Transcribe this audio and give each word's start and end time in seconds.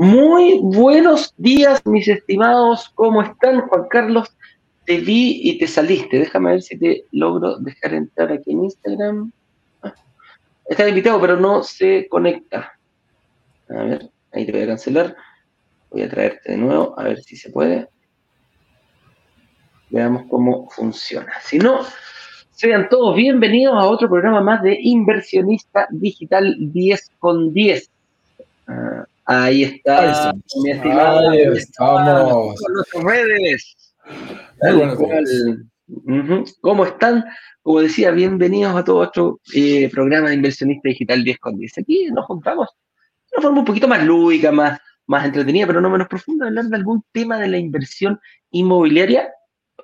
Muy 0.00 0.60
buenos 0.62 1.34
días, 1.38 1.84
mis 1.84 2.06
estimados. 2.06 2.88
¿Cómo 2.94 3.20
están, 3.20 3.62
Juan 3.62 3.88
Carlos? 3.90 4.28
Te 4.86 4.98
vi 4.98 5.40
y 5.42 5.58
te 5.58 5.66
saliste. 5.66 6.20
Déjame 6.20 6.52
ver 6.52 6.62
si 6.62 6.78
te 6.78 7.06
logro 7.10 7.58
dejar 7.58 7.94
entrar 7.94 8.30
aquí 8.30 8.52
en 8.52 8.62
Instagram. 8.62 9.32
Ah, 9.82 9.92
está 10.66 10.88
invitado, 10.88 11.20
pero 11.20 11.36
no 11.36 11.64
se 11.64 12.06
conecta. 12.08 12.78
A 13.70 13.82
ver, 13.82 14.08
ahí 14.30 14.46
te 14.46 14.52
voy 14.52 14.62
a 14.62 14.66
cancelar. 14.68 15.16
Voy 15.90 16.02
a 16.02 16.08
traerte 16.08 16.52
de 16.52 16.58
nuevo, 16.58 16.94
a 16.96 17.02
ver 17.02 17.20
si 17.20 17.34
se 17.34 17.50
puede. 17.50 17.88
Veamos 19.90 20.26
cómo 20.30 20.70
funciona. 20.70 21.32
Si 21.42 21.58
no, 21.58 21.80
sean 22.52 22.88
todos 22.88 23.16
bienvenidos 23.16 23.74
a 23.74 23.88
otro 23.88 24.08
programa 24.08 24.42
más 24.42 24.62
de 24.62 24.78
Inversionista 24.80 25.88
Digital 25.90 26.54
10 26.56 27.10
con 27.18 27.52
10. 27.52 27.90
Ahí 29.30 29.62
está, 29.62 30.34
mi 30.64 30.70
estimado. 30.70 31.28
Ahí 31.28 31.42
estamos. 31.54 32.58
Con 32.90 33.06
redes. 33.06 33.94
¿Cómo 36.62 36.86
están? 36.86 37.26
Como 37.60 37.82
decía, 37.82 38.10
bienvenidos 38.10 38.74
a 38.74 38.82
todo 38.82 39.00
otro 39.00 39.38
eh, 39.54 39.90
programa 39.90 40.30
de 40.30 40.36
Inversionista 40.36 40.88
Digital 40.88 41.22
10 41.24 41.38
con 41.40 41.58
10. 41.58 41.76
Aquí 41.76 42.06
nos 42.10 42.24
juntamos 42.24 42.70
de 43.30 43.36
una 43.36 43.42
forma 43.42 43.58
un 43.58 43.64
poquito 43.66 43.86
más 43.86 44.02
lúdica, 44.02 44.50
más, 44.50 44.80
más 45.06 45.26
entretenida, 45.26 45.66
pero 45.66 45.82
no 45.82 45.90
menos 45.90 46.08
profunda, 46.08 46.46
hablar 46.46 46.64
de 46.64 46.76
algún 46.76 47.04
tema 47.12 47.36
de 47.36 47.48
la 47.48 47.58
inversión 47.58 48.18
inmobiliaria. 48.50 49.30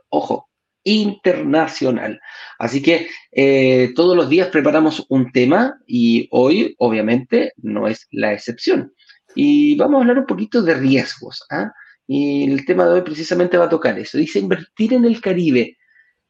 Ojo, 0.09 0.49
internacional. 0.85 2.19
Así 2.59 2.81
que 2.81 3.09
eh, 3.31 3.93
todos 3.95 4.17
los 4.17 4.31
días 4.31 4.49
preparamos 4.49 5.05
un 5.11 5.31
tema 5.33 5.79
y 5.87 6.29
hoy, 6.31 6.75
obviamente, 6.79 7.53
no 7.59 7.89
es 7.89 8.07
la 8.11 8.33
excepción. 8.33 8.94
Y 9.35 9.77
vamos 9.77 9.99
a 9.99 10.01
hablar 10.03 10.19
un 10.19 10.27
poquito 10.27 10.63
de 10.63 10.75
riesgos. 10.75 11.45
¿ah? 11.51 11.73
Y 12.07 12.51
el 12.51 12.65
tema 12.65 12.87
de 12.87 12.95
hoy 12.95 13.03
precisamente 13.03 13.57
va 13.57 13.67
a 13.67 13.71
tocar 13.71 13.99
eso. 13.99 14.19
Dice, 14.19 14.39
invertir 14.39 14.95
en 14.95 15.05
el 15.05 15.21
Caribe 15.21 15.77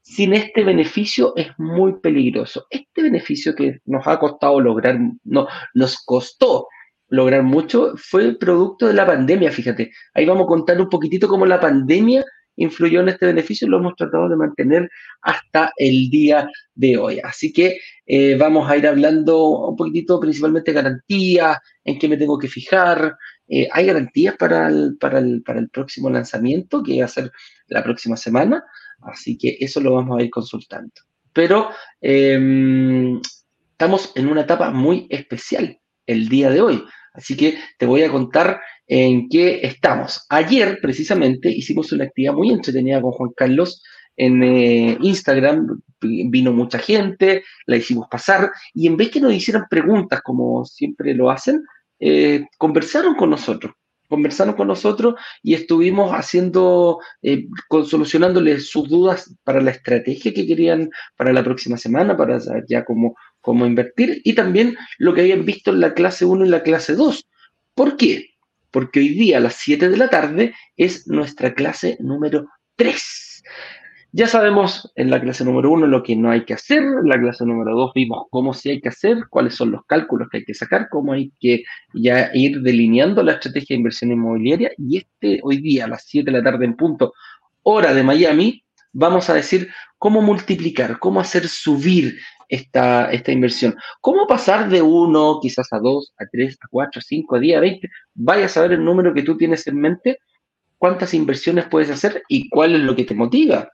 sin 0.03 0.35
este 0.35 0.63
beneficio 0.63 1.35
es 1.35 1.49
muy 1.59 1.99
peligroso. 2.01 2.67
Este 2.71 3.03
beneficio 3.03 3.55
que 3.55 3.81
nos 3.87 4.07
ha 4.07 4.19
costado 4.19 4.61
lograr, 4.61 4.99
no, 5.25 5.49
nos 5.73 6.05
costó 6.05 6.69
lograr 7.09 7.43
mucho, 7.43 7.95
fue 7.97 8.25
el 8.25 8.37
producto 8.39 8.87
de 8.87 8.95
la 8.95 9.07
pandemia, 9.07 9.51
fíjate. 9.51 9.93
Ahí 10.15 10.27
vamos 10.27 10.45
a 10.45 10.49
contar 10.49 10.81
un 10.81 10.89
poquitito 10.89 11.29
cómo 11.29 11.47
la 11.47 11.61
pandemia 11.61 12.25
influyó 12.57 13.01
en 13.01 13.09
este 13.09 13.27
beneficio 13.27 13.67
y 13.67 13.71
lo 13.71 13.79
hemos 13.79 13.97
tratado 13.97 14.29
de 14.29 14.37
mantener 14.37 14.91
hasta 15.23 15.73
el 15.77 16.11
día 16.11 16.49
de 16.75 16.97
hoy. 16.97 17.21
Así 17.23 17.53
que 17.53 17.81
eh, 18.07 18.37
vamos 18.37 18.71
a 18.71 18.77
ir 18.77 18.87
hablando 18.87 19.69
un 19.69 19.77
poquitito 19.77 20.21
principalmente 20.21 20.73
de 20.73 20.83
garantías, 20.83 21.59
en 21.85 21.99
qué 21.99 22.09
me 22.09 22.17
tengo 22.17 22.39
que 22.39 22.49
fijar. 22.49 23.17
Eh, 23.49 23.69
hay 23.71 23.87
garantías 23.87 24.37
para 24.37 24.69
el, 24.69 24.97
para, 24.99 25.19
el, 25.19 25.43
para 25.43 25.61
el 25.61 25.69
próximo 25.69 26.11
lanzamiento, 26.11 26.83
que 26.83 26.99
va 27.01 27.07
a 27.07 27.09
ser 27.09 27.31
la 27.69 27.83
próxima 27.83 28.17
semana, 28.17 28.65
así 29.03 29.37
que 29.37 29.57
eso 29.61 29.81
lo 29.81 29.95
vamos 29.95 30.19
a 30.19 30.23
ir 30.23 30.31
consultando. 30.31 30.93
Pero 31.33 31.71
em, 32.01 33.21
estamos 33.73 34.13
en 34.15 34.29
una 34.29 34.43
etapa 34.43 34.71
muy 34.71 35.07
especial 35.11 35.79
el 36.07 36.29
día 36.29 36.51
de 36.51 36.61
hoy, 36.61 36.85
así 37.13 37.37
que 37.37 37.59
te 37.79 37.87
voy 37.87 38.03
a 38.03 38.11
contar 38.11 38.61
en 38.87 39.29
qué 39.29 39.61
estamos. 39.63 40.25
Ayer, 40.29 40.79
precisamente, 40.81 41.49
hicimos 41.49 41.93
una 41.93 42.05
actividad 42.05 42.35
muy 42.35 42.51
entretenida 42.51 43.01
con 43.01 43.13
Juan 43.13 43.31
Carlos 43.37 43.83
en 44.17 44.43
eh, 44.43 44.99
Instagram. 45.01 45.81
Vino 46.01 46.53
mucha 46.53 46.79
gente, 46.79 47.45
la 47.67 47.77
hicimos 47.77 48.09
pasar 48.11 48.51
y 48.75 48.87
en 48.87 48.97
vez 48.97 49.11
que 49.11 49.21
nos 49.21 49.33
hicieran 49.33 49.65
preguntas 49.71 50.21
como 50.23 50.65
siempre 50.67 51.15
lo 51.15 51.31
hacen, 51.31 51.65
eh, 51.99 52.47
conversaron 52.59 53.15
con 53.15 53.31
nosotros. 53.31 53.73
Conversaron 54.07 54.55
con 54.55 54.69
nosotros 54.69 55.15
y 55.43 55.55
estuvimos 55.55 56.13
haciendo, 56.13 57.01
eh, 57.23 57.47
solucionándoles 57.87 58.69
sus 58.69 58.89
dudas 58.89 59.35
para 59.45 59.63
la 59.63 59.71
estrategia 59.71 60.35
que 60.35 60.47
querían 60.47 60.91
para 61.17 61.33
la 61.33 61.43
próxima 61.43 61.79
semana, 61.79 62.15
para 62.15 62.39
ya 62.69 62.85
cómo, 62.85 63.17
cómo 63.41 63.65
invertir 63.65 64.21
y 64.23 64.35
también 64.35 64.77
lo 64.99 65.15
que 65.15 65.23
habían 65.23 65.47
visto 65.47 65.71
en 65.71 65.81
la 65.81 65.95
clase 65.95 66.27
1 66.27 66.45
y 66.45 66.49
la 66.51 66.63
clase 66.63 66.95
2. 66.95 67.27
¿Por 67.75 67.97
qué? 67.97 68.34
Porque 68.75 68.99
hoy 68.99 69.11
día 69.11 69.37
a 69.37 69.41
las 69.41 69.55
7 69.55 69.89
de 69.89 69.97
la 69.97 70.09
tarde 70.09 70.53
es 70.77 71.07
nuestra 71.07 71.55
clase 71.55 71.97
número 72.01 72.49
3. 72.75 73.45
Ya 74.11 74.27
sabemos 74.27 74.91
en 74.97 75.11
la 75.11 75.21
clase 75.21 75.45
número 75.45 75.71
1 75.71 75.87
lo 75.87 76.03
que 76.03 76.17
no 76.17 76.33
hay 76.33 76.45
que 76.45 76.55
hacer, 76.55 76.83
en 76.83 77.09
la 77.09 77.17
clase 77.17 77.47
número 77.47 77.77
2 77.77 77.93
vimos 77.95 78.27
cómo 78.31 78.53
sí 78.53 78.71
hay 78.71 78.81
que 78.81 78.89
hacer, 78.89 79.27
cuáles 79.31 79.55
son 79.55 79.71
los 79.71 79.87
cálculos 79.87 80.29
que 80.29 80.39
hay 80.39 80.45
que 80.45 80.55
sacar, 80.55 80.89
cómo 80.91 81.13
hay 81.13 81.33
que 81.39 81.63
ya 81.93 82.33
ir 82.35 82.63
delineando 82.63 83.23
la 83.23 83.35
estrategia 83.35 83.75
de 83.75 83.79
inversión 83.79 84.11
inmobiliaria 84.11 84.73
y 84.77 84.97
este 84.97 85.39
hoy 85.45 85.59
día 85.59 85.85
a 85.85 85.89
las 85.89 86.03
7 86.09 86.29
de 86.29 86.37
la 86.37 86.43
tarde 86.43 86.65
en 86.65 86.75
punto, 86.75 87.13
hora 87.63 87.95
de 87.95 88.03
Miami, 88.03 88.65
vamos 88.93 89.31
a 89.31 89.35
decir 89.35 89.71
cómo 89.99 90.21
multiplicar, 90.21 90.99
cómo 90.99 91.21
hacer 91.21 91.47
subir 91.47 92.19
esta, 92.49 93.11
esta 93.13 93.33
inversión. 93.33 93.77
¿Cómo 94.01 94.27
pasar 94.27 94.69
de 94.69 94.83
uno, 94.83 95.39
quizás 95.41 95.73
a 95.73 95.79
dos, 95.79 96.13
a 96.19 96.25
tres, 96.31 96.57
a 96.63 96.69
cuatro, 96.71 97.01
a 97.01 97.03
cinco, 97.03 97.37
a 97.37 97.41
diez, 97.41 97.57
a 97.57 97.61
veinte? 97.61 97.89
Vaya 98.15 98.47
a 98.47 98.49
saber 98.49 98.73
el 98.73 98.85
número 98.85 99.15
que 99.15 99.23
tú 99.23 99.37
tienes 99.37 99.67
en 99.67 99.81
mente, 99.81 100.19
cuántas 100.79 101.15
inversiones 101.15 101.67
puedes 101.67 101.91
hacer 101.91 102.23
y 102.29 102.49
cuál 102.49 102.75
es 102.75 102.81
lo 102.81 102.95
que 102.95 103.05
te 103.05 103.15
motiva. 103.15 103.69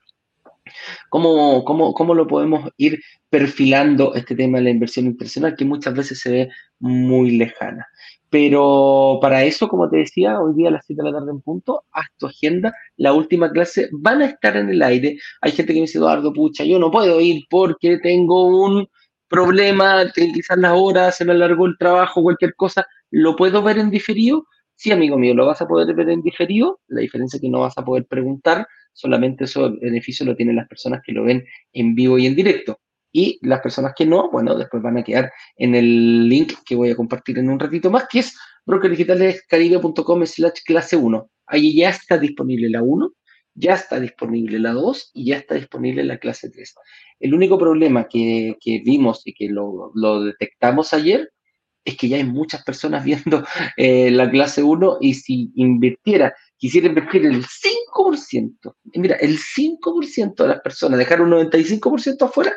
¿Cómo, 1.09 1.65
cómo, 1.65 1.95
cómo 1.95 2.15
lo 2.15 2.27
podemos 2.27 2.71
ir 2.77 3.01
perfilando 3.29 4.15
este 4.15 4.37
tema 4.37 4.59
de 4.59 4.65
la 4.65 4.71
inversión 4.71 5.07
internacional 5.07 5.57
que 5.57 5.65
muchas 5.65 5.95
veces 5.95 6.21
se 6.21 6.31
ve 6.31 6.51
muy 6.79 7.33
lejana? 7.33 7.87
Pero 8.31 9.19
para 9.21 9.43
eso, 9.45 9.69
como 9.69 9.91
te 9.91 9.99
decía, 9.99 10.41
hoy 10.41 10.55
día 10.55 10.69
a 10.69 10.73
las 10.73 10.87
7 10.87 11.03
de 11.03 11.11
la 11.11 11.19
tarde 11.19 11.33
en 11.33 11.41
punto, 11.41 11.85
haz 11.93 12.07
tu 12.17 12.27
agenda, 12.27 12.73
la 12.97 13.13
última 13.13 13.51
clase 13.51 13.89
van 13.93 14.23
a 14.23 14.27
estar 14.27 14.57
en 14.57 14.71
el 14.71 14.83
aire. 14.83 15.19
Hay 15.41 15.51
gente 15.53 15.73
que 15.73 15.81
me 15.81 15.87
dice, 15.87 15.99
Eduardo, 15.99 16.33
pucha, 16.33 16.65
yo 16.65 16.79
no 16.79 16.91
puedo 16.93 17.21
ir 17.21 17.45
porque 17.51 17.99
tengo 17.99 18.47
un 18.47 18.89
problema, 19.29 20.05
quizás 20.15 20.59
las 20.59 20.73
horas, 20.75 21.17
se 21.17 21.25
me 21.25 21.33
alargó 21.33 21.67
el 21.67 21.77
trabajo, 21.79 22.23
cualquier 22.23 22.55
cosa, 22.55 22.87
¿lo 23.11 23.37
puedo 23.37 23.63
ver 23.63 23.79
en 23.79 23.91
diferido? 23.91 24.47
Sí, 24.77 24.93
amigo 24.93 25.19
mío, 25.19 25.35
lo 25.35 25.47
vas 25.47 25.61
a 25.61 25.69
poder 25.69 25.95
ver 25.95 26.09
en 26.11 26.23
diferido. 26.23 26.81
La 26.89 27.01
diferencia 27.01 27.37
es 27.37 27.43
que 27.43 27.49
no 27.49 27.61
vas 27.61 27.77
a 27.77 27.85
poder 27.85 28.07
preguntar, 28.07 28.67
solamente 28.93 29.45
eso 29.45 29.73
beneficio 29.81 30.25
lo 30.25 30.37
tienen 30.37 30.57
las 30.57 30.69
personas 30.69 31.03
que 31.05 31.13
lo 31.13 31.25
ven 31.25 31.45
en 31.73 31.95
vivo 31.95 32.17
y 32.19 32.27
en 32.27 32.35
directo. 32.35 32.81
Y 33.13 33.39
las 33.43 33.61
personas 33.61 33.93
que 33.97 34.07
no, 34.07 34.31
bueno, 34.31 34.57
después 34.57 34.83
van 34.83 34.99
a 34.99 35.03
quedar 35.03 35.33
en 35.57 35.75
el 35.75 36.29
link 36.29 36.53
que 36.65 36.77
voy 36.77 36.91
a 36.91 36.97
compartir 36.97 37.39
en 37.39 37.51
un 37.51 37.59
ratito 37.59 37.91
más, 37.91 38.07
que 38.09 38.21
es 38.21 38.37
brokerdigitalescaribe.com 38.67 40.27
slash 40.27 40.63
clase 40.65 40.97
1. 40.97 41.31
Ahí 41.47 41.75
ya 41.75 41.91
está 41.91 42.19
disponible 42.19 42.69
la 42.71 42.83
1, 42.83 43.13
ya 43.55 43.75
está 43.75 43.99
disponible 43.99 44.59
la 44.59 44.73
2 44.73 45.11
y 45.15 45.27
ya 45.27 45.37
está 45.39 45.55
disponible 45.57 46.05
la 46.05 46.19
clase 46.19 46.51
3. 46.51 46.75
El 47.19 47.35
único 47.35 47.59
problema 47.59 48.07
que, 48.09 48.57
vimos 48.85 49.23
y 49.25 49.35
que 49.35 49.49
lo, 49.49 49.93
detectamos 50.25 50.95
ayer 50.95 51.31
es 51.85 51.97
que 51.97 52.09
ya 52.09 52.19
hay 52.19 52.25
muchas 52.25 52.63
personas 52.63 53.05
viendo 53.05 53.45
eh, 53.77 54.11
la 54.11 54.31
clase 54.31 54.63
1 54.63 54.99
y 55.01 55.15
si 55.15 55.51
invirtiera, 55.57 56.35
quisiera 56.57 56.87
invertir 56.87 57.27
el 57.27 57.45
5%, 57.45 58.75
mira, 58.95 59.17
el 59.17 59.39
5% 59.39 60.35
de 60.35 60.49
las 60.49 60.61
personas, 60.61 60.99
dejar 60.99 61.23
un 61.23 61.31
95% 61.31 62.23
afuera, 62.23 62.55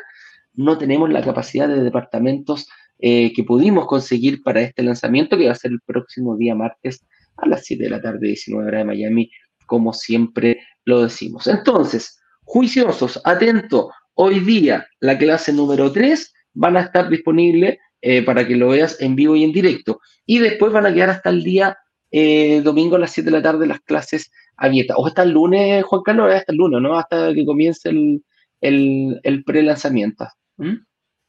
no 0.54 0.78
tenemos 0.78 1.10
la 1.10 1.22
capacidad 1.22 1.68
de 1.68 1.82
departamentos 1.82 2.68
eh, 2.98 3.32
que 3.34 3.44
pudimos 3.44 3.86
conseguir 3.86 4.42
para 4.42 4.62
este 4.62 4.82
lanzamiento, 4.82 5.36
que 5.36 5.46
va 5.46 5.52
a 5.52 5.56
ser 5.56 5.72
el 5.72 5.80
próximo 5.80 6.36
día 6.36 6.54
martes 6.54 7.04
a 7.36 7.48
las 7.48 7.64
7 7.64 7.84
de 7.84 7.90
la 7.90 8.00
tarde, 8.00 8.28
19 8.28 8.66
horas 8.68 8.80
de 8.80 8.84
Miami, 8.84 9.30
como 9.66 9.92
siempre 9.92 10.60
lo 10.84 11.02
decimos. 11.02 11.46
Entonces, 11.46 12.20
juiciosos, 12.44 13.20
atentos, 13.24 13.86
hoy 14.14 14.40
día 14.40 14.86
la 15.00 15.18
clase 15.18 15.52
número 15.52 15.90
3 15.90 16.32
van 16.54 16.76
a 16.76 16.82
estar 16.82 17.08
disponibles 17.08 17.78
eh, 18.00 18.22
para 18.22 18.46
que 18.46 18.54
lo 18.54 18.68
veas 18.68 19.00
en 19.00 19.16
vivo 19.16 19.34
y 19.34 19.44
en 19.44 19.52
directo. 19.52 20.00
Y 20.24 20.38
después 20.38 20.72
van 20.72 20.86
a 20.86 20.94
quedar 20.94 21.10
hasta 21.10 21.30
el 21.30 21.42
día 21.42 21.76
eh, 22.10 22.60
domingo 22.62 22.96
a 22.96 23.00
las 23.00 23.12
7 23.12 23.28
de 23.28 23.36
la 23.36 23.42
tarde 23.42 23.66
las 23.66 23.80
clases 23.80 24.30
abiertas. 24.56 24.96
O 24.98 25.06
hasta 25.06 25.24
el 25.24 25.30
lunes, 25.30 25.82
Juan 25.84 26.02
Carlos, 26.02 26.32
hasta 26.32 26.52
el 26.52 26.58
lunes, 26.58 26.80
¿no? 26.80 26.96
Hasta 26.96 27.34
que 27.34 27.44
comience 27.44 27.88
el, 27.88 28.22
el, 28.60 29.20
el 29.24 29.42
pre-lanzamiento. 29.42 30.28
¿Mm? 30.56 30.76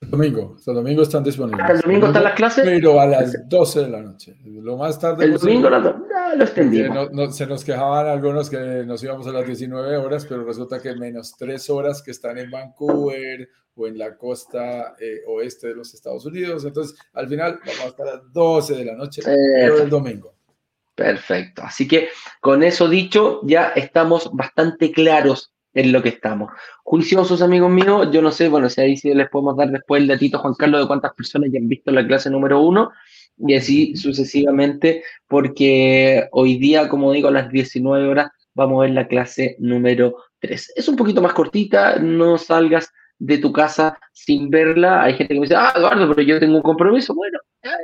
domingo, 0.01 0.55
hasta 0.57 0.71
el 0.71 0.77
domingo 0.77 1.01
están 1.01 1.23
disponibles. 1.23 1.69
el 1.69 1.81
domingo 1.81 2.07
están 2.07 2.23
las 2.23 2.33
clases? 2.33 2.65
Pero 2.65 2.99
a 2.99 3.05
las 3.05 3.47
12 3.47 3.81
de 3.81 3.89
la 3.89 4.01
noche. 4.01 4.37
Lo 4.43 4.77
más 4.77 4.99
tarde. 4.99 5.25
El 5.25 5.37
domingo 5.37 5.69
no, 5.69 5.79
lo 5.79 6.43
extendimos. 6.43 7.11
No, 7.11 7.31
se 7.31 7.47
nos 7.47 7.63
quejaban 7.63 8.07
algunos 8.07 8.49
que 8.49 8.83
nos 8.85 9.03
íbamos 9.03 9.27
a 9.27 9.31
las 9.31 9.45
19 9.45 9.97
horas, 9.97 10.25
pero 10.25 10.43
resulta 10.43 10.81
que 10.81 10.95
menos 10.95 11.35
3 11.37 11.69
horas 11.69 12.01
que 12.01 12.11
están 12.11 12.37
en 12.37 12.51
Vancouver 12.51 13.49
o 13.75 13.87
en 13.87 13.97
la 13.97 14.17
costa 14.17 14.95
eh, 14.99 15.21
oeste 15.27 15.67
de 15.67 15.75
los 15.75 15.93
Estados 15.93 16.25
Unidos. 16.25 16.65
Entonces, 16.65 16.97
al 17.13 17.27
final 17.27 17.59
vamos 17.65 17.81
a 17.81 17.87
estar 17.87 18.07
a 18.07 18.15
las 18.15 18.33
12 18.33 18.75
de 18.75 18.85
la 18.85 18.95
noche, 18.95 19.21
pero 19.23 19.83
el 19.83 19.89
domingo. 19.89 20.35
Perfecto. 20.93 21.61
Así 21.63 21.87
que 21.87 22.09
con 22.39 22.63
eso 22.63 22.87
dicho, 22.87 23.41
ya 23.43 23.69
estamos 23.75 24.29
bastante 24.33 24.91
claros 24.91 25.54
en 25.75 25.91
lo 25.91 26.01
que 26.01 26.09
estamos. 26.09 26.51
Juiciosos, 26.83 27.41
amigos 27.41 27.69
míos, 27.69 28.09
yo 28.11 28.21
no 28.21 28.31
sé, 28.31 28.49
bueno, 28.49 28.69
si 28.69 28.81
ahí 28.81 28.97
sí 28.97 29.13
les 29.13 29.29
podemos 29.29 29.55
dar 29.57 29.69
después 29.69 30.01
el 30.01 30.07
datito, 30.07 30.39
Juan 30.39 30.55
Carlos, 30.55 30.81
de 30.81 30.87
cuántas 30.87 31.13
personas 31.13 31.49
ya 31.51 31.59
han 31.59 31.67
visto 31.67 31.91
la 31.91 32.07
clase 32.07 32.29
número 32.29 32.61
uno 32.61 32.91
y 33.37 33.53
así 33.53 33.95
sucesivamente, 33.95 35.03
porque 35.27 36.27
hoy 36.31 36.57
día, 36.57 36.87
como 36.87 37.11
digo, 37.11 37.27
a 37.27 37.31
las 37.31 37.51
19 37.51 38.07
horas 38.07 38.31
vamos 38.53 38.79
a 38.79 38.81
ver 38.85 38.91
la 38.91 39.07
clase 39.07 39.57
número 39.59 40.15
3. 40.39 40.73
Es 40.75 40.87
un 40.87 40.95
poquito 40.95 41.21
más 41.21 41.33
cortita, 41.33 41.99
no 41.99 42.37
salgas 42.37 42.89
de 43.19 43.37
tu 43.37 43.51
casa 43.51 43.97
sin 44.13 44.49
verla. 44.49 45.03
Hay 45.03 45.15
gente 45.15 45.33
que 45.33 45.39
me 45.41 45.45
dice, 45.45 45.55
ah, 45.57 45.73
Eduardo, 45.75 46.07
pero 46.15 46.21
yo 46.21 46.39
tengo 46.39 46.55
un 46.55 46.61
compromiso. 46.61 47.13
Bueno, 47.13 47.37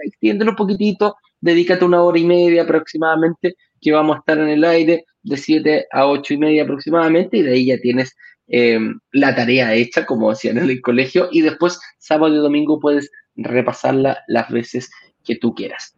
extiéndelo 0.06 0.52
un 0.52 0.58
poquitito, 0.58 1.18
dedícate 1.42 1.84
una 1.84 2.02
hora 2.02 2.18
y 2.18 2.26
media 2.26 2.64
aproximadamente, 2.64 3.56
que 3.82 3.92
vamos 3.92 4.16
a 4.16 4.20
estar 4.20 4.38
en 4.38 4.50
el 4.50 4.64
aire 4.64 5.06
de 5.24 5.38
7 5.38 5.88
a 5.92 6.08
8 6.08 6.34
y 6.34 6.38
media 6.38 6.64
aproximadamente, 6.64 7.38
y 7.38 7.42
de 7.42 7.54
ahí 7.54 7.66
ya 7.66 7.78
tienes 7.80 8.16
em, 8.48 9.00
la 9.12 9.36
tarea 9.36 9.74
hecha, 9.74 10.06
como 10.06 10.30
decían 10.30 10.58
en 10.58 10.70
el 10.70 10.82
colegio, 10.82 11.30
y 11.32 11.42
después 11.42 11.80
sábado 11.98 12.34
y 12.34 12.38
domingo 12.38 12.80
puedes 12.80 13.12
repasarla 13.36 14.20
las 14.28 14.50
veces 14.50 14.92
que 15.24 15.36
tú 15.36 15.54
quieras. 15.54 15.96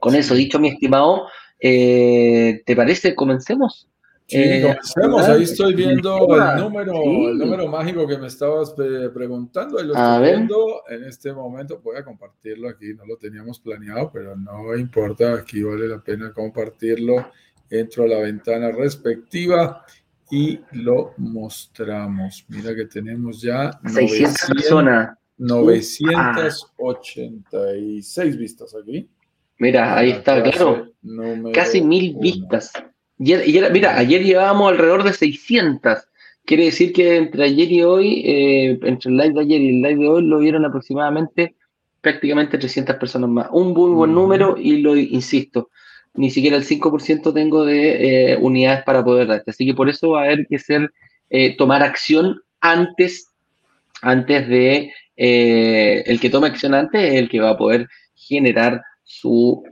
Con 0.00 0.14
eso 0.14 0.34
dicho, 0.34 0.58
mi 0.58 0.68
estimado, 0.68 1.28
eh, 1.60 2.62
¿te 2.66 2.76
parece? 2.76 3.14
Comencemos. 3.14 3.88
Sí, 4.28 4.36
eh, 4.36 4.60
comencemos. 4.60 5.26
Ahí 5.26 5.44
estoy 5.44 5.74
viendo 5.74 6.28
el 6.36 6.60
número, 6.60 6.92
el 7.30 7.38
número 7.38 7.66
mágico 7.66 8.06
que 8.06 8.18
me 8.18 8.26
estabas 8.26 8.74
preguntando. 8.74 9.82
lo 9.82 9.94
estoy 9.94 10.22
viendo 10.22 10.82
en 10.86 11.04
este 11.04 11.32
momento. 11.32 11.80
Voy 11.82 11.96
a 11.96 12.04
compartirlo 12.04 12.68
aquí. 12.68 12.92
No 12.92 13.06
lo 13.06 13.16
teníamos 13.16 13.58
planeado, 13.58 14.10
pero 14.12 14.36
no 14.36 14.76
importa. 14.76 15.32
Aquí 15.32 15.62
vale 15.62 15.88
la 15.88 16.00
pena 16.00 16.30
compartirlo. 16.30 17.30
Entro 17.70 18.04
a 18.04 18.08
la 18.08 18.18
ventana 18.18 18.70
respectiva 18.70 19.82
y 20.30 20.60
lo 20.72 21.14
mostramos. 21.16 22.44
Mira 22.48 22.76
que 22.76 22.84
tenemos 22.84 23.40
ya 23.40 23.80
600 23.86 24.46
personas. 24.54 25.16
986 25.38 28.36
vistas 28.36 28.74
aquí. 28.74 29.08
Mira, 29.58 29.96
ahí 29.96 30.10
está, 30.10 30.42
claro. 30.42 30.92
Casi 31.54 31.80
mil 31.80 32.14
vistas. 32.20 32.72
Mira, 33.18 33.98
ayer 33.98 34.22
llevábamos 34.22 34.72
alrededor 34.72 35.04
de 35.04 35.12
600. 35.12 35.98
Quiere 36.44 36.64
decir 36.64 36.92
que 36.92 37.16
entre 37.16 37.44
ayer 37.44 37.70
y 37.70 37.82
hoy, 37.82 38.22
eh, 38.24 38.78
entre 38.82 39.10
el 39.10 39.16
live 39.16 39.34
de 39.34 39.40
ayer 39.40 39.60
y 39.60 39.68
el 39.68 39.82
live 39.82 40.02
de 40.02 40.08
hoy, 40.08 40.22
lo 40.24 40.38
vieron 40.38 40.64
aproximadamente 40.64 41.54
prácticamente 42.00 42.56
300 42.58 42.96
personas 42.96 43.28
más. 43.28 43.48
Un 43.52 43.74
muy 43.74 43.90
buen 43.90 44.14
número 44.14 44.56
y 44.56 44.78
lo 44.78 44.96
insisto, 44.96 45.68
ni 46.14 46.30
siquiera 46.30 46.56
el 46.56 46.64
5% 46.64 47.34
tengo 47.34 47.64
de 47.64 48.32
eh, 48.32 48.38
unidades 48.40 48.82
para 48.84 49.04
poder 49.04 49.26
darte. 49.26 49.50
Así 49.50 49.66
que 49.66 49.74
por 49.74 49.88
eso 49.88 50.10
va 50.10 50.22
a 50.22 50.24
haber 50.24 50.46
que 50.48 50.58
ser, 50.58 50.90
eh, 51.28 51.56
tomar 51.56 51.82
acción 51.82 52.40
antes, 52.60 53.28
antes 54.00 54.48
de 54.48 54.92
el 55.16 56.20
que 56.20 56.30
tome 56.30 56.46
acción 56.46 56.74
antes 56.74 57.02
es 57.02 57.14
el 57.14 57.28
que 57.28 57.40
va 57.40 57.50
a 57.50 57.58
poder 57.58 57.88
generar 58.14 58.82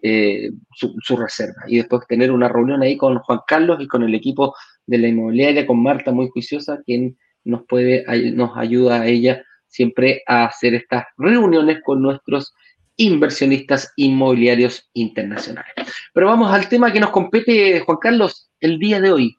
eh, 0.02 0.50
su, 0.74 0.94
su, 1.02 1.16
reserva. 1.16 1.62
Y 1.66 1.76
después 1.76 2.06
tener 2.08 2.32
una 2.32 2.48
reunión 2.48 2.82
ahí 2.82 2.96
con 2.96 3.18
Juan 3.18 3.40
Carlos 3.46 3.78
y 3.80 3.86
con 3.86 4.02
el 4.02 4.14
equipo 4.14 4.54
de 4.86 4.98
la 4.98 5.08
inmobiliaria, 5.08 5.66
con 5.66 5.82
Marta, 5.82 6.12
muy 6.12 6.28
juiciosa, 6.28 6.80
quien 6.84 7.18
nos 7.44 7.64
puede, 7.66 8.04
nos 8.32 8.56
ayuda 8.56 9.02
a 9.02 9.06
ella 9.06 9.44
siempre 9.68 10.22
a 10.26 10.46
hacer 10.46 10.74
estas 10.74 11.04
reuniones 11.18 11.78
con 11.84 12.00
nuestros 12.00 12.54
inversionistas 12.96 13.92
inmobiliarios 13.96 14.88
internacionales. 14.94 15.74
Pero 16.14 16.26
vamos 16.26 16.50
al 16.50 16.68
tema 16.68 16.92
que 16.92 17.00
nos 17.00 17.10
compete, 17.10 17.80
Juan 17.80 17.98
Carlos, 18.00 18.50
el 18.60 18.78
día 18.78 19.00
de 19.00 19.12
hoy. 19.12 19.36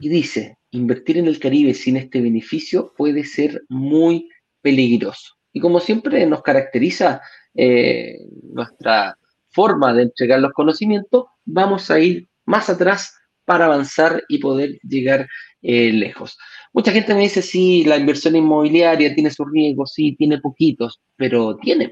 Y 0.00 0.08
dice, 0.08 0.58
invertir 0.70 1.18
en 1.18 1.26
el 1.26 1.40
Caribe 1.40 1.74
sin 1.74 1.96
este 1.96 2.20
beneficio 2.20 2.92
puede 2.96 3.24
ser 3.24 3.62
muy 3.68 4.28
peligroso. 4.60 5.34
Y 5.52 5.60
como 5.60 5.80
siempre 5.80 6.24
nos 6.26 6.42
caracteriza 6.42 7.20
eh, 7.54 8.18
nuestra 8.52 9.16
forma 9.50 9.92
de 9.92 10.02
entregar 10.02 10.40
los 10.40 10.52
conocimientos, 10.52 11.26
vamos 11.44 11.90
a 11.90 11.98
ir 11.98 12.28
más 12.44 12.70
atrás 12.70 13.14
para 13.44 13.66
avanzar 13.66 14.22
y 14.28 14.38
poder 14.38 14.78
llegar 14.82 15.28
eh, 15.62 15.92
lejos. 15.92 16.38
Mucha 16.72 16.92
gente 16.92 17.14
me 17.14 17.22
dice, 17.22 17.42
sí, 17.42 17.84
la 17.84 17.96
inversión 17.96 18.36
inmobiliaria 18.36 19.14
tiene 19.14 19.30
sus 19.30 19.50
riesgos, 19.50 19.92
sí, 19.92 20.14
tiene 20.16 20.38
poquitos, 20.38 21.00
pero 21.16 21.56
tiene, 21.56 21.90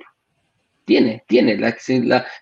tiene, 0.84 1.24
tiene. 1.26 1.58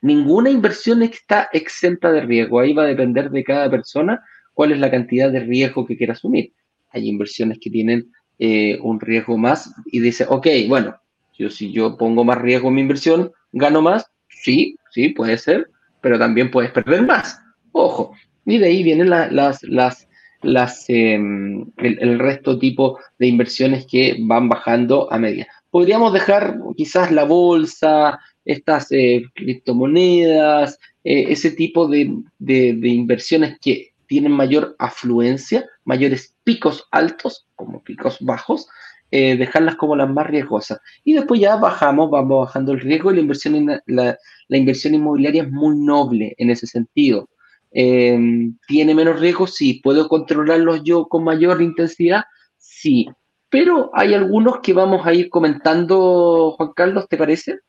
Ninguna 0.03 0.51
inversión 0.51 1.03
está 1.03 1.49
exenta 1.53 2.12
de 2.12 2.21
riesgo. 2.21 2.61
Ahí 2.61 2.75
va 2.75 2.85
a 2.85 2.87
depender 2.87 3.31
de 3.31 3.43
cada 3.43 3.71
persona 3.71 4.23
cuál 4.53 4.73
es 4.73 4.79
la 4.79 4.91
cantidad 4.91 5.33
de 5.33 5.41
riesgo 5.41 5.87
que 5.87 5.97
quiera 5.97 6.12
asumir. 6.12 6.53
Hay 6.91 7.09
inversiones 7.09 7.59
que 7.61 7.71
tienen 7.71 8.12
eh, 8.39 8.79
un 8.83 9.01
riesgo 9.01 9.37
más 9.37 9.75
y 9.87 10.01
dice, 10.01 10.27
ok, 10.29 10.47
bueno, 10.69 10.95
yo, 11.38 11.50
si 11.50 11.73
yo 11.73 11.97
pongo 11.97 12.25
más 12.25 12.38
riesgo 12.38 12.69
en 12.69 12.75
mi 12.75 12.81
inversión, 12.81 13.33
gano 13.53 13.83
más. 13.83 14.11
Sí, 14.29 14.77
sí, 14.91 15.11
puede 15.11 15.38
ser, 15.38 15.71
pero 16.00 16.19
también 16.19 16.50
puedes 16.50 16.71
perder 16.71 17.03
más. 17.03 17.41
Ojo. 17.73 18.12
Y 18.44 18.59
de 18.59 18.67
ahí 18.67 18.83
vienen 18.83 19.11
las, 19.11 19.62
las, 19.62 20.09
las, 20.43 20.85
em, 20.88 21.67
el, 21.79 22.19
resto 22.19 22.59
tipo 22.59 22.99
de 23.19 23.27
inversiones 23.27 23.87
que 23.87 24.17
van 24.21 24.49
bajando 24.49 25.12
a 25.12 25.19
media. 25.19 25.49
Podríamos 25.71 26.12
dejar 26.12 26.59
quizás 26.77 27.11
la 27.11 27.25
bolsa, 27.25 28.21
estas 28.44 28.93
eh, 28.93 29.25
criptomonedas, 29.35 30.79
eh, 31.03 31.27
ese 31.29 31.50
tipo 31.50 31.88
de, 31.88 32.15
de 32.38 32.88
inversiones 32.88 33.59
que 33.61 33.93
tienen 34.06 34.33
mayor 34.33 34.77
afluencia, 34.79 35.69
mayores 35.85 36.35
picos 36.44 36.87
altos 36.93 37.47
como 37.56 37.83
picos 37.83 38.19
bajos, 38.21 38.69
eh, 39.11 39.37
dejarlas 39.37 39.76
como 39.76 39.94
las 39.94 40.11
más 40.11 40.26
riesgosas. 40.26 40.81
Y 41.05 41.14
después 41.14 41.41
ya 41.41 41.56
bajamos, 41.56 42.11
vamos 42.11 42.47
bajando 42.47 42.73
el 42.73 42.81
riesgo 42.81 43.12
y 43.12 43.17
la 43.17 43.20
inversión, 43.20 43.81
la, 43.87 44.19
inversión 44.49 44.94
inmobiliaria 44.94 45.45
es 45.45 45.50
muy 45.50 45.78
noble 45.78 46.35
en 46.38 46.50
ese 46.50 46.66
sentido. 46.66 47.28
Em, 47.71 48.57
¿Tiene 48.66 48.95
menos 48.95 49.21
riesgo? 49.21 49.47
Sí. 49.47 49.81
¿Puedo 49.83 50.09
controlarlos 50.09 50.83
yo 50.83 51.07
con 51.07 51.25
mayor 51.25 51.62
intensidad? 51.62 52.25
Sí. 52.59 53.09
Pero 53.49 53.90
hay 53.95 54.14
algunos 54.14 54.59
que 54.61 54.73
vamos 54.73 55.07
a 55.07 55.14
ir 55.14 55.31
comentando, 55.31 56.54
Juan 56.57 56.73
Carlos, 56.75 57.07
¿te 57.09 57.16
parece? 57.16 57.61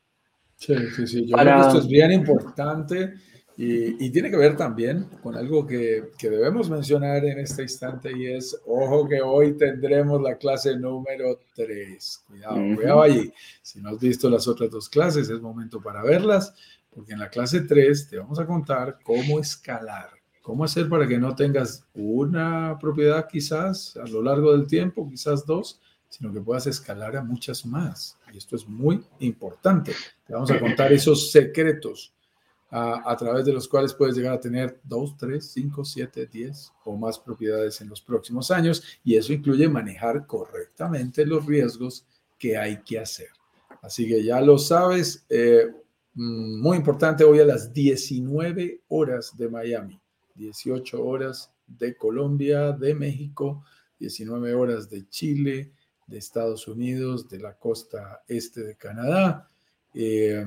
Sí, 0.56 0.74
sí, 0.96 1.06
sí. 1.06 1.26
Yo 1.26 1.36
creo 1.36 1.54
que 1.54 1.60
esto 1.60 1.78
es 1.78 1.86
bien 1.86 2.10
importante 2.10 3.14
y, 3.60 4.10
tiene 4.10 4.30
que 4.30 4.36
ver 4.36 4.56
también 4.56 5.08
con 5.20 5.34
algo 5.34 5.66
que, 5.66 6.12
que, 6.16 6.30
debemos 6.30 6.70
mencionar 6.70 7.24
en 7.24 7.40
este 7.40 7.62
instante 7.62 8.16
y 8.16 8.26
es, 8.26 8.56
ojo 8.64 9.08
que 9.08 9.20
hoy 9.20 9.54
tendremos 9.54 10.22
la 10.22 10.36
clase 10.36 10.78
número 10.78 11.40
3. 11.56 12.24
Cuidado, 12.28 12.54
cuidado 12.76 13.02
allí. 13.02 13.32
Si 13.60 13.80
no 13.80 13.88
has 13.88 13.98
visto 13.98 14.30
las 14.30 14.46
otras 14.46 14.70
dos 14.70 14.88
clases, 14.88 15.28
es 15.28 15.40
momento 15.40 15.82
para 15.82 16.04
verlas, 16.04 16.54
porque 16.94 17.14
en 17.14 17.18
la 17.18 17.30
clase 17.30 17.62
3 17.62 18.08
te 18.08 18.18
vamos 18.18 18.38
a 18.38 18.46
contar 18.46 19.00
cómo 19.02 19.40
escalar, 19.40 20.10
cómo 20.40 20.62
hacer 20.62 20.88
para 20.88 21.08
que 21.08 21.18
no 21.18 21.34
tengas 21.34 21.84
una 21.94 22.78
propiedad 22.80 23.26
quizás 23.28 23.96
a 23.96 24.06
lo 24.06 24.22
largo 24.22 24.52
del 24.52 24.68
tiempo, 24.68 25.08
quizás 25.10 25.44
dos, 25.44 25.80
sino 26.08 26.32
que 26.32 26.40
puedas 26.40 26.68
escalar 26.68 27.16
a 27.16 27.24
muchas 27.24 27.66
más. 27.66 28.16
Y 28.32 28.38
esto 28.38 28.54
es 28.54 28.68
muy 28.68 29.04
importante. 29.18 29.96
Te 30.24 30.32
vamos 30.32 30.52
a 30.52 30.60
contar 30.60 30.92
esos 30.92 31.32
secretos 31.32 32.14
a, 32.70 33.16
través 33.16 33.46
de 33.46 33.52
los 33.52 33.66
cuales 33.66 33.94
puedes 33.94 34.14
llegar 34.14 34.34
a 34.34 34.40
tener 34.40 34.80
2, 34.84 35.16
3, 35.16 35.50
5, 35.50 35.84
7, 35.84 36.26
10 36.26 36.72
o 36.84 36.96
más 36.96 37.18
propiedades 37.18 37.80
en 37.80 37.88
los 37.88 38.02
próximos 38.02 38.50
años 38.50 38.82
y 39.02 39.16
eso 39.16 39.32
incluye 39.32 39.68
manejar 39.68 40.26
correctamente 40.26 41.24
los 41.24 41.46
riesgos 41.46 42.04
que 42.38 42.58
hay 42.58 42.82
que 42.82 42.98
hacer. 42.98 43.28
Así 43.80 44.06
que 44.06 44.22
ya 44.22 44.40
lo 44.40 44.58
sabes, 44.58 45.24
eh, 45.30 45.66
mm, 46.14 46.60
muy 46.60 46.76
importante 46.76 47.24
hoy 47.24 47.40
a 47.40 47.44
las 47.44 47.72
19 47.72 48.82
horas 48.88 49.34
de 49.36 49.48
Miami, 49.48 49.98
18 50.34 51.02
horas 51.02 51.50
de 51.66 51.96
Colombia, 51.96 52.72
de 52.72 52.94
México, 52.94 53.64
19 53.98 54.54
horas 54.54 54.90
de 54.90 55.08
Chile, 55.08 55.72
de 56.06 56.18
Estados 56.18 56.68
Unidos, 56.68 57.28
de 57.28 57.38
la 57.38 57.54
costa 57.54 58.22
este 58.28 58.62
de 58.62 58.76
Canadá. 58.76 59.48
Eh, 59.94 60.44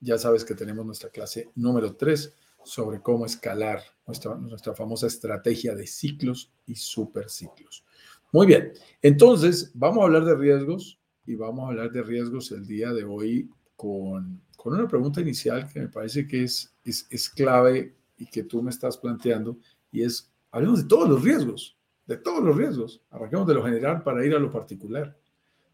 ya 0.00 0.18
sabes 0.18 0.44
que 0.44 0.54
tenemos 0.54 0.84
nuestra 0.84 1.10
clase 1.10 1.50
número 1.54 1.96
3 1.96 2.34
sobre 2.64 3.00
cómo 3.00 3.26
escalar 3.26 3.82
nuestra, 4.06 4.34
nuestra 4.34 4.74
famosa 4.74 5.06
estrategia 5.06 5.74
de 5.74 5.86
ciclos 5.86 6.52
y 6.66 6.74
superciclos. 6.74 7.84
Muy 8.32 8.46
bien, 8.46 8.72
entonces 9.00 9.70
vamos 9.74 10.02
a 10.02 10.04
hablar 10.04 10.24
de 10.24 10.34
riesgos 10.34 10.98
y 11.26 11.34
vamos 11.34 11.64
a 11.64 11.68
hablar 11.68 11.90
de 11.90 12.02
riesgos 12.02 12.52
el 12.52 12.66
día 12.66 12.92
de 12.92 13.04
hoy 13.04 13.48
con, 13.76 14.40
con 14.56 14.74
una 14.74 14.86
pregunta 14.86 15.20
inicial 15.20 15.68
que 15.72 15.80
me 15.80 15.88
parece 15.88 16.26
que 16.26 16.44
es, 16.44 16.74
es, 16.84 17.06
es 17.10 17.28
clave 17.28 17.94
y 18.18 18.26
que 18.26 18.42
tú 18.42 18.62
me 18.62 18.70
estás 18.70 18.98
planteando 18.98 19.56
y 19.90 20.02
es, 20.02 20.30
hablemos 20.50 20.82
de 20.82 20.88
todos 20.88 21.08
los 21.08 21.22
riesgos, 21.22 21.76
de 22.06 22.16
todos 22.16 22.42
los 22.42 22.56
riesgos. 22.56 23.02
Arranquemos 23.10 23.46
de 23.46 23.54
lo 23.54 23.64
general 23.64 24.02
para 24.02 24.24
ir 24.24 24.34
a 24.34 24.38
lo 24.38 24.50
particular, 24.50 25.16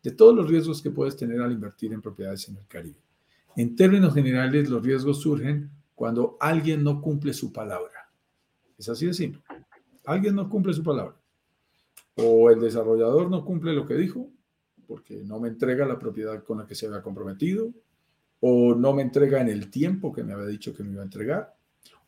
de 0.02 0.10
todos 0.12 0.34
los 0.34 0.48
riesgos 0.48 0.82
que 0.82 0.90
puedes 0.90 1.16
tener 1.16 1.40
al 1.40 1.52
invertir 1.52 1.92
en 1.92 2.02
propiedades 2.02 2.48
en 2.48 2.56
el 2.56 2.66
Caribe. 2.66 3.00
En 3.56 3.76
términos 3.76 4.14
generales, 4.14 4.68
los 4.68 4.82
riesgos 4.82 5.20
surgen 5.20 5.70
cuando 5.94 6.36
alguien 6.40 6.82
no 6.82 7.00
cumple 7.00 7.32
su 7.32 7.52
palabra. 7.52 8.10
Es 8.76 8.88
así 8.88 9.06
de 9.06 9.14
simple. 9.14 9.42
Alguien 10.04 10.34
no 10.34 10.48
cumple 10.48 10.74
su 10.74 10.82
palabra. 10.82 11.16
O 12.16 12.50
el 12.50 12.60
desarrollador 12.60 13.30
no 13.30 13.44
cumple 13.44 13.72
lo 13.72 13.86
que 13.86 13.94
dijo, 13.94 14.28
porque 14.86 15.22
no 15.24 15.40
me 15.40 15.48
entrega 15.48 15.86
la 15.86 15.98
propiedad 15.98 16.42
con 16.42 16.58
la 16.58 16.66
que 16.66 16.74
se 16.74 16.86
había 16.86 17.02
comprometido, 17.02 17.72
o 18.40 18.74
no 18.74 18.92
me 18.92 19.02
entrega 19.02 19.40
en 19.40 19.48
el 19.48 19.70
tiempo 19.70 20.12
que 20.12 20.24
me 20.24 20.32
había 20.32 20.46
dicho 20.46 20.74
que 20.74 20.82
me 20.82 20.92
iba 20.92 21.02
a 21.02 21.06
entregar, 21.06 21.56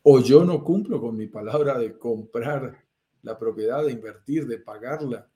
o 0.02 0.20
yo 0.20 0.44
no 0.44 0.62
cumplo 0.62 1.00
con 1.00 1.16
mi 1.16 1.26
palabra 1.26 1.78
de 1.78 1.98
comprar 1.98 2.84
la 3.22 3.38
propiedad, 3.38 3.84
de 3.84 3.92
invertir, 3.92 4.46
de 4.46 4.58
pagarla 4.58 5.28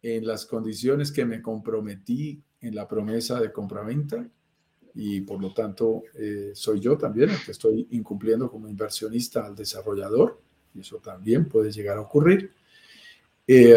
en 0.00 0.26
las 0.26 0.46
condiciones 0.46 1.10
que 1.10 1.24
me 1.24 1.42
comprometí 1.42 2.42
en 2.60 2.74
la 2.74 2.86
promesa 2.86 3.40
de 3.40 3.52
compraventa 3.52 4.26
y 4.94 5.20
por 5.20 5.40
lo 5.40 5.52
tanto 5.52 6.04
eh, 6.14 6.52
soy 6.54 6.80
yo 6.80 6.96
también 6.96 7.30
el 7.30 7.44
que 7.44 7.52
estoy 7.52 7.86
incumpliendo 7.90 8.50
como 8.50 8.68
inversionista 8.68 9.46
al 9.46 9.54
desarrollador 9.54 10.40
y 10.74 10.80
eso 10.80 10.98
también 10.98 11.48
puede 11.48 11.72
llegar 11.72 11.96
a 11.98 12.02
ocurrir. 12.02 12.52
Eh, 13.46 13.76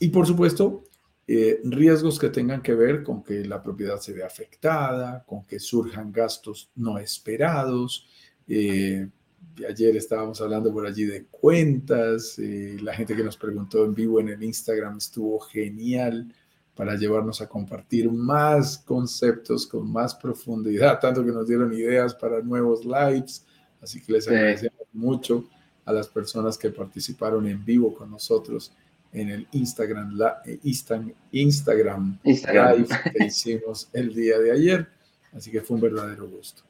y 0.00 0.08
por 0.08 0.26
supuesto, 0.26 0.84
eh, 1.26 1.60
riesgos 1.64 2.18
que 2.18 2.30
tengan 2.30 2.62
que 2.62 2.74
ver 2.74 3.02
con 3.02 3.22
que 3.22 3.44
la 3.44 3.62
propiedad 3.62 4.00
se 4.00 4.12
vea 4.12 4.26
afectada, 4.26 5.24
con 5.24 5.44
que 5.44 5.60
surjan 5.60 6.10
gastos 6.10 6.70
no 6.74 6.98
esperados. 6.98 8.06
ayer 8.48 9.96
estábamos 9.96 10.40
hablando 10.40 10.72
por 10.72 10.86
allí 10.86 11.04
de 11.04 11.26
cuentas, 11.26 12.38
la 12.38 12.94
gente 12.94 13.14
que 13.14 13.24
nos 13.24 13.36
preguntó 13.36 13.84
en 13.84 13.94
vivo 13.94 14.20
en 14.20 14.30
el 14.30 14.42
Instagram 14.42 14.98
estuvo 14.98 15.38
genial 15.40 16.32
para 16.74 16.96
llevarnos 16.96 17.40
a 17.40 17.48
compartir 17.48 18.10
más 18.10 18.78
conceptos 18.78 19.66
con 19.66 19.90
más 19.90 20.14
profundidad, 20.14 20.98
tanto 21.00 21.24
que 21.24 21.30
nos 21.30 21.46
dieron 21.46 21.72
ideas 21.72 22.14
para 22.14 22.40
nuevos 22.40 22.84
lives. 22.84 23.44
Así 23.80 24.00
que 24.00 24.12
les 24.12 24.26
agradecemos 24.26 24.86
mucho 24.92 25.44
a 25.84 25.92
las 25.92 26.08
personas 26.08 26.56
que 26.56 26.70
participaron 26.70 27.46
en 27.46 27.64
vivo 27.64 27.94
con 27.94 28.10
nosotros 28.10 28.72
en 29.12 29.28
el 29.28 29.46
Instagram, 29.52 30.16
la, 30.16 30.40
eh, 30.46 30.58
Instagram, 30.62 32.18
Live 32.24 32.88
que 33.12 33.24
hicimos 33.26 33.90
el 33.92 34.14
día 34.14 34.38
de 34.38 34.52
ayer. 34.52 34.88
Así 35.34 35.50
que 35.50 35.60
fue 35.60 35.74
un 35.74 35.82
verdadero 35.82 36.26
gusto. 36.28 36.62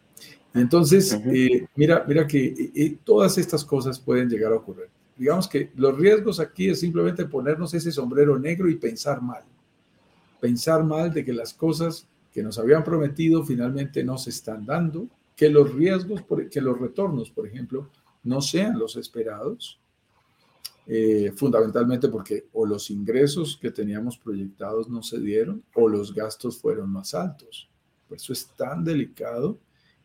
Entonces, 0.54 1.12
eh, 1.26 1.66
mira, 1.76 2.04
mira 2.08 2.26
que 2.26 2.72
eh, 2.74 2.98
todas 3.04 3.38
estas 3.38 3.64
cosas 3.64 4.00
pueden 4.00 4.28
llegar 4.28 4.52
a 4.52 4.56
ocurrir. 4.56 4.88
Digamos 5.16 5.46
que 5.46 5.70
los 5.76 5.96
riesgos 5.96 6.40
aquí 6.40 6.70
es 6.70 6.80
simplemente 6.80 7.24
ponernos 7.26 7.72
ese 7.74 7.92
sombrero 7.92 8.36
negro 8.38 8.68
y 8.68 8.74
pensar 8.74 9.22
mal 9.22 9.44
pensar 10.42 10.82
mal 10.82 11.14
de 11.14 11.24
que 11.24 11.32
las 11.32 11.54
cosas 11.54 12.08
que 12.32 12.42
nos 12.42 12.58
habían 12.58 12.82
prometido 12.82 13.44
finalmente 13.44 14.02
no 14.02 14.18
se 14.18 14.30
están 14.30 14.66
dando, 14.66 15.06
que 15.36 15.48
los 15.48 15.72
riesgos, 15.72 16.24
que 16.50 16.60
los 16.60 16.80
retornos, 16.80 17.30
por 17.30 17.46
ejemplo, 17.46 17.88
no 18.24 18.40
sean 18.40 18.76
los 18.76 18.96
esperados, 18.96 19.78
eh, 20.88 21.32
fundamentalmente 21.36 22.08
porque 22.08 22.48
o 22.54 22.66
los 22.66 22.90
ingresos 22.90 23.56
que 23.56 23.70
teníamos 23.70 24.18
proyectados 24.18 24.88
no 24.88 25.00
se 25.00 25.20
dieron 25.20 25.62
o 25.76 25.88
los 25.88 26.12
gastos 26.12 26.60
fueron 26.60 26.90
más 26.90 27.14
altos. 27.14 27.70
Por 28.08 28.16
eso 28.16 28.32
es 28.32 28.48
tan 28.56 28.82
delicado 28.82 29.60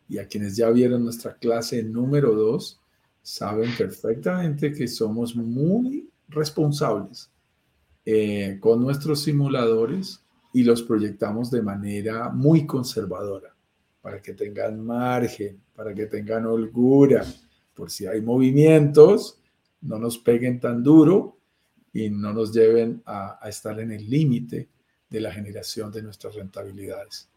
y 0.08 0.20
a 0.20 0.28
quienes 0.28 0.56
ya 0.56 0.70
vieron 0.70 1.04
nuestra 1.04 1.34
clase 1.34 1.82
número 1.82 2.36
2 2.36 2.80
saben 3.24 3.72
perfectamente 3.76 4.72
que 4.72 4.88
somos 4.88 5.36
muy 5.36 6.08
responsables 6.30 7.32
eh, 8.06 8.60
con 8.62 8.84
nuestros 8.84 9.22
simuladores 9.22 10.24
y 10.58 10.64
los 10.64 10.82
proyectamos 10.82 11.52
de 11.52 11.62
manera 11.62 12.30
muy 12.30 12.66
conservadora, 12.66 13.56
para 14.02 14.20
que 14.24 14.34
tengan 14.34 14.84
margen, 14.84 15.62
para 15.76 15.94
que 15.94 16.08
tengan 16.08 16.48
holgura, 16.48 17.24
por 17.76 17.92
si 17.92 18.08
hay 18.08 18.22
movimientos, 18.22 19.40
no 19.82 20.00
nos 20.00 20.18
peguen 20.18 20.60
tan 20.60 20.82
duro 20.82 21.38
y 21.94 22.10
no 22.10 22.34
nos 22.34 22.52
lleven 22.52 23.04
a, 23.06 23.40
estar 23.48 23.80
en 23.80 23.92
el 23.92 24.10
límite 24.10 24.68
de 25.08 25.22
la 25.22 25.32
generación 25.32 25.92
de 25.92 26.02
nuestras 26.02 26.34
rentabilidades. 26.34 27.30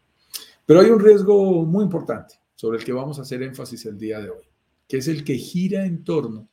Pero 0.65 0.79
hay 0.79 0.89
un 0.89 0.99
riesgo 0.99 1.63
muy 1.63 1.83
importante 1.83 2.39
sobre 2.55 2.79
el 2.79 2.83
que 2.83 2.91
vamos 2.91 3.19
a 3.19 3.21
hacer 3.21 3.43
énfasis 3.43 3.85
el 3.85 3.99
día 3.99 4.19
de 4.19 4.31
hoy, 4.31 4.45
que 4.87 4.97
es 4.97 5.07
el 5.07 5.23
que 5.23 5.35
gira 5.35 5.85
en 5.85 6.03
torno 6.03 6.49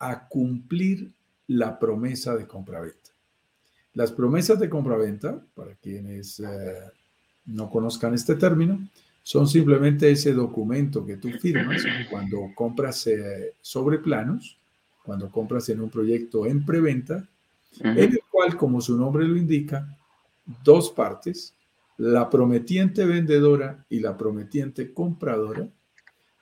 a 0.00 0.26
cumplir 0.26 1.14
la 1.46 1.78
promesa 1.78 2.34
de 2.34 2.48
compraventa. 2.48 3.12
Las 3.98 4.12
promesas 4.12 4.60
de 4.60 4.70
compraventa, 4.70 5.44
para 5.56 5.74
quienes 5.74 6.38
eh, 6.38 6.46
no 7.46 7.68
conozcan 7.68 8.14
este 8.14 8.36
término, 8.36 8.78
son 9.24 9.48
simplemente 9.48 10.08
ese 10.08 10.32
documento 10.32 11.04
que 11.04 11.16
tú 11.16 11.30
firmas 11.30 11.82
cuando 12.08 12.42
compras 12.54 13.04
eh, 13.08 13.54
sobre 13.60 13.98
planos, 13.98 14.56
cuando 15.02 15.28
compras 15.32 15.68
en 15.70 15.80
un 15.80 15.90
proyecto 15.90 16.46
en 16.46 16.64
preventa, 16.64 17.28
en 17.80 17.98
el 17.98 18.20
cual, 18.30 18.56
como 18.56 18.80
su 18.80 18.96
nombre 18.96 19.26
lo 19.26 19.36
indica, 19.36 19.88
dos 20.62 20.92
partes, 20.92 21.52
la 21.96 22.30
prometiente 22.30 23.04
vendedora 23.04 23.84
y 23.90 23.98
la 23.98 24.16
prometiente 24.16 24.92
compradora, 24.92 25.66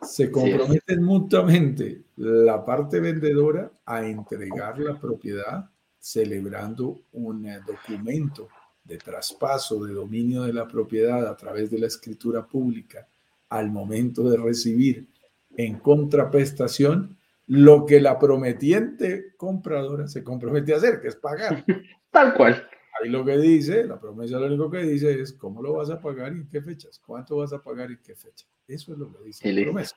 se 0.03 0.31
comprometen 0.31 1.03
mutuamente 1.03 2.03
la 2.17 2.63
parte 2.67 3.01
vendedora 3.01 3.73
a 3.87 4.07
entregar 4.07 4.79
la 4.79 5.01
propiedad 5.01 5.71
celebrando 6.07 7.01
un 7.15 7.47
eh, 7.47 7.59
documento 7.67 8.49
de 8.85 8.97
traspaso 8.97 9.85
de 9.85 9.93
dominio 9.93 10.45
de 10.45 10.53
la 10.53 10.69
propiedad 10.69 11.27
a 11.27 11.37
través 11.37 11.69
de 11.69 11.81
la 11.81 11.89
escritura 11.89 12.47
pública 12.47 13.09
al 13.49 13.73
momento 13.73 14.31
de 14.31 14.37
recibir 14.37 15.09
en 15.57 15.81
contraprestación 15.81 17.19
lo 17.49 17.85
que 17.85 18.01
la 18.01 18.21
prometiente 18.21 19.35
compradora 19.37 20.07
se 20.07 20.23
compromete 20.23 20.75
a 20.75 20.77
hacer, 20.77 21.01
que 21.01 21.09
es 21.09 21.17
pagar. 21.17 21.65
Tal 22.13 22.35
cual. 22.35 22.69
Ahí 23.03 23.11
lo 23.11 23.25
que 23.25 23.37
dice, 23.39 23.85
la 23.85 23.99
promesa 23.99 24.39
lo 24.39 24.47
único 24.47 24.71
que 24.71 24.85
dice 24.85 25.21
es 25.21 25.33
cómo 25.33 25.61
lo 25.61 25.73
vas 25.73 25.91
a 25.91 26.01
pagar 26.01 26.33
y 26.33 26.37
en 26.37 26.49
qué 26.49 26.63
fechas, 26.63 27.01
cuánto 27.05 27.39
vas 27.39 27.53
a 27.53 27.61
pagar 27.61 27.91
y 27.91 27.95
en 27.95 28.03
qué 28.05 28.15
fecha. 28.15 28.47
Eso 28.69 28.93
es 28.93 28.99
lo 28.99 29.13
que 29.13 29.25
dice 29.25 29.53
la 29.53 29.63
promesa. 29.65 29.97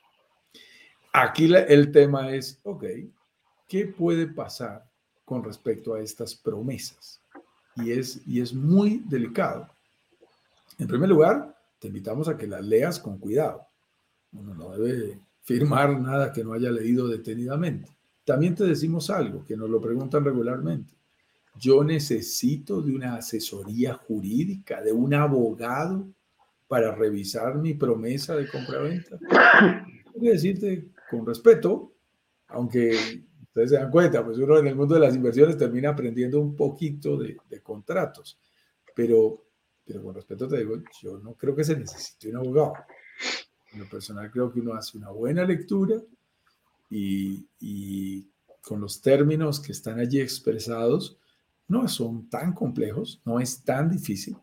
Aquí 1.12 1.54
el 1.54 1.92
tema 1.92 2.34
es, 2.34 2.58
ok, 2.64 2.84
¿qué 3.68 3.86
puede 3.86 4.26
pasar 4.26 4.89
con 5.30 5.44
respecto 5.44 5.94
a 5.94 6.00
estas 6.00 6.34
promesas. 6.34 7.20
Y 7.76 7.92
es, 7.92 8.20
y 8.26 8.40
es 8.40 8.52
muy 8.52 9.00
delicado. 9.06 9.68
En 10.76 10.88
primer 10.88 11.08
lugar, 11.08 11.56
te 11.78 11.86
invitamos 11.86 12.26
a 12.26 12.36
que 12.36 12.48
las 12.48 12.64
leas 12.64 12.98
con 12.98 13.16
cuidado. 13.16 13.64
Uno 14.32 14.54
no 14.54 14.70
debe 14.70 15.20
firmar 15.42 16.00
nada 16.00 16.32
que 16.32 16.42
no 16.42 16.52
haya 16.52 16.72
leído 16.72 17.06
detenidamente. 17.06 17.88
También 18.24 18.56
te 18.56 18.64
decimos 18.64 19.08
algo 19.08 19.44
que 19.44 19.56
nos 19.56 19.70
lo 19.70 19.80
preguntan 19.80 20.24
regularmente. 20.24 20.92
Yo 21.54 21.84
necesito 21.84 22.82
de 22.82 22.92
una 22.92 23.14
asesoría 23.14 23.94
jurídica, 23.94 24.82
de 24.82 24.92
un 24.92 25.14
abogado 25.14 26.08
para 26.66 26.92
revisar 26.92 27.54
mi 27.54 27.74
promesa 27.74 28.34
de 28.34 28.48
compra-venta. 28.48 29.16
Voy 30.16 30.26
a 30.26 30.32
decirte 30.32 30.88
con 31.08 31.24
respeto, 31.24 31.92
aunque 32.48 33.29
Ustedes 33.50 33.70
se 33.70 33.76
dan 33.76 33.90
cuenta, 33.90 34.24
pues 34.24 34.38
uno 34.38 34.58
en 34.58 34.68
el 34.68 34.76
mundo 34.76 34.94
de 34.94 35.00
las 35.00 35.14
inversiones 35.16 35.58
termina 35.58 35.90
aprendiendo 35.90 36.40
un 36.40 36.54
poquito 36.54 37.16
de, 37.16 37.36
contratos, 37.60 38.38
pero, 38.94 39.44
pero 39.84 40.04
con 40.04 40.14
respeto 40.14 40.46
te 40.46 40.58
digo, 40.58 40.76
yo 41.02 41.18
no 41.18 41.34
creo 41.34 41.56
que 41.56 41.64
se 41.64 41.76
necesite 41.76 42.30
un 42.30 42.36
abogado. 42.36 42.74
En 43.72 43.80
lo 43.80 43.88
personal 43.88 44.30
creo 44.30 44.52
que 44.52 44.60
uno 44.60 44.74
hace 44.74 44.96
una 44.98 45.10
buena 45.10 45.44
lectura 45.44 45.96
y, 46.90 47.44
y 47.58 48.24
con 48.60 48.80
los 48.80 49.02
términos 49.02 49.58
que 49.58 49.72
están 49.72 49.98
allí 49.98 50.20
expresados, 50.20 51.18
no 51.66 51.88
son 51.88 52.30
tan 52.30 52.52
complejos, 52.52 53.20
no 53.24 53.40
es 53.40 53.64
tan 53.64 53.90
difícil 53.90 54.36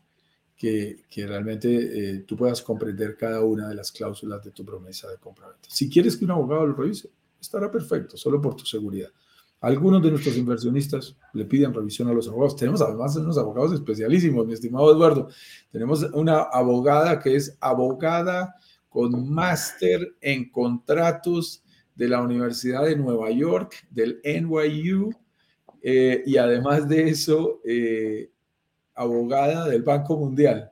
que, 0.57 1.03
que 1.09 1.25
realmente 1.25 1.69
eh, 1.69 2.19
tú 2.27 2.35
puedas 2.35 2.61
comprender 2.61 3.15
cada 3.15 3.41
una 3.41 3.69
de 3.69 3.75
las 3.75 3.89
cláusulas 3.89 4.43
de 4.43 4.51
tu 4.51 4.65
promesa 4.65 5.09
de 5.09 5.17
compra-venta. 5.17 5.69
Si 5.69 5.89
quieres 5.89 6.17
que 6.17 6.25
un 6.25 6.31
abogado 6.31 6.65
lo 6.65 6.75
revise, 6.75 7.09
estará 7.39 7.71
perfecto, 7.71 8.17
solo 8.17 8.41
por 8.41 8.55
tu 8.55 8.65
seguridad. 8.65 9.09
Algunos 9.59 10.03
de 10.03 10.11
nuestros 10.11 10.37
inversionistas 10.37 11.15
le 11.33 11.45
piden 11.45 11.73
revisión 11.73 12.07
a 12.09 12.13
los 12.13 12.27
abogados. 12.27 12.55
Tenemos 12.55 12.81
además 12.81 13.15
unos 13.15 13.37
abogados 13.37 13.73
especialísimos, 13.73 14.45
mi 14.45 14.53
estimado 14.53 14.91
Eduardo. 14.93 15.29
Tenemos 15.71 16.03
una 16.13 16.41
abogada 16.43 17.19
que 17.19 17.35
es 17.35 17.57
abogada 17.59 18.55
con 18.87 19.31
máster 19.31 20.15
en 20.21 20.51
contratos 20.51 21.63
de 21.95 22.07
la 22.07 22.21
Universidad 22.21 22.85
de 22.85 22.95
Nueva 22.95 23.31
York, 23.31 23.87
del 23.89 24.21
NYU, 24.23 25.09
eh, 25.81 26.21
y 26.25 26.37
además 26.37 26.87
de 26.87 27.09
eso, 27.09 27.59
eh, 27.65 28.29
abogada 28.93 29.67
del 29.67 29.81
Banco 29.81 30.17
Mundial. 30.17 30.71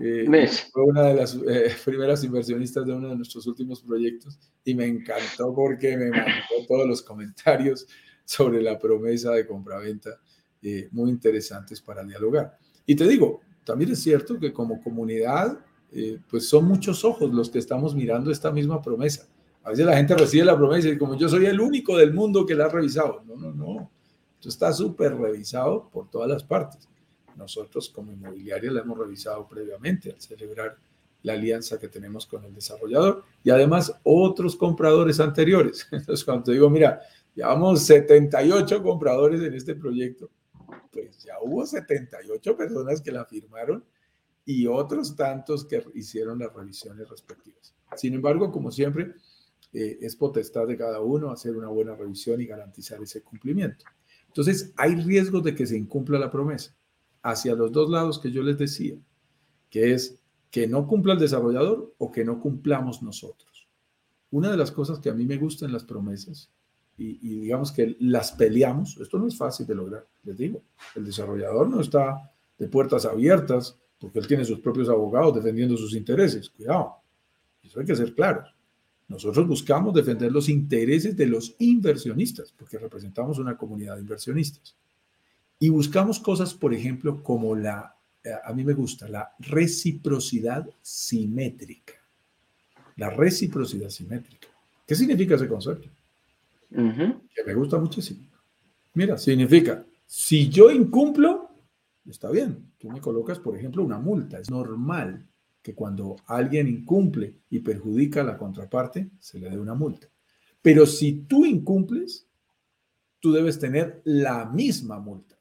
Eh, 0.00 0.48
fue 0.72 0.84
una 0.84 1.02
de 1.02 1.14
las 1.14 1.34
eh, 1.34 1.74
primeras 1.84 2.22
inversionistas 2.22 2.86
de 2.86 2.92
uno 2.92 3.08
de 3.08 3.16
nuestros 3.16 3.46
últimos 3.46 3.82
proyectos 3.82 4.38
y 4.64 4.74
me 4.74 4.86
encantó 4.86 5.52
porque 5.52 5.96
me 5.96 6.10
mandó 6.10 6.66
todos 6.68 6.86
los 6.86 7.02
comentarios 7.02 7.86
sobre 8.24 8.62
la 8.62 8.78
promesa 8.78 9.32
de 9.32 9.46
compraventa 9.46 10.20
eh, 10.60 10.88
muy 10.92 11.10
interesantes 11.10 11.80
para 11.80 12.04
dialogar. 12.04 12.58
Y 12.84 12.94
te 12.94 13.06
digo, 13.06 13.40
también 13.64 13.92
es 13.92 14.02
cierto 14.02 14.38
que 14.38 14.52
como 14.52 14.82
comunidad, 14.82 15.58
eh, 15.92 16.18
pues 16.28 16.48
son 16.48 16.66
muchos 16.66 17.04
ojos 17.04 17.32
los 17.32 17.48
que 17.48 17.58
estamos 17.58 17.94
mirando 17.94 18.30
esta 18.30 18.50
misma 18.50 18.82
promesa. 18.82 19.28
A 19.62 19.70
veces 19.70 19.86
la 19.86 19.96
gente 19.96 20.14
recibe 20.14 20.44
la 20.44 20.56
promesa 20.56 20.88
y 20.88 20.98
como 20.98 21.16
yo 21.16 21.28
soy 21.28 21.46
el 21.46 21.60
único 21.60 21.96
del 21.96 22.12
mundo 22.12 22.44
que 22.44 22.54
la 22.54 22.66
ha 22.66 22.68
revisado. 22.68 23.22
No, 23.26 23.36
no, 23.36 23.52
no. 23.52 23.90
Esto 24.34 24.48
está 24.48 24.72
súper 24.72 25.16
revisado 25.16 25.88
por 25.90 26.10
todas 26.10 26.28
las 26.28 26.44
partes. 26.44 26.88
Nosotros 27.38 27.88
como 27.88 28.12
inmobiliaria 28.12 28.72
la 28.72 28.80
hemos 28.80 28.98
revisado 28.98 29.46
previamente 29.46 30.10
al 30.10 30.20
celebrar 30.20 30.76
la 31.22 31.32
alianza 31.34 31.78
que 31.78 31.88
tenemos 31.88 32.26
con 32.26 32.44
el 32.44 32.54
desarrollador 32.54 33.24
y 33.42 33.50
además 33.50 33.92
otros 34.02 34.56
compradores 34.56 35.20
anteriores. 35.20 35.86
Entonces, 35.92 36.24
cuando 36.24 36.52
digo, 36.52 36.68
mira, 36.68 37.00
llevamos 37.34 37.82
78 37.82 38.82
compradores 38.82 39.40
en 39.42 39.54
este 39.54 39.76
proyecto, 39.76 40.30
pues 40.92 41.22
ya 41.22 41.34
hubo 41.40 41.64
78 41.64 42.56
personas 42.56 43.00
que 43.00 43.12
la 43.12 43.24
firmaron 43.24 43.84
y 44.44 44.66
otros 44.66 45.14
tantos 45.14 45.64
que 45.64 45.84
hicieron 45.94 46.40
las 46.40 46.52
revisiones 46.52 47.08
respectivas. 47.08 47.74
Sin 47.96 48.14
embargo, 48.14 48.50
como 48.50 48.70
siempre, 48.70 49.12
eh, 49.72 49.98
es 50.00 50.16
potestad 50.16 50.66
de 50.66 50.76
cada 50.76 51.00
uno 51.00 51.30
hacer 51.30 51.56
una 51.56 51.68
buena 51.68 51.94
revisión 51.94 52.40
y 52.40 52.46
garantizar 52.46 53.00
ese 53.02 53.22
cumplimiento. 53.22 53.84
Entonces, 54.26 54.72
hay 54.76 54.94
riesgos 54.96 55.44
de 55.44 55.54
que 55.54 55.66
se 55.66 55.76
incumpla 55.76 56.18
la 56.18 56.30
promesa 56.30 56.77
hacia 57.22 57.54
los 57.54 57.72
dos 57.72 57.90
lados 57.90 58.18
que 58.18 58.30
yo 58.30 58.42
les 58.42 58.58
decía, 58.58 58.96
que 59.70 59.92
es 59.92 60.18
que 60.50 60.66
no 60.66 60.86
cumpla 60.86 61.14
el 61.14 61.18
desarrollador 61.18 61.94
o 61.98 62.10
que 62.10 62.24
no 62.24 62.40
cumplamos 62.40 63.02
nosotros. 63.02 63.68
Una 64.30 64.50
de 64.50 64.56
las 64.56 64.70
cosas 64.70 64.98
que 64.98 65.10
a 65.10 65.14
mí 65.14 65.24
me 65.24 65.36
gustan 65.36 65.72
las 65.72 65.84
promesas 65.84 66.50
y, 66.96 67.40
digamos 67.40 67.70
que 67.70 67.96
las 68.00 68.32
peleamos, 68.32 68.96
esto 68.98 69.18
no 69.18 69.28
es 69.28 69.36
fácil 69.36 69.66
de 69.66 69.74
lograr, 69.74 70.06
les 70.24 70.36
digo, 70.36 70.62
el 70.96 71.04
desarrollador 71.04 71.68
no 71.68 71.80
está 71.80 72.32
de 72.58 72.66
puertas 72.66 73.04
abiertas 73.04 73.78
porque 74.00 74.18
él 74.18 74.26
tiene 74.26 74.44
sus 74.44 74.60
propios 74.60 74.88
abogados 74.88 75.34
defendiendo 75.34 75.76
sus 75.76 75.94
intereses, 75.94 76.50
cuidado, 76.50 76.96
eso 77.62 77.80
hay 77.80 77.86
que 77.86 77.96
ser 77.96 78.14
claro. 78.14 78.44
Nosotros 79.08 79.46
buscamos 79.46 79.94
defender 79.94 80.30
los 80.30 80.48
intereses 80.48 81.16
de 81.16 81.26
los 81.26 81.54
inversionistas, 81.58 82.52
porque 82.52 82.78
representamos 82.78 83.38
una 83.38 83.56
comunidad 83.56 83.94
de 83.94 84.02
inversionistas. 84.02 84.76
Y 85.58 85.68
buscamos 85.70 86.20
cosas, 86.20 86.54
por 86.54 86.72
ejemplo, 86.72 87.22
como 87.22 87.54
la, 87.54 87.96
eh, 88.22 88.30
a 88.44 88.52
mí 88.52 88.64
me 88.64 88.74
gusta, 88.74 89.08
la 89.08 89.34
reciprocidad 89.40 90.68
simétrica. 90.80 91.94
La 92.96 93.10
reciprocidad 93.10 93.90
simétrica. 93.90 94.48
¿Qué 94.86 94.94
significa 94.94 95.34
ese 95.34 95.48
concepto? 95.48 95.88
Que 96.70 97.44
me 97.44 97.54
gusta 97.54 97.78
muchísimo. 97.78 98.20
Mira, 98.94 99.16
significa, 99.16 99.84
si 100.06 100.48
yo 100.48 100.70
incumplo, 100.70 101.50
está 102.08 102.30
bien. 102.30 102.72
Tú 102.78 102.90
me 102.90 103.00
colocas, 103.00 103.38
por 103.38 103.56
ejemplo, 103.56 103.82
una 103.82 103.98
multa. 103.98 104.38
Es 104.38 104.50
normal 104.50 105.26
que 105.62 105.74
cuando 105.74 106.16
alguien 106.26 106.68
incumple 106.68 107.34
y 107.50 107.60
perjudica 107.60 108.20
a 108.20 108.24
la 108.24 108.38
contraparte, 108.38 109.10
se 109.18 109.38
le 109.38 109.50
dé 109.50 109.58
una 109.58 109.74
multa. 109.74 110.08
Pero 110.62 110.86
si 110.86 111.24
tú 111.28 111.44
incumples, 111.44 112.26
tú 113.20 113.32
debes 113.32 113.58
tener 113.58 114.00
la 114.04 114.44
misma 114.46 114.98
multa. 114.98 115.37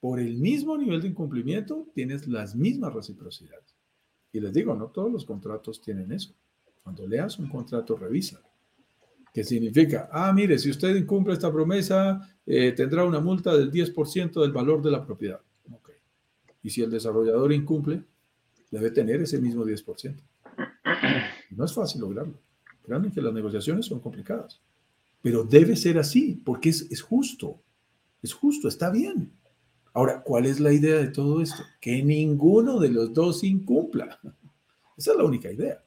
Por 0.00 0.20
el 0.20 0.36
mismo 0.36 0.78
nivel 0.78 1.00
de 1.00 1.08
incumplimiento, 1.08 1.88
tienes 1.94 2.28
las 2.28 2.54
mismas 2.54 2.94
reciprocidades. 2.94 3.74
Y 4.32 4.40
les 4.40 4.52
digo, 4.52 4.74
no 4.74 4.86
todos 4.88 5.10
los 5.10 5.24
contratos 5.24 5.80
tienen 5.80 6.12
eso. 6.12 6.34
Cuando 6.82 7.06
leas 7.06 7.38
un 7.38 7.48
contrato, 7.48 7.96
revisa. 7.96 8.40
¿Qué 9.32 9.44
significa? 9.44 10.08
Ah, 10.12 10.32
mire, 10.32 10.58
si 10.58 10.70
usted 10.70 10.94
incumple 10.96 11.34
esta 11.34 11.52
promesa, 11.52 12.20
eh, 12.46 12.72
tendrá 12.72 13.04
una 13.04 13.20
multa 13.20 13.56
del 13.56 13.70
10% 13.70 14.40
del 14.40 14.52
valor 14.52 14.82
de 14.82 14.90
la 14.90 15.04
propiedad. 15.04 15.40
Y 16.62 16.70
si 16.70 16.82
el 16.82 16.90
desarrollador 16.90 17.52
incumple, 17.52 18.02
debe 18.70 18.90
tener 18.90 19.22
ese 19.22 19.40
mismo 19.40 19.64
10%. 19.64 20.16
No 21.50 21.64
es 21.64 21.72
fácil 21.72 22.00
lograrlo. 22.00 22.38
Créanme 22.82 23.12
que 23.12 23.22
las 23.22 23.32
negociaciones 23.32 23.86
son 23.86 24.00
complicadas. 24.00 24.60
Pero 25.22 25.44
debe 25.44 25.76
ser 25.76 25.98
así, 25.98 26.40
porque 26.44 26.70
es 26.70 27.02
justo. 27.02 27.60
Es 28.22 28.32
justo, 28.32 28.68
está 28.68 28.90
bien. 28.90 29.32
Ahora, 29.98 30.22
¿cuál 30.22 30.46
es 30.46 30.60
la 30.60 30.72
idea 30.72 30.96
de 30.96 31.08
todo 31.08 31.42
esto? 31.42 31.60
Que 31.80 32.04
ninguno 32.04 32.78
de 32.78 32.88
los 32.88 33.12
dos 33.12 33.42
incumpla. 33.42 34.20
Esa 34.96 35.10
es 35.10 35.16
la 35.16 35.24
única 35.24 35.50
idea. 35.50 35.82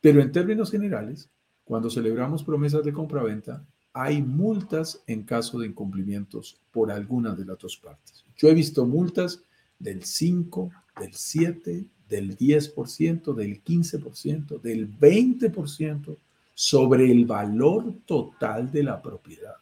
Pero 0.00 0.22
en 0.22 0.32
términos 0.32 0.70
generales, 0.70 1.28
cuando 1.62 1.90
celebramos 1.90 2.42
promesas 2.42 2.82
de 2.86 2.92
compraventa, 2.94 3.62
hay 3.92 4.22
multas 4.22 5.02
en 5.06 5.24
caso 5.24 5.58
de 5.58 5.66
incumplimientos 5.66 6.58
por 6.72 6.90
alguna 6.90 7.34
de 7.34 7.44
las 7.44 7.58
dos 7.58 7.76
partes. 7.76 8.24
Yo 8.34 8.48
he 8.48 8.54
visto 8.54 8.86
multas 8.86 9.42
del 9.78 10.04
5, 10.04 10.70
del 10.98 11.12
7, 11.12 11.84
del 12.08 12.34
10%, 12.34 13.34
del 13.34 13.62
15%, 13.62 14.58
del 14.62 14.98
20% 14.98 16.16
sobre 16.54 17.12
el 17.12 17.26
valor 17.26 17.94
total 18.06 18.72
de 18.72 18.84
la 18.84 19.02
propiedad. 19.02 19.56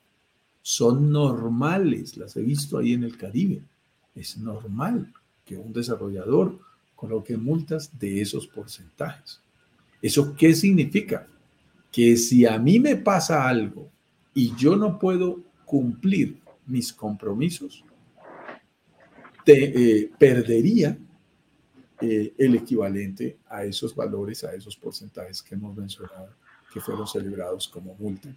Son 0.69 1.13
normales, 1.13 2.17
las 2.17 2.37
he 2.37 2.43
visto 2.43 2.77
ahí 2.77 2.93
en 2.93 3.05
el 3.05 3.17
Caribe. 3.17 3.63
Es 4.17 4.37
normal 4.37 5.13
que 5.45 5.57
un 5.57 5.73
desarrollador 5.73 6.59
coloque 6.97 7.37
multas 7.37 7.97
de 7.97 8.21
esos 8.21 8.49
porcentajes. 8.49 9.41
¿Eso 10.03 10.35
qué 10.35 10.53
significa? 10.55 11.29
Que 11.93 12.17
si 12.17 12.47
a 12.47 12.59
mí 12.59 12.81
me 12.81 12.97
pasa 12.97 13.47
algo 13.49 13.89
y 14.35 14.57
yo 14.57 14.75
no 14.75 14.99
puedo 14.99 15.39
cumplir 15.65 16.41
mis 16.67 16.93
compromisos, 16.93 17.85
te, 19.45 20.01
eh, 20.01 20.11
perdería 20.19 20.99
eh, 22.01 22.35
el 22.37 22.57
equivalente 22.57 23.37
a 23.49 23.63
esos 23.65 23.95
valores, 23.95 24.43
a 24.43 24.53
esos 24.53 24.77
porcentajes 24.77 25.45
que 25.45 25.55
hemos 25.55 25.77
mencionado, 25.77 26.31
que 26.75 26.81
fueron 26.81 27.07
celebrados 27.07 27.69
como 27.69 27.95
multa. 27.95 28.35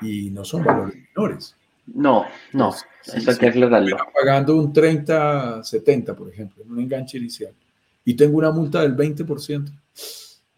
Y 0.00 0.30
no 0.30 0.44
son 0.44 0.62
valores 0.62 0.94
menores. 0.94 1.56
No, 1.86 2.24
no, 2.52 2.70
eso 2.70 3.30
hay 3.30 3.36
que 3.36 3.48
aclararlo. 3.48 3.96
Pagando 4.14 4.56
un 4.56 4.72
30-70, 4.72 6.14
por 6.14 6.30
ejemplo, 6.30 6.62
en 6.62 6.70
un 6.70 6.80
enganche 6.80 7.18
inicial, 7.18 7.52
y 8.04 8.14
tengo 8.14 8.38
una 8.38 8.50
multa 8.50 8.80
del 8.82 8.96
20%, 8.96 9.70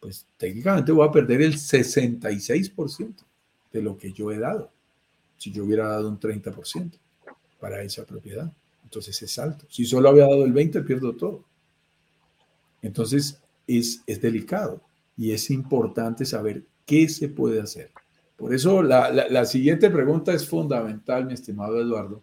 pues 0.00 0.26
técnicamente 0.36 0.92
voy 0.92 1.06
a 1.06 1.10
perder 1.10 1.42
el 1.42 1.54
66% 1.54 3.14
de 3.72 3.82
lo 3.82 3.96
que 3.98 4.12
yo 4.12 4.30
he 4.30 4.38
dado, 4.38 4.70
si 5.36 5.52
yo 5.52 5.64
hubiera 5.64 5.88
dado 5.88 6.08
un 6.08 6.20
30% 6.20 6.92
para 7.58 7.82
esa 7.82 8.04
propiedad. 8.04 8.52
Entonces 8.84 9.20
es 9.22 9.38
alto. 9.38 9.66
Si 9.68 9.84
solo 9.84 10.08
había 10.08 10.24
dado 10.24 10.44
el 10.44 10.52
20, 10.52 10.82
pierdo 10.82 11.14
todo. 11.14 11.44
Entonces, 12.82 13.40
es, 13.66 14.02
es 14.06 14.20
delicado 14.20 14.80
y 15.16 15.32
es 15.32 15.50
importante 15.50 16.24
saber 16.24 16.62
qué 16.84 17.08
se 17.08 17.28
puede 17.28 17.60
hacer. 17.60 17.90
Por 18.36 18.54
eso 18.54 18.82
la, 18.82 19.44
siguiente 19.46 19.90
pregunta 19.90 20.32
es 20.32 20.46
fundamental, 20.48 21.24
mi 21.24 21.32
estimado 21.32 21.80
Eduardo, 21.80 22.22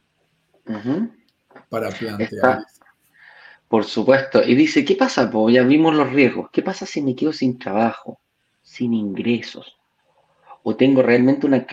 para 1.70 1.90
plantear. 1.90 2.64
por 3.68 3.84
supuesto. 3.84 4.44
Y 4.44 4.54
dice, 4.54 4.86
¿qué 4.86 4.96
pasa? 4.96 5.30
Pues 5.30 5.56
ya 5.56 5.64
vimos 5.64 5.96
los 5.96 6.12
riesgos. 6.14 6.50
¿Qué 6.52 6.62
pasa 6.62 6.86
si 6.86 7.02
me 7.02 7.16
quedo 7.16 7.34
sin 7.34 7.58
trabajo, 7.58 8.20
sin 8.62 8.94
ingresos? 8.94 9.76
¿O 10.62 10.76
tengo 10.76 11.02
realmente 11.02 11.48
una 11.48 11.66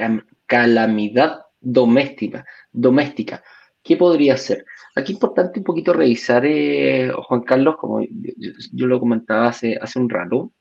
calamidad 0.47 1.43
doméstica? 1.61 2.47
doméstica? 2.73 3.43
¿Qué 3.83 3.97
podría 3.97 4.37
ser? 4.37 4.65
Aquí 4.95 5.13
es 5.13 5.17
importante 5.17 5.61
un 5.61 5.65
poquito 5.65 5.93
revisar, 5.93 6.45
eh, 6.47 7.13
Juan 7.29 7.43
Carlos, 7.43 7.77
como 7.77 8.01
yo, 8.03 8.87
lo 8.87 8.99
comentaba 8.99 9.49
hace, 9.49 9.77
hace 9.81 9.99
un 9.99 10.09
rato, 10.09 10.53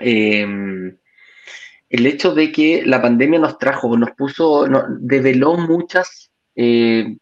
em, 0.00 0.96
el 1.90 2.06
hecho 2.06 2.34
de 2.34 2.52
que 2.52 2.84
la 2.86 3.02
pandemia 3.02 3.40
nos 3.40 3.58
trajo, 3.58 3.96
nos 3.96 4.12
puso, 4.12 4.66
nos 4.68 4.84
develó 5.00 5.56
muchas 5.56 6.30
eh, 6.54 7.16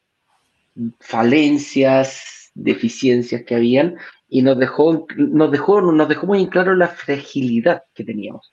falencias, 1.00 2.50
deficiencias 2.54 3.42
que 3.44 3.54
habían 3.54 3.96
y 4.28 4.42
nos 4.42 4.58
dejó, 4.58 5.06
nos 5.16 5.50
dejó, 5.50 5.80
nos 5.80 6.08
dejó 6.08 6.26
muy 6.26 6.42
en 6.42 6.48
claro 6.48 6.74
la 6.74 6.88
fragilidad 6.88 7.82
que 7.94 8.04
teníamos. 8.04 8.52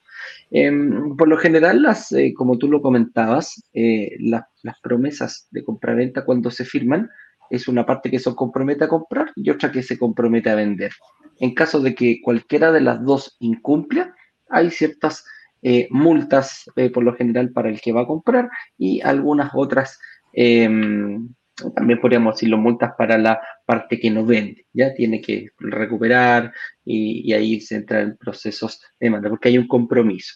Em, 0.51 1.17
por 1.17 1.28
lo 1.28 1.38
general, 1.38 1.82
las, 1.82 2.12
eh, 2.13 2.34
como 2.34 2.58
tú 2.58 2.69
lo 2.69 2.82
comentabas, 2.82 3.62
las 3.73 4.80
promesas 4.82 5.47
de 5.51 5.65
compraventa 5.65 6.23
cuando 6.23 6.49
se 6.49 6.63
firman 6.63 7.10
es 7.49 7.67
una 7.67 7.86
parte 7.86 8.10
que 8.10 8.19
se 8.19 8.34
compromete 8.34 8.86
a 8.86 8.88
comprar 8.88 9.32
y 9.36 9.49
otra 9.49 9.71
que 9.71 9.84
se 9.84 9.97
compromete 9.97 10.49
a 10.49 10.56
vender. 10.56 10.91
En 11.39 11.54
caso 11.54 11.82
de 11.82 11.93
que 11.93 12.21
cualquiera 12.21 12.71
de 12.71 12.82
las 12.82 13.04
dos 13.04 13.36
incumpla, 13.39 14.15
hay 14.49 14.71
ciertas 14.71 15.25
eh, 15.61 15.87
multas 15.89 16.69
eh, 16.75 16.89
por 16.89 17.03
lo 17.03 17.15
general 17.15 17.51
para 17.51 17.69
el 17.69 17.81
que 17.81 17.91
va 17.91 18.01
a 18.01 18.07
comprar 18.07 18.49
y 18.77 19.01
algunas 19.01 19.51
otras, 19.53 19.99
em, 20.33 21.29
también 21.73 21.99
podríamos 21.99 22.35
decirlo, 22.35 22.57
multas 22.57 22.93
para 22.97 23.17
la 23.17 23.41
parte 23.65 23.99
que 23.99 24.11
no 24.11 24.25
vende. 24.25 24.65
Ya 24.73 24.93
tiene 24.93 25.21
que 25.21 25.49
recuperar 25.59 26.53
y, 26.83 27.31
ahí 27.33 27.61
se 27.61 27.75
entra 27.75 28.01
en 28.01 28.17
procesos 28.17 28.81
de 28.99 29.07
demanda 29.07 29.29
porque 29.29 29.49
hay 29.49 29.57
un 29.57 29.67
compromiso. 29.67 30.35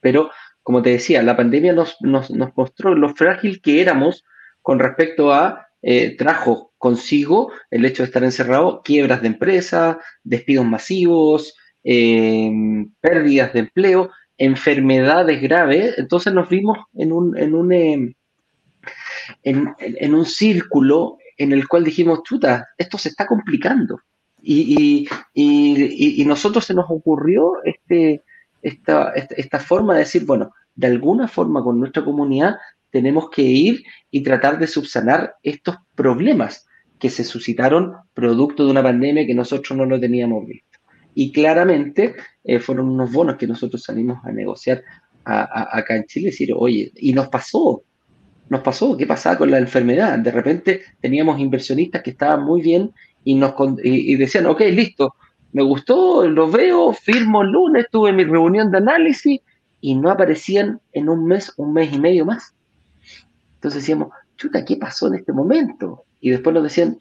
Pero, 0.00 0.30
como 0.62 0.82
te 0.82 0.90
decía, 0.90 1.22
la 1.22 1.36
pandemia 1.36 1.72
nos, 1.72 1.96
nos 2.00 2.30
mostró 2.56 2.94
lo 2.94 3.14
frágil 3.14 3.60
que 3.60 3.80
éramos 3.82 4.24
con 4.62 4.78
respecto 4.78 5.32
a 5.32 5.66
eh, 5.84 6.16
trajo 6.16 6.72
consigo 6.78 7.50
el 7.70 7.84
hecho 7.84 8.04
de 8.04 8.06
estar 8.06 8.22
encerrado, 8.22 8.82
quiebras 8.84 9.20
de 9.20 9.28
empresas, 9.28 9.96
despidos 10.22 10.64
masivos, 10.64 11.56
em, 11.84 12.90
pérdidas 13.00 13.52
de 13.52 13.60
empleo, 13.60 14.10
enfermedades 14.38 15.40
graves. 15.40 15.94
Entonces 15.98 16.32
nos 16.32 16.48
vimos 16.48 16.78
en 16.94 17.12
un, 17.12 17.36
en 17.36 17.54
un, 17.54 17.72
em, 17.72 18.14
en, 19.42 20.14
un 20.14 20.26
círculo 20.26 21.18
en 21.36 21.52
el 21.52 21.66
cual 21.68 21.84
dijimos, 21.84 22.22
chuta, 22.24 22.68
esto 22.76 22.98
se 22.98 23.10
está 23.10 23.26
complicando. 23.26 24.00
Y, 24.44 25.06
y, 25.34 26.24
nosotros 26.24 26.64
se 26.64 26.74
nos 26.74 26.86
ocurrió 26.88 27.62
este, 27.64 28.22
esta, 28.60 29.12
esta, 29.12 29.60
forma 29.60 29.94
de 29.94 30.00
decir, 30.00 30.24
bueno, 30.24 30.50
de 30.74 30.88
alguna 30.88 31.28
forma 31.28 31.62
con 31.62 31.78
nuestra 31.78 32.04
comunidad 32.04 32.56
tenemos 32.90 33.30
que 33.30 33.42
ir 33.42 33.84
y 34.10 34.22
tratar 34.22 34.58
de 34.58 34.66
subsanar 34.66 35.36
estos 35.42 35.76
problemas 35.94 36.66
que 36.98 37.10
se 37.10 37.24
suscitaron 37.24 37.94
producto 38.14 38.64
de 38.64 38.70
una 38.70 38.82
pandemia 38.82 39.26
que 39.26 39.34
nosotros 39.34 39.76
no 39.76 39.86
lo 39.86 39.98
teníamos 39.98 40.46
visto. 40.46 40.71
Y 41.14 41.32
claramente 41.32 42.14
eh, 42.44 42.58
fueron 42.58 42.88
unos 42.88 43.12
bonos 43.12 43.36
que 43.36 43.46
nosotros 43.46 43.82
salimos 43.82 44.24
a 44.24 44.32
negociar 44.32 44.82
acá 45.24 45.96
en 45.96 46.04
Chile 46.06 46.28
y 46.28 46.30
decir, 46.30 46.52
oye, 46.56 46.90
y 46.96 47.12
nos 47.12 47.28
pasó, 47.28 47.82
nos 48.48 48.60
pasó, 48.60 48.96
¿qué 48.96 49.06
pasaba 49.06 49.38
con 49.38 49.50
la 49.50 49.58
enfermedad? 49.58 50.18
De 50.18 50.30
repente 50.30 50.82
teníamos 51.00 51.38
inversionistas 51.38 52.02
que 52.02 52.10
estaban 52.10 52.44
muy 52.44 52.60
bien 52.60 52.92
y 53.24 53.36
nos 53.36 53.54
y, 53.82 54.16
decían, 54.16 54.46
ok, 54.46 54.60
listo, 54.72 55.14
me 55.52 55.62
gustó, 55.62 56.28
lo 56.28 56.50
veo, 56.50 56.92
firmo 56.92 57.42
el 57.42 57.50
lunes, 57.50 57.86
tuve 57.90 58.12
mi 58.12 58.24
reunión 58.24 58.70
de 58.70 58.78
análisis 58.78 59.40
y 59.80 59.94
no 59.94 60.10
aparecían 60.10 60.80
en 60.92 61.08
un 61.08 61.24
mes, 61.24 61.52
un 61.56 61.72
mes 61.72 61.92
y 61.92 61.98
medio 61.98 62.24
más. 62.24 62.54
Entonces 63.54 63.82
decíamos, 63.82 64.08
chuta, 64.36 64.64
¿qué 64.64 64.76
pasó 64.76 65.06
en 65.06 65.14
este 65.14 65.32
momento? 65.32 66.04
Y 66.24 66.30
después 66.30 66.54
nos 66.54 66.62
decían, 66.62 66.96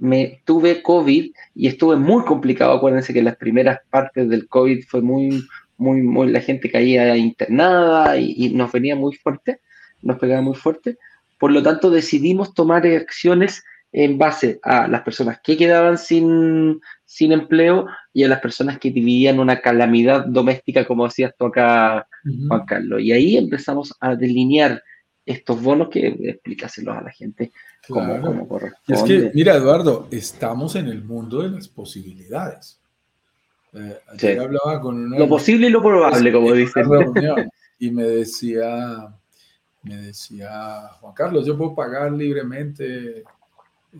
me 0.00 0.40
tuve 0.46 0.82
COVID 0.82 1.30
y 1.54 1.66
estuve 1.66 1.96
muy 1.96 2.24
complicado. 2.24 2.72
Acuérdense 2.72 3.12
que 3.12 3.22
las 3.22 3.36
primeras 3.36 3.80
partes 3.90 4.30
del 4.30 4.48
COVID 4.48 4.84
fue 4.88 5.02
muy, 5.02 5.44
muy, 5.76 6.00
muy, 6.00 6.30
la 6.30 6.40
gente 6.40 6.70
caía 6.70 7.14
internada 7.14 8.16
y, 8.16 8.34
y 8.34 8.48
nos 8.54 8.72
venía 8.72 8.96
muy 8.96 9.14
fuerte, 9.14 9.60
nos 10.00 10.18
pegaba 10.18 10.40
muy 10.40 10.54
fuerte. 10.54 10.96
Por 11.38 11.52
lo 11.52 11.62
tanto, 11.62 11.90
decidimos 11.90 12.54
tomar 12.54 12.86
acciones 12.86 13.62
en 13.92 14.16
base 14.16 14.58
a 14.62 14.88
las 14.88 15.02
personas 15.02 15.38
que 15.44 15.56
quedaban 15.56 15.98
sin, 15.98 16.80
sin 17.04 17.32
empleo 17.32 17.86
y 18.14 18.24
a 18.24 18.28
las 18.28 18.40
personas 18.40 18.78
que 18.78 18.88
vivían 18.88 19.38
una 19.38 19.60
calamidad 19.60 20.24
doméstica, 20.24 20.86
como 20.86 21.04
decías 21.04 21.34
tú 21.38 21.44
acá, 21.44 22.08
Juan 22.48 22.64
Carlos. 22.64 23.02
Y 23.02 23.12
ahí 23.12 23.36
empezamos 23.36 23.94
a 24.00 24.16
delinear 24.16 24.82
estos 25.24 25.62
bonos 25.62 25.88
que 25.88 26.08
explicáselos 26.08 26.96
a 26.96 27.02
la 27.02 27.10
gente 27.10 27.52
como, 27.88 28.48
corresponde. 28.48 28.72
Es 28.88 29.02
que, 29.02 29.30
mira, 29.34 29.56
Eduardo, 29.56 30.08
estamos 30.10 30.76
en 30.76 30.88
el 30.88 31.02
mundo 31.04 31.42
de 31.42 31.50
las 31.50 31.68
posibilidades. 31.68 32.78
Eh, 33.74 34.38
hablaba 34.38 34.80
con 34.80 35.10
Lo 35.10 35.28
posible 35.28 35.68
y 35.68 35.70
lo 35.70 35.82
probable, 35.82 36.32
como 36.32 36.52
dicen. 36.52 36.84
Y 37.78 37.90
me 37.90 38.04
decía, 38.04 39.12
me 39.82 39.96
decía, 39.96 40.88
Juan 41.00 41.14
Carlos, 41.14 41.46
yo 41.46 41.58
puedo 41.58 41.74
pagar 41.74 42.12
libremente 42.12 43.24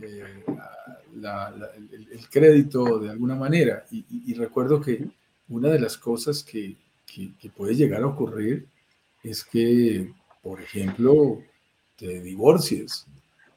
eh, 0.01 0.45
el, 2.13 2.29
crédito 2.31 3.01
de 3.01 3.11
alguna 3.11 3.35
manera. 3.35 3.85
Y, 3.91 4.35
recuerdo 4.35 4.81
que 4.81 5.05
una 5.49 5.69
de 5.69 5.81
las 5.81 5.97
cosas 5.97 6.45
que, 6.45 6.77
que, 7.07 7.51
puede 7.51 7.75
llegar 7.75 8.03
a 8.03 8.07
ocurrir 8.07 8.67
es 9.23 9.43
que, 9.45 10.13
por 10.43 10.61
ejemplo, 10.61 11.41
te 11.97 12.21
divorcies 12.21 13.07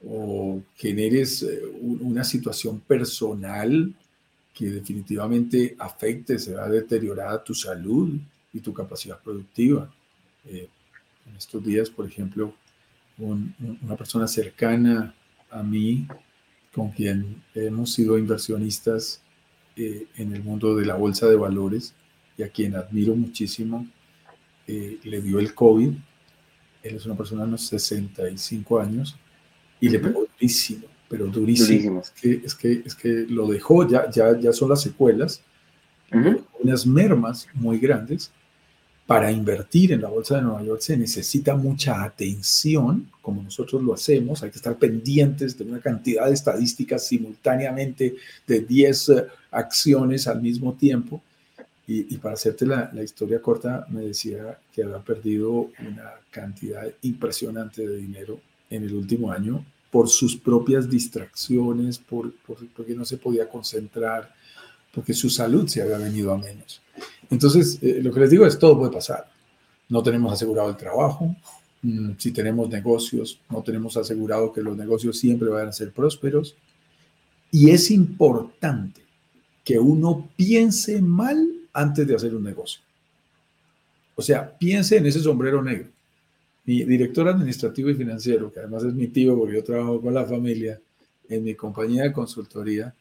o 0.06 0.62
generes 0.76 1.42
eh, 1.44 1.62
una 1.82 2.24
situación 2.24 2.80
personal 2.80 3.94
que 4.54 4.70
definitivamente 4.70 5.76
afecte, 5.80 6.40
se 6.40 6.54
va 6.54 6.66
a 6.66 6.70
deteriorar 6.70 7.44
tu 7.44 7.54
salud 7.54 8.18
y 8.54 8.60
tu 8.60 8.74
capacidad 8.74 9.20
productiva. 9.22 9.94
Eh, 10.46 10.70
en 11.28 11.36
estos 11.36 11.64
días, 11.64 11.90
por 11.90 12.06
ejemplo, 12.06 12.54
una 13.18 13.96
persona 13.96 14.28
cercana 14.28 15.16
a 15.50 15.64
mí 15.64 16.08
con 16.74 16.92
quien 16.92 17.42
hemos 17.54 17.94
sido 17.94 18.18
inversionistas 18.18 19.22
eh, 19.78 20.08
en 20.18 20.34
el 20.34 20.44
mundo 20.44 20.76
de 20.76 20.86
la 20.86 20.96
bolsa 20.96 21.28
de 21.28 21.38
valores 21.38 21.96
y 22.38 22.44
a 22.44 22.50
quien 22.50 22.76
admiro 22.76 23.16
muchísimo, 23.16 23.88
eh, 24.68 25.00
le 25.04 25.22
dio 25.22 25.40
el 25.40 25.54
COVID. 25.54 25.94
Él 26.86 26.96
es 26.96 27.06
una 27.06 27.16
persona 27.16 27.42
de 27.42 27.50
unos 27.50 27.66
65 27.68 28.80
años 28.80 29.16
y 29.80 29.90
le 29.90 30.00
pegó 30.00 30.26
durísimo, 30.32 30.86
pero 31.10 31.28
durísimo. 31.28 32.02
Es, 32.02 32.12
que, 32.12 32.42
es, 32.44 32.56
que, 32.56 32.84
es 32.86 32.96
que 32.96 33.26
lo 33.28 33.48
dejó, 33.48 33.88
ya, 33.88 34.10
ya, 34.10 34.40
ya 34.40 34.54
son 34.54 34.70
las 34.70 34.82
secuelas, 34.82 35.42
unas 36.62 36.86
mermas 36.86 37.48
muy 37.54 37.80
grandes 37.80 38.32
para 39.06 39.32
invertir 39.32 39.92
en 39.92 40.02
la 40.02 40.10
Bolsa 40.10 40.38
de 40.38 40.44
Nueva 40.44 40.64
York. 40.64 40.82
Se 40.82 40.98
necesita 40.98 41.56
mucha 41.56 42.04
atención, 42.04 43.10
como 43.22 43.44
nosotros 43.44 43.84
lo 43.84 43.94
hacemos, 43.94 44.42
hay 44.42 44.50
que 44.50 44.58
estar 44.58 44.78
pendientes 44.78 45.58
de 45.58 45.66
una 45.66 45.80
cantidad 45.80 46.26
de 46.26 46.34
estadísticas 46.34 47.06
simultáneamente 47.06 48.16
de 48.48 48.60
10 48.62 49.10
eh, 49.10 49.26
acciones 49.52 50.28
al 50.28 50.42
mismo 50.42 50.74
tiempo. 50.74 51.22
Y, 51.88 52.18
para 52.18 52.34
hacerte 52.34 52.66
la, 52.66 53.04
historia 53.04 53.42
corta, 53.42 53.86
me 53.90 54.02
decía 54.02 54.58
que 54.74 54.84
había 54.84 55.00
perdido 55.00 55.70
una 55.80 56.14
cantidad 56.32 56.92
impresionante 57.04 57.88
de 57.88 57.98
dinero 57.98 58.40
en 58.72 58.84
el 58.84 58.96
último 58.96 59.32
año 59.32 59.64
por 59.92 60.10
sus 60.10 60.36
propias 60.36 60.90
distracciones, 60.90 62.00
por, 62.00 62.34
porque 62.76 62.96
no 62.96 63.06
se 63.06 63.18
podía 63.18 63.48
concentrar, 63.48 64.34
porque 64.94 65.14
su 65.14 65.30
salud 65.30 65.68
se 65.68 65.82
había 65.82 66.00
venido 66.00 66.34
a 66.34 66.38
menos. 66.38 66.82
Entonces, 67.30 67.78
eh, 67.82 68.00
lo 68.02 68.12
que 68.12 68.22
les 68.22 68.30
digo 68.32 68.46
es, 68.46 68.58
todo 68.58 68.78
puede 68.78 68.92
pasar. 68.92 69.30
No 69.88 70.02
tenemos 70.02 70.34
asegurado 70.34 70.70
el 70.70 70.78
trabajo. 70.78 71.36
Mm, 71.84 72.14
si 72.18 72.32
tenemos 72.32 72.68
negocios, 72.70 73.40
no 73.50 73.62
tenemos 73.62 73.96
asegurado 73.96 74.52
que 74.52 74.62
los 74.62 74.76
negocios 74.76 75.20
siempre 75.20 75.50
vayan 75.50 75.70
a 75.70 75.74
ser 75.74 75.92
prósperos. 75.92 76.56
Y 77.52 77.70
es 77.70 77.92
importante 77.92 79.02
que 79.64 79.80
uno 79.80 80.30
piense 80.36 81.02
mal 81.02 81.55
antes 81.76 82.08
de 82.08 82.16
hacer 82.16 82.34
un 82.34 82.44
negocio. 82.44 82.82
O 84.16 84.22
sea, 84.22 84.58
piense 84.58 84.98
en 84.98 85.06
ese 85.06 85.20
sombrero 85.20 85.62
negro. 85.62 85.90
Mi 86.64 86.84
director 86.84 87.28
administrativo 87.28 87.90
y 87.90 87.96
financiero, 87.96 88.52
que 88.52 88.60
además 88.60 88.84
es 88.84 88.94
mi 88.94 89.08
tío 89.08 89.38
porque 89.38 89.56
yo 89.56 89.64
trabajo 89.64 90.02
con 90.02 90.14
la 90.14 90.26
familia 90.26 90.80
en 91.30 91.44
mi 91.44 91.54
compañía 91.54 92.04
de 92.04 92.14
consultoría, 92.14 92.96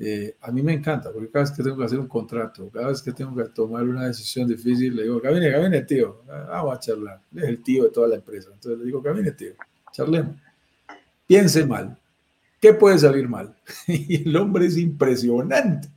eh, 0.00 0.36
a 0.42 0.52
mí 0.52 0.62
me 0.62 0.74
encanta, 0.74 1.10
porque 1.12 1.30
cada 1.30 1.44
vez 1.44 1.52
que 1.52 1.62
tengo 1.62 1.76
que 1.76 1.84
hacer 1.84 1.98
un 1.98 2.06
contrato, 2.06 2.68
cada 2.70 2.88
vez 2.88 3.02
que 3.02 3.12
tengo 3.12 3.34
que 3.34 3.44
tomar 3.50 3.84
una 3.84 4.06
decisión 4.06 4.46
difícil, 4.46 4.94
le 4.94 5.04
digo, 5.04 5.20
camine, 5.20 5.50
camine, 5.50 5.82
tío, 5.82 6.22
vamos 6.26 6.76
a 6.76 6.80
charlar. 6.80 7.20
es 7.34 7.44
el 7.44 7.62
tío 7.62 7.84
de 7.84 7.90
toda 7.90 8.08
la 8.08 8.16
empresa. 8.16 8.50
Entonces 8.52 8.78
le 8.78 8.84
digo, 8.84 9.02
camine, 9.02 9.32
tío, 9.32 9.52
charlemos. 9.92 10.36
Piense 11.26 11.64
mal. 11.64 11.96
¿Qué 12.60 12.74
puede 12.74 12.98
salir 12.98 13.28
mal? 13.28 13.54
y 13.86 14.28
el 14.28 14.36
hombre 14.36 14.66
es 14.66 14.76
impresionante. 14.76 15.88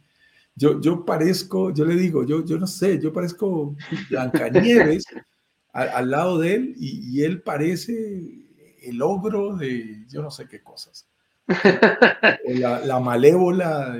Yo, 0.62 0.80
yo 0.80 1.04
parezco, 1.04 1.74
yo 1.74 1.86
le 1.86 1.96
digo, 1.96 2.24
yo, 2.24 2.46
yo 2.46 2.60
no 2.60 2.68
sé, 2.68 3.00
yo 3.02 3.12
parezco 3.12 3.76
Blancanieves 4.12 5.06
al, 5.74 5.90
al 5.90 6.12
lado 6.12 6.38
de 6.38 6.54
él 6.54 6.76
y, 6.78 7.18
y 7.18 7.24
él 7.24 7.42
parece 7.42 8.42
el 8.84 9.02
ogro 9.02 9.56
de 9.56 10.06
yo 10.08 10.22
no 10.22 10.30
sé 10.30 10.48
qué 10.48 10.62
cosas. 10.62 11.08
la, 12.86 13.00
malévola, 13.00 14.00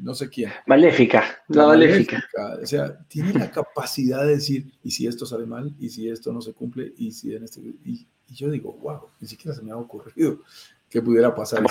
no 0.00 0.14
sé 0.14 0.28
quién. 0.28 0.50
Maléfica, 0.66 1.24
la, 1.46 1.68
maléfica. 1.68 2.20
O 2.60 2.66
sea, 2.66 2.98
tiene 3.06 3.32
la 3.34 3.48
capacidad 3.48 4.24
de 4.24 4.32
decir, 4.32 4.72
¿y 4.82 4.90
si 4.90 5.06
esto 5.06 5.26
sale 5.26 5.46
mal? 5.46 5.72
¿Y 5.78 5.90
si 5.90 6.08
esto 6.08 6.32
no 6.32 6.40
se 6.40 6.54
cumple? 6.54 6.92
¿Y 6.96 7.12
si 7.12 7.36
en 7.36 7.44
este... 7.44 7.60
Y, 7.84 8.08
yo 8.30 8.50
digo, 8.50 8.74
wow, 8.82 9.04
ni 9.20 9.28
siquiera 9.28 9.56
se 9.56 9.62
me 9.62 9.70
ha 9.70 9.76
ocurrido 9.76 10.40
que 10.90 11.00
pudiera 11.00 11.34
pasar. 11.34 11.64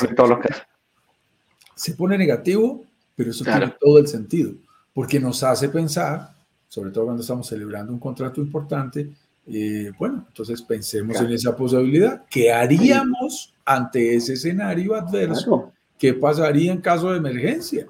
Se 1.75 1.93
pone 1.93 2.17
negativo, 2.17 2.83
pero 3.17 3.31
eso 3.31 3.43
tiene 3.43 3.73
todo 3.81 3.97
el 3.97 4.07
sentido, 4.07 4.53
porque 4.93 5.19
nos 5.19 5.41
hace 5.41 5.69
pensar, 5.69 6.35
sobre 6.67 6.91
todo 6.91 7.05
cuando 7.05 7.23
estamos 7.23 7.47
celebrando 7.47 7.91
un 7.91 7.99
contrato 7.99 8.39
importante, 8.39 9.09
eh, 9.47 9.91
bueno, 9.97 10.25
entonces 10.27 10.61
pensemos 10.61 11.19
en 11.19 11.31
esa 11.31 11.55
posibilidad. 11.55 12.23
¿Qué 12.29 12.51
haríamos 12.51 13.55
ante 13.65 14.15
ese 14.15 14.33
escenario 14.33 14.93
adverso? 14.93 15.71
¿Qué 15.97 16.13
pasaría 16.13 16.71
en 16.71 16.79
caso 16.79 17.11
de 17.11 17.17
emergencia? 17.17 17.87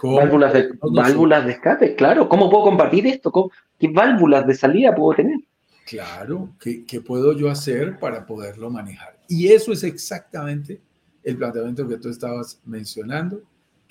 Válvulas 0.00 0.52
de, 0.52 0.70
válvulas 0.80 1.44
de 1.44 1.52
escape, 1.52 1.96
claro. 1.96 2.28
¿Cómo 2.28 2.48
puedo 2.48 2.64
compartir 2.64 3.06
esto? 3.08 3.50
¿Qué 3.78 3.88
válvulas 3.88 4.46
de 4.46 4.54
salida 4.54 4.94
puedo 4.94 5.16
tener? 5.16 5.40
Claro, 5.86 6.50
¿qué, 6.60 6.84
¿qué, 6.84 7.00
puedo 7.00 7.36
yo 7.36 7.50
hacer 7.50 7.98
para 7.98 8.24
poderlo 8.24 8.70
manejar? 8.70 9.18
Y 9.28 9.48
eso 9.48 9.72
es 9.72 9.82
exactamente 9.82 10.80
el 11.24 11.36
planteamiento 11.36 11.88
que 11.88 11.96
tú 11.96 12.08
estabas 12.08 12.60
mencionando, 12.64 13.42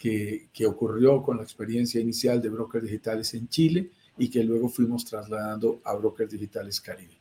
que, 0.02 0.48
que 0.52 0.66
ocurrió 0.66 1.22
con 1.22 1.38
la 1.38 1.44
experiencia 1.44 2.02
inicial 2.02 2.42
de 2.42 2.50
brokers 2.50 2.86
digitales 2.86 3.36
en 3.36 3.48
Chile 3.48 3.92
y 4.18 4.30
que 4.30 4.44
luego 4.44 4.68
fuimos 4.68 5.06
trasladando 5.06 5.80
a 5.84 5.94
Brokers 5.94 6.32
Digitales 6.32 6.82
Caribe. 6.82 7.14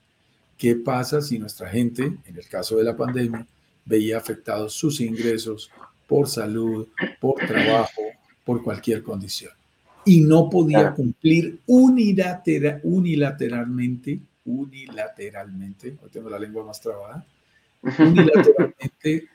¿Qué 0.56 0.76
pasa 0.76 1.20
si 1.20 1.38
nuestra 1.38 1.68
gente, 1.68 2.04
en 2.04 2.36
el 2.36 2.48
caso 2.48 2.78
de 2.78 2.84
la 2.84 2.96
pandemia, 2.96 3.46
veía 3.84 4.16
afectados 4.16 4.72
sus 4.72 5.02
ingresos 5.02 5.70
por 6.06 6.26
salud, 6.26 6.88
por 7.20 7.34
trabajo, 7.46 8.00
por 8.46 8.62
cualquier 8.62 9.02
condición? 9.02 9.52
Y 10.06 10.22
no 10.22 10.48
podía 10.48 10.94
cumplir 10.94 11.60
unilateralmente, 11.66 14.20
unilateralmente, 14.46 15.98
hoy 16.02 16.08
tengo 16.10 16.30
la 16.30 16.38
lengua 16.38 16.64
más 16.64 16.80
trabada, 16.80 17.26
unilateralmente 17.82 19.28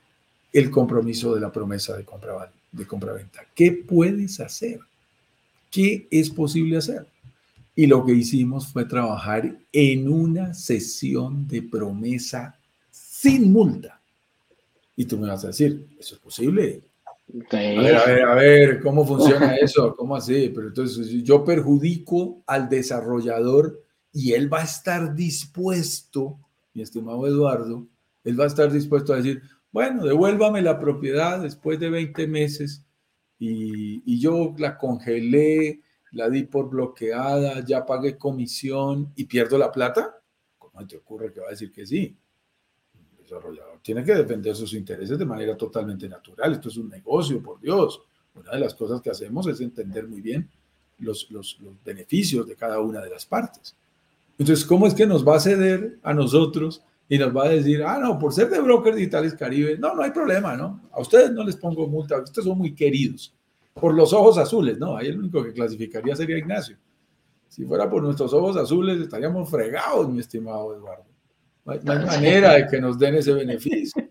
el 0.51 0.71
compromiso 0.71 1.35
de 1.35 1.41
la 1.41 1.51
promesa 1.51 1.95
de 1.95 2.03
compra 2.03 2.33
de 2.75 2.85
compraventa. 2.85 3.41
¿Qué 3.55 3.71
puedes 3.71 4.39
hacer? 4.39 4.79
¿Qué 5.71 6.07
es 6.11 6.29
posible 6.29 6.77
hacer? 6.77 7.05
Y 7.75 7.87
lo 7.87 8.05
que 8.05 8.13
hicimos 8.13 8.67
fue 8.67 8.85
trabajar 8.85 9.57
en 9.71 10.07
una 10.07 10.53
sesión 10.53 11.47
de 11.47 11.61
promesa 11.61 12.57
sin 12.89 13.51
multa. 13.51 13.99
Y 14.95 15.05
tú 15.05 15.17
me 15.17 15.27
vas 15.27 15.43
a 15.43 15.47
decir, 15.47 15.87
¿eso 15.99 16.15
es 16.15 16.21
posible? 16.21 16.81
A 17.51 17.55
ver, 17.57 17.95
a 17.95 18.05
ver, 18.05 18.21
a 18.23 18.35
ver, 18.35 18.79
¿cómo 18.81 19.05
funciona 19.05 19.55
eso? 19.61 19.95
¿Cómo 19.95 20.15
así? 20.15 20.51
Pero 20.53 20.67
entonces 20.67 21.07
yo 21.23 21.43
perjudico 21.43 22.43
al 22.45 22.69
desarrollador 22.69 23.81
y 24.13 24.33
él 24.33 24.51
va 24.51 24.61
a 24.61 24.65
estar 24.65 25.13
dispuesto, 25.13 26.37
mi 26.73 26.81
estimado 26.81 27.27
Eduardo, 27.27 27.85
él 28.23 28.39
va 28.39 28.45
a 28.45 28.47
estar 28.47 28.71
dispuesto 28.71 29.13
a 29.13 29.17
decir, 29.17 29.41
bueno, 29.75 30.05
devuélvame 30.05 30.61
la 30.61 30.79
propiedad 30.79 31.41
después 31.41 31.77
de 31.81 31.89
20 31.89 32.27
meses 32.27 32.85
y, 33.37 34.17
yo 34.17 34.55
la 34.57 34.77
congelé, 34.77 35.81
la 36.13 36.29
di 36.29 36.43
por 36.43 36.69
bloqueada, 36.69 37.59
ya 37.59 37.85
pagué 37.85 38.17
comisión 38.17 39.11
y 39.17 39.25
pierdo 39.25 39.57
la 39.57 39.73
plata. 39.73 40.21
¿Cómo 40.57 40.87
te 40.87 40.95
ocurre 40.95 41.33
que 41.33 41.41
va 41.41 41.47
a 41.47 41.49
decir 41.49 41.73
que 41.73 41.85
sí? 41.85 42.15
El 42.93 43.23
desarrollador 43.23 43.81
tiene 43.81 44.05
que 44.05 44.15
defender 44.15 44.55
sus 44.55 44.73
intereses 44.73 45.19
de 45.19 45.25
manera 45.25 45.57
totalmente 45.57 46.07
natural. 46.07 46.53
Esto 46.53 46.69
es 46.69 46.77
un 46.77 46.87
negocio, 46.87 47.43
por 47.43 47.59
Dios. 47.59 48.01
Una 48.33 48.51
de 48.51 48.59
las 48.59 48.75
cosas 48.75 49.01
que 49.01 49.09
hacemos 49.09 49.45
es 49.47 49.59
entender 49.59 50.07
muy 50.07 50.21
bien 50.21 50.49
los 50.99 51.27
beneficios 51.83 52.47
de 52.47 52.55
cada 52.55 52.79
una 52.79 53.01
de 53.01 53.09
las 53.09 53.25
partes. 53.25 53.75
Entonces, 54.37 54.63
¿cómo 54.63 54.87
es 54.87 54.93
que 54.93 55.05
nos 55.05 55.27
va 55.27 55.35
a 55.35 55.41
ceder 55.41 55.99
a 56.01 56.13
nosotros 56.13 56.81
y 57.07 57.17
nos 57.17 57.35
va 57.35 57.45
a 57.45 57.49
decir, 57.49 57.83
ah, 57.83 57.99
no, 57.99 58.17
por 58.17 58.33
ser 58.33 58.49
de 58.49 58.59
Brokers 58.59 58.95
Digitales 58.95 59.35
Caribe, 59.35 59.77
no, 59.77 59.93
no 59.93 60.01
hay 60.01 60.11
problema, 60.11 60.55
¿no? 60.55 60.81
A 60.91 61.01
ustedes 61.01 61.31
no 61.31 61.43
les 61.43 61.55
pongo 61.55 61.87
multa, 61.87 62.19
ustedes 62.19 62.45
son 62.45 62.57
muy 62.57 62.73
queridos. 62.73 63.33
Por 63.73 63.93
los 63.93 64.13
ojos 64.13 64.37
azules, 64.37 64.77
no, 64.77 64.95
ahí 64.97 65.07
el 65.07 65.19
único 65.19 65.43
que 65.43 65.53
clasificaría 65.53 66.15
sería 66.15 66.37
Ignacio. 66.37 66.77
Si 67.47 67.63
fuera 67.65 67.89
por 67.89 68.01
nuestros 68.01 68.33
ojos 68.33 68.57
azules, 68.57 68.99
estaríamos 68.99 69.49
fregados, 69.49 70.09
mi 70.09 70.19
estimado 70.19 70.75
Eduardo. 70.75 71.05
No 71.65 71.73
hay, 71.73 71.79
no 71.83 71.91
hay 71.91 72.05
manera 72.05 72.53
de 72.53 72.67
que 72.67 72.79
nos 72.79 72.97
den 72.97 73.15
ese 73.15 73.33
beneficio. 73.33 74.03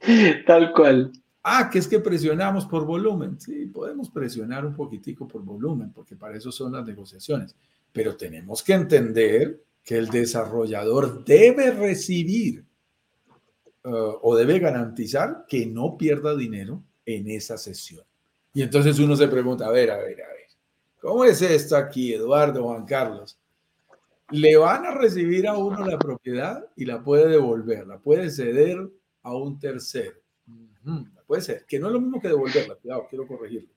Tal 0.46 0.72
cual. 0.72 1.12
Ah, 1.42 1.70
que 1.70 1.78
es 1.78 1.86
que 1.86 2.00
presionamos 2.00 2.66
por 2.66 2.84
volumen. 2.84 3.40
Sí, 3.40 3.66
podemos 3.66 4.10
presionar 4.10 4.66
un 4.66 4.74
poquitico 4.74 5.28
por 5.28 5.42
volumen, 5.42 5.92
porque 5.92 6.16
para 6.16 6.36
eso 6.36 6.50
son 6.50 6.72
las 6.72 6.84
negociaciones 6.84 7.54
pero 7.96 8.14
tenemos 8.14 8.62
que 8.62 8.74
entender 8.74 9.58
que 9.86 9.96
el 9.96 10.08
desarrollador 10.08 11.24
debe 11.24 11.70
recibir 11.70 12.64
uh, 13.84 14.18
o 14.20 14.34
debe 14.34 14.58
garantizar 14.58 15.46
que 15.48 15.64
no 15.64 15.96
pierda 15.96 16.34
dinero 16.34 16.82
en 17.04 17.30
esa 17.30 17.56
sesión. 17.56 18.04
Y 18.52 18.62
entonces 18.62 18.98
uno 18.98 19.14
se 19.14 19.28
pregunta, 19.28 19.64
a 19.64 19.70
ver, 19.70 19.92
a 19.92 19.98
ver, 19.98 20.20
a 20.22 20.28
ver, 20.28 20.48
¿cómo 21.00 21.24
es 21.24 21.40
esto 21.40 21.76
aquí, 21.76 22.12
Eduardo, 22.12 22.64
Juan 22.64 22.84
Carlos? 22.84 23.38
Le 24.30 24.56
van 24.56 24.86
a 24.86 24.90
recibir 24.90 25.46
a 25.46 25.56
uno 25.56 25.86
la 25.86 25.96
propiedad 26.00 26.66
y 26.74 26.84
la 26.84 27.04
puede 27.04 27.28
devolver, 27.28 27.86
la 27.86 28.00
puede 28.00 28.28
ceder 28.28 28.90
a 29.22 29.36
un 29.36 29.56
tercero. 29.56 30.16
Puede 31.28 31.42
ser, 31.42 31.64
que 31.64 31.78
no 31.78 31.86
es 31.86 31.92
lo 31.92 32.00
mismo 32.00 32.20
que 32.20 32.28
devolverla, 32.28 32.74
cuidado, 32.74 33.06
quiero 33.08 33.24
corregirlo. 33.28 33.75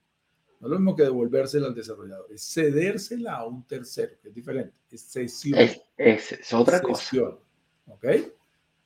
No 0.60 0.66
es 0.66 0.70
lo 0.72 0.78
mismo 0.78 0.94
que 0.94 1.04
devolvérsela 1.04 1.68
al 1.68 1.74
desarrollador, 1.74 2.26
es 2.30 2.52
cedérsela 2.52 3.36
a 3.36 3.46
un 3.46 3.66
tercero, 3.66 4.12
que 4.22 4.28
es 4.28 4.34
diferente, 4.34 4.74
es 4.90 5.02
cesión. 5.10 5.58
Es, 5.58 5.80
es, 5.96 6.32
es 6.32 6.52
otra 6.52 6.80
cesión, 6.80 7.30
cosa. 7.30 7.42
¿Ok? 7.86 8.06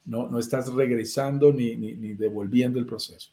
No, 0.05 0.29
no 0.29 0.39
estás 0.39 0.73
regresando 0.73 1.53
ni, 1.53 1.75
ni, 1.77 1.95
ni, 1.95 2.15
devolviendo 2.15 2.79
el 2.79 2.87
proceso. 2.87 3.33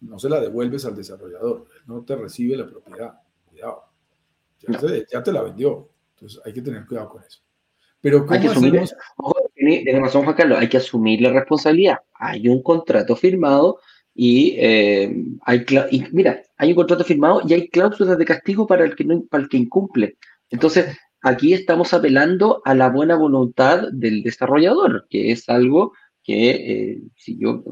No 0.00 0.18
se 0.18 0.28
la 0.28 0.40
devuelves 0.40 0.84
al 0.84 0.94
desarrollador, 0.94 1.66
no 1.86 2.02
te 2.04 2.16
recibe 2.16 2.56
la 2.56 2.66
propiedad. 2.66 3.14
Cuidado. 3.48 3.84
Ya, 4.60 4.72
no. 4.72 4.78
te, 4.78 5.06
ya 5.10 5.22
te, 5.22 5.32
la 5.32 5.42
vendió. 5.42 5.88
Entonces 6.14 6.40
hay 6.44 6.52
que 6.52 6.60
tener 6.60 6.84
cuidado 6.86 7.08
con 7.08 7.22
eso. 7.22 7.40
Pero 8.02 8.20
¿cómo 8.20 8.32
hay 8.32 8.40
que 8.40 8.48
asumir, 8.48 8.82
ojo, 9.16 9.50
tiene 9.54 10.00
razón 10.00 10.24
Juan 10.24 10.36
Carlos, 10.36 10.58
hay 10.58 10.68
que 10.68 10.78
asumir 10.78 11.20
la 11.20 11.32
responsabilidad. 11.32 11.98
Hay 12.14 12.48
un 12.48 12.62
contrato 12.62 13.16
firmado 13.16 13.80
y, 14.14 14.56
eh, 14.58 15.14
hay, 15.42 15.64
y 15.90 16.04
mira, 16.12 16.42
hay 16.56 16.70
un 16.70 16.76
contrato 16.76 17.04
firmado 17.04 17.42
y 17.46 17.54
hay 17.54 17.68
cláusulas 17.68 18.18
de 18.18 18.24
castigo 18.24 18.66
para 18.66 18.84
el 18.84 18.94
que, 18.94 19.04
no, 19.04 19.22
para 19.30 19.44
el 19.44 19.48
que 19.48 19.56
incumple. 19.56 20.18
Entonces, 20.50 20.96
aquí 21.22 21.52
estamos 21.52 21.94
apelando 21.94 22.60
a 22.64 22.74
la 22.74 22.88
buena 22.88 23.16
voluntad 23.16 23.88
del 23.92 24.22
desarrollador, 24.22 25.06
que 25.08 25.32
es 25.32 25.48
algo 25.48 25.92
que, 26.22 26.50
eh, 26.50 27.02
si 27.16 27.38
yo, 27.38 27.62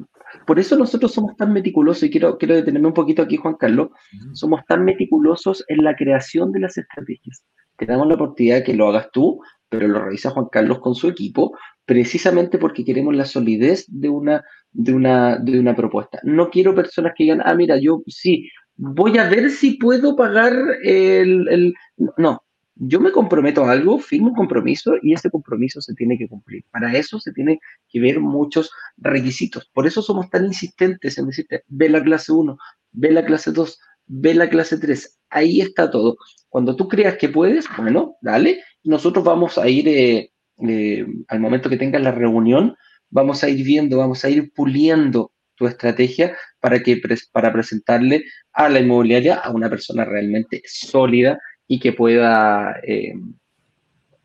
por 0.47 0.59
eso 0.59 0.77
nosotros 0.77 1.13
somos 1.13 1.37
tan 1.37 1.53
meticulosos, 1.53 2.05
y 2.05 2.11
quiero, 2.11 2.39
quiero 2.39 2.55
detenerme 2.55 2.89
un 2.89 2.95
poquito 2.95 3.23
aquí, 3.23 3.37
Juan 3.37 3.57
Carlos, 3.57 3.91
somos 4.33 4.61
tan 4.67 4.85
meticulosos 4.85 5.65
en 5.69 5.85
la 5.85 5.97
creación 5.97 6.53
de 6.53 6.61
las 6.61 6.79
estrategias. 6.79 7.43
Te 7.77 7.87
damos 7.87 8.09
la 8.09 8.15
oportunidad 8.15 8.57
de 8.57 8.65
que 8.65 8.75
lo 8.75 8.89
hagas 8.89 9.11
tú, 9.13 9.41
pero 9.69 9.87
lo 9.87 10.03
revisa 10.03 10.31
Juan 10.31 10.47
Carlos 10.51 10.81
con 10.81 10.95
su 10.95 11.09
equipo, 11.09 11.57
precisamente 11.89 12.59
porque 12.59 12.85
queremos 12.85 13.17
la 13.17 13.25
solidez 13.25 13.87
de 13.89 14.11
una, 14.11 14.45
de 14.73 14.93
una, 14.93 15.39
de 15.39 15.59
una 15.59 15.75
propuesta. 15.75 16.21
No 16.23 16.51
quiero 16.51 16.75
personas 16.75 17.15
que 17.17 17.25
digan, 17.25 17.41
ah, 17.43 17.55
mira, 17.55 17.79
yo 17.79 18.03
sí, 18.07 18.51
voy 18.77 19.17
a 19.17 19.27
ver 19.27 19.49
si 19.51 19.79
puedo 19.79 20.15
pagar 20.15 20.53
el, 20.83 21.49
el... 21.49 21.75
No, 22.19 22.43
yo 22.75 23.01
me 23.01 23.11
comprometo 23.11 23.65
a 23.65 23.73
algo, 23.73 23.99
firmo 23.99 24.29
un 24.29 24.35
compromiso 24.35 24.97
y 25.01 25.15
ese 25.15 25.31
compromiso 25.31 25.81
se 25.81 25.95
tiene 25.95 26.19
que 26.19 26.29
cumplir. 26.29 26.63
Para 26.71 26.93
eso 26.95 27.19
se 27.21 27.33
tiene 27.33 27.59
que 27.89 28.01
ver 28.01 28.21
muchos 28.21 28.71
requisitos. 28.99 29.71
Por 29.73 29.87
eso 29.87 30.03
somos 30.03 30.29
tan 30.29 30.45
insistentes 30.45 31.17
en 31.17 31.29
decirte, 31.29 31.65
ve 31.69 31.89
la 31.89 32.05
clase 32.05 32.33
1, 32.33 32.59
ve 32.93 33.13
la 33.13 33.25
clase 33.25 33.51
2, 33.51 33.81
ve 34.09 34.35
la 34.35 34.51
clase 34.51 34.77
3. 34.77 35.21
Ahí 35.31 35.63
está 35.63 35.91
todo. 35.91 36.19
Cuando 36.51 36.77
tú 36.77 36.87
creas 36.87 37.17
que 37.17 37.31
puedes, 37.31 37.65
bueno, 37.79 38.17
dale. 38.21 38.63
Nosotros 38.85 39.25
vamos 39.25 39.57
a 39.57 39.67
ir, 39.71 39.89
eh, 39.89 40.33
eh, 40.67 41.07
al 41.29 41.41
momento 41.41 41.69
que 41.69 41.77
tengas 41.77 42.03
la 42.03 42.13
reunión, 42.13 42.77
vamos 43.11 43.43
a 43.45 43.49
ir 43.49 43.65
viendo, 43.65 43.99
vamos 43.99 44.25
a 44.25 44.31
ir 44.31 44.53
puliendo 44.53 45.33
tu 45.55 45.67
estrategia 45.67 46.37
para, 46.61 46.83
que, 46.83 47.01
para 47.33 47.53
presentarle 47.53 48.25
a 48.53 48.69
la 48.69 48.81
inmobiliaria 48.81 49.37
a 49.37 49.51
una 49.51 49.69
persona 49.69 50.05
realmente 50.05 50.63
sólida 50.65 51.39
y 51.67 51.81
que 51.81 51.93
pueda, 51.93 52.77
eh, 52.83 53.15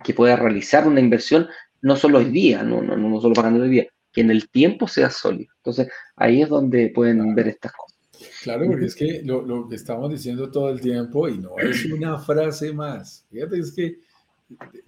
que 0.04 0.14
pueda 0.14 0.36
realizar 0.36 0.88
una 0.88 1.00
inversión 1.00 1.48
no 1.82 1.96
solo 1.96 2.20
hoy 2.20 2.26
día, 2.26 2.64
no, 2.64 2.82
no, 2.82 2.96
no 2.96 3.22
solo 3.22 3.34
pagando 3.34 3.64
hoy 3.64 3.70
día, 3.70 3.88
que 4.12 4.22
en 4.22 4.32
el 4.32 4.50
tiempo 4.50 4.88
sea 4.88 5.10
sólido. 5.10 5.52
Entonces, 5.58 5.90
ahí 6.16 6.42
es 6.42 6.50
donde 6.50 6.90
pueden 6.90 7.18
claro. 7.18 7.36
ver 7.36 7.48
estas 7.50 7.74
cosas. 7.74 8.00
Claro, 8.42 8.68
porque 8.68 8.86
es 8.86 8.96
que 8.96 9.22
lo, 9.24 9.42
lo, 9.42 9.68
que 9.68 9.76
estamos 9.76 10.10
diciendo 10.10 10.50
todo 10.50 10.70
el 10.70 10.80
tiempo, 10.80 11.28
y 11.28 11.40
no 11.40 11.58
es 11.58 11.86
una 11.86 12.20
frase 12.20 12.72
más, 12.72 13.26
fíjate, 13.30 13.60
es 13.60 13.74
que 13.74 13.98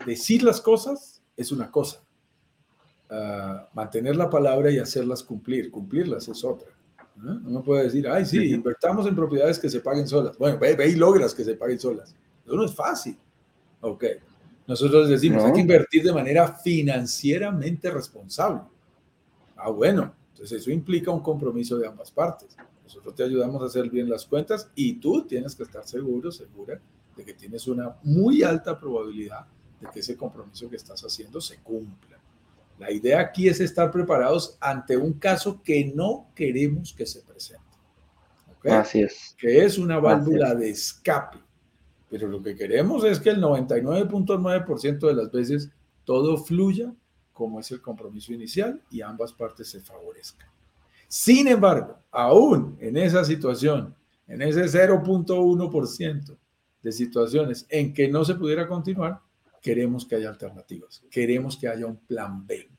decir 0.05 0.43
las 0.43 0.61
cosas 0.61 1.14
es 1.35 1.51
una 1.51 1.69
cosa, 1.69 2.01
uh, 3.09 3.65
mantener 3.73 4.15
la 4.15 4.29
palabra 4.29 4.71
y 4.71 4.79
hacerlas 4.79 5.23
cumplir, 5.23 5.69
cumplirlas 5.71 6.27
es 6.27 6.43
otra. 6.43 6.69
¿no? 7.15 7.41
Uno 7.45 7.63
puede 7.63 7.83
decir, 7.83 8.07
ay, 8.07 8.25
sí, 8.25 8.53
invertamos 8.53 9.07
en 9.07 9.15
propiedades 9.15 9.59
que 9.59 9.69
se 9.69 9.79
paguen 9.79 10.07
solas. 10.07 10.37
Bueno, 10.37 10.57
ve, 10.59 10.75
ve 10.75 10.89
y 10.89 10.95
logras 10.95 11.33
que 11.33 11.43
se 11.43 11.55
paguen 11.55 11.79
solas. 11.79 12.15
Eso 12.45 12.55
no 12.55 12.65
es 12.65 12.75
fácil. 12.75 13.17
Ok. 13.81 14.03
Nosotros 14.67 15.07
decimos, 15.07 15.41
no. 15.41 15.47
hay 15.47 15.53
que 15.53 15.61
invertir 15.61 16.03
de 16.03 16.11
manera 16.11 16.47
financieramente 16.47 17.89
responsable. 17.91 18.61
Ah, 19.55 19.69
bueno. 19.69 20.13
Entonces 20.33 20.61
eso 20.61 20.71
implica 20.71 21.11
un 21.11 21.21
compromiso 21.21 21.77
de 21.77 21.87
ambas 21.87 22.11
partes. 22.11 22.57
Nosotros 22.83 23.15
te 23.15 23.23
ayudamos 23.23 23.61
a 23.61 23.65
hacer 23.65 23.89
bien 23.89 24.09
las 24.09 24.25
cuentas 24.25 24.69
y 24.75 24.93
tú 24.93 25.25
tienes 25.25 25.55
que 25.55 25.63
estar 25.63 25.87
seguro, 25.87 26.31
segura 26.31 26.79
de 27.15 27.23
que 27.23 27.33
tienes 27.33 27.67
una 27.67 27.95
muy 28.03 28.43
alta 28.43 28.77
probabilidad 28.77 29.45
de 29.85 29.91
que 29.91 29.99
ese 29.99 30.17
compromiso 30.17 30.69
que 30.69 30.75
estás 30.75 31.01
haciendo 31.03 31.39
se 31.39 31.57
cumpla. 31.59 32.19
La 32.77 32.91
idea 32.91 33.21
aquí 33.21 33.47
es 33.47 33.59
estar 33.61 33.91
preparados 33.91 34.57
ante 34.59 34.97
un 34.97 35.13
caso 35.13 35.61
que 35.63 35.91
no 35.95 36.27
queremos 36.35 36.93
que 36.93 37.05
se 37.05 37.21
presente. 37.21 37.63
¿Okay? 38.57 38.71
Así 38.71 39.01
es. 39.01 39.35
Que 39.37 39.63
es 39.63 39.77
una 39.77 39.99
válvula 39.99 40.51
es. 40.51 40.59
de 40.59 40.69
escape. 40.69 41.37
Pero 42.09 42.27
lo 42.27 42.41
que 42.41 42.55
queremos 42.55 43.03
es 43.03 43.19
que 43.19 43.29
el 43.29 43.41
99.9% 43.41 45.07
de 45.07 45.13
las 45.13 45.31
veces 45.31 45.69
todo 46.03 46.37
fluya 46.37 46.93
como 47.33 47.59
es 47.59 47.69
el 47.71 47.81
compromiso 47.81 48.31
inicial 48.31 48.81
y 48.89 49.01
ambas 49.01 49.33
partes 49.33 49.69
se 49.69 49.81
favorezcan. 49.81 50.47
Sin 51.07 51.47
embargo, 51.47 51.99
aún 52.11 52.77
en 52.79 52.95
esa 52.97 53.25
situación, 53.25 53.93
en 54.27 54.41
ese 54.41 54.63
0.1% 54.65 56.37
de 56.81 56.91
situaciones 56.91 57.65
en 57.69 57.93
que 57.93 58.07
no 58.07 58.23
se 58.23 58.35
pudiera 58.35 58.67
continuar, 58.67 59.19
queremos 59.65 60.05
que 60.05 60.15
haya 60.15 60.29
alternativas, 60.29 61.03
queremos 61.09 61.57
que 61.57 61.67
haya 61.67 61.87
un 61.87 61.97
plan 61.97 62.45
B. 62.45 62.69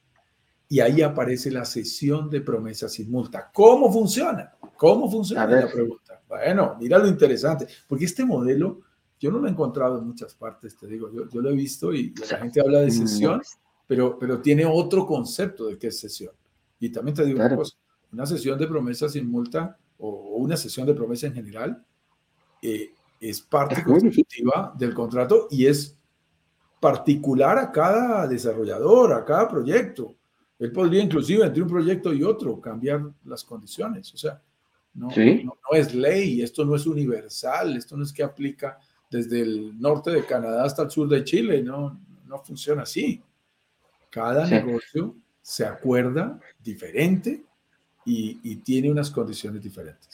Y 0.68 0.78
ahí 0.78 1.02
aparece 1.02 1.50
la 1.50 1.64
sesión 1.64 2.30
de 2.30 2.40
promesas 2.40 2.92
sin 2.92 3.10
multa. 3.10 3.50
¿Cómo 3.52 3.92
funciona? 3.92 4.54
¿Cómo 4.76 5.10
funciona? 5.10 5.46
La 5.46 5.68
pregunta. 5.68 6.22
Bueno, 6.28 6.76
mira 6.80 6.98
lo 6.98 7.08
interesante, 7.08 7.66
porque 7.88 8.04
este 8.04 8.24
modelo 8.24 8.82
yo 9.18 9.32
no 9.32 9.40
lo 9.40 9.48
he 9.48 9.50
encontrado 9.50 9.98
en 9.98 10.06
muchas 10.06 10.34
partes, 10.34 10.76
te 10.76 10.86
digo, 10.86 11.10
yo, 11.12 11.28
yo 11.28 11.40
lo 11.40 11.50
he 11.50 11.54
visto 11.54 11.92
y 11.92 12.14
la 12.30 12.38
gente 12.38 12.60
habla 12.60 12.82
de 12.82 12.92
sesión, 12.92 13.42
pero, 13.88 14.16
pero 14.16 14.40
tiene 14.40 14.64
otro 14.64 15.04
concepto 15.06 15.66
de 15.66 15.78
qué 15.78 15.88
es 15.88 15.98
sesión. 15.98 16.34
Y 16.78 16.90
también 16.90 17.16
te 17.16 17.24
digo 17.24 17.38
claro. 17.38 17.54
una 17.54 17.62
cosa, 17.62 17.76
una 18.12 18.26
sesión 18.26 18.56
de 18.60 18.68
promesas 18.68 19.12
sin 19.12 19.28
multa 19.28 19.76
o 19.98 20.36
una 20.36 20.56
sesión 20.56 20.86
de 20.86 20.94
promesa 20.94 21.26
en 21.26 21.34
general, 21.34 21.84
eh, 22.62 22.92
es 23.20 23.40
parte 23.40 23.82
constitutiva 23.82 24.72
del 24.78 24.94
contrato 24.94 25.48
y 25.50 25.66
es 25.66 25.96
particular 26.86 27.58
a 27.58 27.72
cada 27.72 28.28
desarrollador, 28.28 29.12
a 29.12 29.24
cada 29.24 29.48
proyecto. 29.48 30.14
Él 30.56 30.70
podría 30.70 31.02
inclusive 31.02 31.44
entre 31.44 31.60
un 31.60 31.68
proyecto 31.68 32.14
y 32.14 32.22
otro 32.22 32.60
cambiar 32.60 33.02
las 33.24 33.42
condiciones. 33.42 34.14
O 34.14 34.16
sea, 34.16 34.40
no, 34.94 35.08
no, 35.08 35.56
es 35.72 35.92
ley, 35.92 36.42
esto 36.42 36.64
no 36.64 36.76
es 36.76 36.86
universal, 36.86 37.76
esto 37.76 37.96
no 37.96 38.04
es 38.04 38.12
que 38.12 38.22
aplica 38.22 38.78
desde 39.10 39.40
el 39.40 39.80
norte 39.80 40.12
de 40.12 40.24
Canadá 40.24 40.64
hasta 40.64 40.82
el 40.82 40.90
sur 40.92 41.08
de 41.08 41.24
Chile, 41.24 41.60
no, 41.60 42.00
no 42.24 42.38
funciona 42.38 42.82
así. 42.82 43.20
Cada 44.08 44.46
negocio 44.46 45.16
se 45.42 45.66
acuerda 45.66 46.38
diferente 46.62 47.42
y, 48.04 48.54
tiene 48.58 48.92
unas 48.92 49.10
condiciones 49.10 49.60
diferentes. 49.60 50.08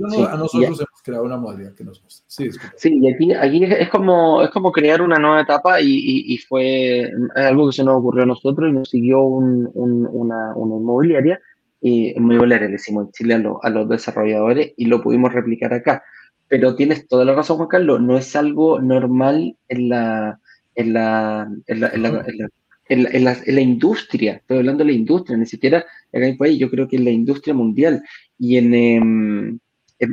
Pero 0.00 0.28
a 0.28 0.36
nosotros 0.36 0.80
hemos 0.80 1.02
creado 1.02 1.24
una 1.24 1.36
modalidad 1.36 1.74
que 1.74 1.84
nos 1.84 2.02
gusta. 2.02 2.24
Sí, 2.26 2.50
sí 2.76 2.98
y 3.00 3.12
aquí, 3.12 3.32
aquí 3.32 3.64
es, 3.64 3.88
como, 3.88 4.42
es 4.42 4.50
como 4.50 4.72
crear 4.72 5.02
una 5.02 5.18
nueva 5.18 5.42
etapa 5.42 5.80
y, 5.80 6.24
y, 6.26 6.38
fue 6.38 7.10
algo 7.34 7.68
que 7.68 7.76
se 7.76 7.84
nos 7.84 7.96
ocurrió 7.96 8.22
a 8.22 8.26
nosotros 8.26 8.70
y 8.70 8.72
nos 8.72 8.88
siguió 8.88 9.22
un, 9.22 9.68
una, 9.74 10.54
una, 10.54 10.76
inmobiliaria, 10.76 11.40
y 11.80 12.16
inmobiliaria 12.16 12.66
le 12.66 12.72
decimos 12.72 13.06
en 13.06 13.12
Chile 13.12 13.34
a, 13.34 13.66
a, 13.66 13.70
los 13.70 13.88
desarrolladores 13.88 14.72
y 14.76 14.86
lo 14.86 15.02
pudimos 15.02 15.32
replicar 15.32 15.72
acá. 15.74 16.02
Pero 16.48 16.74
tienes 16.74 17.06
toda 17.08 17.24
la 17.24 17.34
razón, 17.34 17.56
Juan 17.56 17.68
Carlos, 17.68 18.00
no 18.00 18.16
es 18.16 18.36
algo 18.36 18.80
normal 18.80 19.56
en 19.68 19.88
la, 19.88 20.38
en 20.74 20.92
la, 20.92 21.48
en 21.66 21.80
la, 21.80 21.88
en 21.88 22.02
la 22.02 22.48
en 22.88 23.54
la, 23.54 23.60
industria, 23.60 24.34
estoy 24.34 24.58
hablando 24.58 24.84
de 24.84 24.90
la 24.90 24.96
industria, 24.96 25.36
ni 25.36 25.46
siquiera 25.46 25.78
acá 25.78 26.26
en 26.26 26.36
país, 26.36 26.58
yo 26.58 26.70
creo 26.70 26.88
que 26.88 26.96
en 26.96 27.04
la 27.04 27.10
industria 27.10 27.54
mundial. 27.54 28.02
Y 28.38 28.56
en, 28.56 28.74
em, 28.74 29.58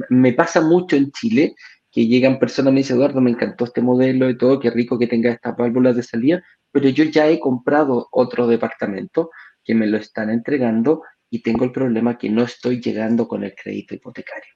me 0.10 0.34
pasa 0.34 0.62
mucho 0.62 0.96
en 0.96 1.12
Chile 1.12 1.56
que 1.92 2.08
llegan 2.08 2.40
personas 2.40 2.72
y 2.72 2.74
me 2.74 2.80
dicen, 2.82 2.98
Eduardo, 2.98 3.22
me 3.22 3.32
encantó 3.32 3.66
este 3.66 3.82
modelo 3.82 4.30
y 4.30 4.38
todo, 4.38 4.60
qué 4.60 4.70
rico 4.70 5.00
que 5.00 5.08
tenga 5.08 5.32
estas 5.32 5.56
válvulas 5.58 5.96
de 5.96 6.04
salida, 6.04 6.44
pero 6.72 6.90
yo 6.90 7.04
ya 7.06 7.28
he 7.28 7.40
comprado 7.40 8.08
otro 8.12 8.48
departamento 8.48 9.32
que 9.64 9.74
me 9.74 9.88
lo 9.88 9.98
están 9.98 10.30
entregando 10.30 11.04
y 11.30 11.42
tengo 11.42 11.66
el 11.66 11.72
problema 11.72 12.18
que 12.18 12.30
no 12.30 12.44
estoy 12.44 12.82
llegando 12.82 13.28
con 13.28 13.44
el 13.44 13.54
crédito 13.56 13.96
hipotecario. 13.96 14.54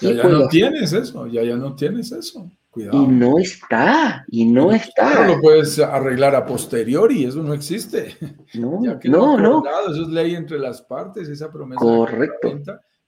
Ya, 0.00 0.12
ya 0.12 0.24
no 0.24 0.48
tienes 0.48 0.92
eso, 0.92 1.26
ya, 1.26 1.42
ya 1.42 1.56
no 1.56 1.74
tienes 1.74 2.12
eso. 2.12 2.50
Y 2.76 3.06
no 3.06 3.38
está, 3.38 4.24
y 4.28 4.44
no 4.44 4.70
está. 4.70 5.26
No 5.26 5.34
lo 5.34 5.40
puedes 5.40 5.78
arreglar 5.80 6.36
a 6.36 6.46
posteriori, 6.46 7.24
eso 7.24 7.42
no 7.42 7.52
existe. 7.52 8.16
No, 8.54 8.80
no, 9.04 9.36
no. 9.36 9.62
Eso 9.90 10.02
es 10.02 10.08
ley 10.08 10.36
entre 10.36 10.58
las 10.58 10.80
partes, 10.80 11.28
esa 11.28 11.50
promesa. 11.50 11.80
Correcto. 11.80 12.60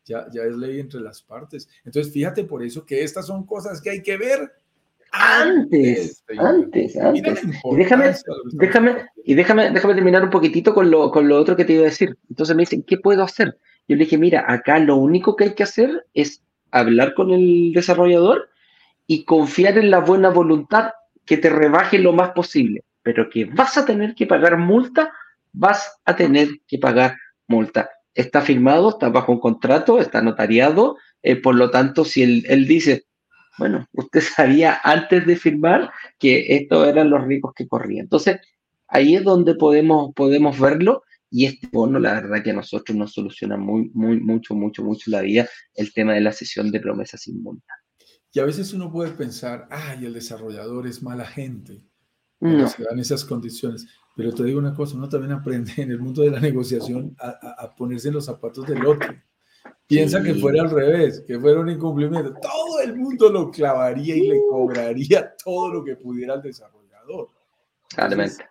Ya, 0.04 0.26
ya 0.32 0.42
es 0.42 0.56
ley 0.56 0.80
entre 0.80 1.00
las 1.00 1.22
partes. 1.22 1.68
Entonces, 1.84 2.12
fíjate 2.12 2.44
por 2.44 2.62
eso 2.62 2.84
que 2.84 3.02
estas 3.02 3.26
son 3.26 3.46
cosas 3.46 3.80
que 3.80 3.90
hay 3.90 4.02
que 4.02 4.16
ver 4.16 4.52
antes, 5.12 6.24
antes, 6.38 6.96
antes. 6.96 7.22
Y 7.64 7.76
déjame, 7.76 8.14
déjame, 8.52 9.06
y 9.24 9.34
déjame, 9.34 9.70
déjame 9.70 9.94
terminar 9.94 10.24
un 10.24 10.30
poquitito 10.30 10.72
con 10.74 10.90
lo, 10.90 11.10
con 11.10 11.28
lo 11.28 11.38
otro 11.38 11.54
que 11.54 11.66
te 11.66 11.74
iba 11.74 11.82
a 11.82 11.86
decir. 11.86 12.16
Entonces 12.30 12.56
me 12.56 12.62
dicen, 12.62 12.82
¿qué 12.82 12.96
puedo 12.96 13.22
hacer? 13.22 13.58
Yo 13.88 13.96
le 13.96 14.04
dije, 14.04 14.16
mira, 14.16 14.44
acá 14.48 14.78
lo 14.78 14.96
único 14.96 15.36
que 15.36 15.44
hay 15.44 15.54
que 15.54 15.64
hacer 15.64 16.06
es 16.14 16.42
hablar 16.70 17.14
con 17.14 17.30
el 17.30 17.72
desarrollador 17.74 18.48
y 19.06 19.24
confiar 19.24 19.76
en 19.76 19.90
la 19.90 19.98
buena 19.98 20.30
voluntad 20.30 20.92
que 21.26 21.36
te 21.36 21.50
rebaje 21.50 21.98
lo 21.98 22.12
más 22.12 22.30
posible, 22.30 22.82
pero 23.02 23.28
que 23.28 23.44
vas 23.44 23.76
a 23.76 23.84
tener 23.84 24.14
que 24.14 24.26
pagar 24.26 24.56
multa, 24.56 25.12
vas 25.52 26.00
a 26.06 26.16
tener 26.16 26.48
que 26.66 26.78
pagar 26.78 27.16
multa. 27.46 27.90
Está 28.14 28.42
firmado, 28.42 28.90
está 28.90 29.08
bajo 29.08 29.32
un 29.32 29.40
contrato, 29.40 29.98
está 29.98 30.20
notariado, 30.22 30.96
eh, 31.22 31.36
por 31.36 31.54
lo 31.54 31.70
tanto, 31.70 32.04
si 32.04 32.22
él, 32.22 32.66
dice, 32.66 33.06
bueno, 33.58 33.86
usted 33.92 34.20
sabía 34.36 34.80
antes 34.82 35.26
de 35.26 35.36
firmar 35.36 35.90
que 36.18 36.56
estos 36.56 36.86
eran 36.86 37.10
los 37.10 37.24
ricos 37.24 37.52
que 37.54 37.68
corrían. 37.68 38.04
Entonces, 38.04 38.40
ahí 38.88 39.16
es 39.16 39.24
donde 39.24 39.54
podemos, 39.54 40.12
podemos 40.14 40.58
verlo 40.58 41.02
y 41.30 41.46
este 41.46 41.66
bono, 41.72 41.98
la 41.98 42.12
verdad 42.12 42.42
que 42.42 42.50
a 42.50 42.54
nosotros 42.54 42.94
nos 42.96 43.14
soluciona 43.14 43.56
muy, 43.56 43.90
muy, 43.94 44.20
mucho, 44.20 44.54
mucho, 44.54 44.84
mucho 44.84 45.10
la 45.10 45.22
vida 45.22 45.48
el 45.74 45.92
tema 45.94 46.12
de 46.12 46.20
la 46.20 46.32
sesión 46.32 46.70
de 46.70 46.78
promesas 46.78 47.22
sin 47.22 47.42
multa. 47.42 47.72
Y 48.34 48.40
a 48.40 48.44
veces 48.44 48.74
uno 48.74 48.92
puede 48.92 49.12
pensar, 49.12 49.66
ay, 49.70 50.04
el 50.04 50.12
desarrollador 50.12 50.86
es 50.86 51.02
mala 51.02 51.24
gente, 51.24 51.86
no. 52.40 52.68
se 52.68 52.82
dan 52.82 52.98
esas 52.98 53.24
condiciones. 53.24 53.86
Pero 54.14 54.32
te 54.32 54.44
digo 54.44 54.58
una 54.58 54.74
cosa, 54.74 54.96
uno 54.96 55.08
también 55.08 55.32
aprende 55.32 55.72
en 55.78 55.90
el 55.90 55.98
mundo 55.98 56.22
de 56.22 56.30
la 56.30 56.40
negociación 56.40 57.16
a, 57.18 57.74
ponerse 57.74 58.08
en 58.08 58.14
los 58.14 58.26
zapatos 58.26 58.66
del 58.66 58.84
otro. 58.84 59.14
Piensa 59.86 60.22
que 60.22 60.34
fuera 60.34 60.62
al 60.62 60.70
revés, 60.70 61.22
que 61.26 61.38
fuera 61.38 61.60
un 61.60 61.70
incumplimiento. 61.70 62.34
Todo 62.40 62.80
el 62.80 62.96
mundo 62.96 63.30
lo 63.30 63.50
clavaría 63.50 64.16
y 64.16 64.28
le 64.28 64.40
cobraría 64.48 65.34
todo 65.42 65.72
lo 65.72 65.84
que 65.84 65.96
pudiera 65.96 66.34
al 66.34 66.42
desarrollador. 66.42 67.28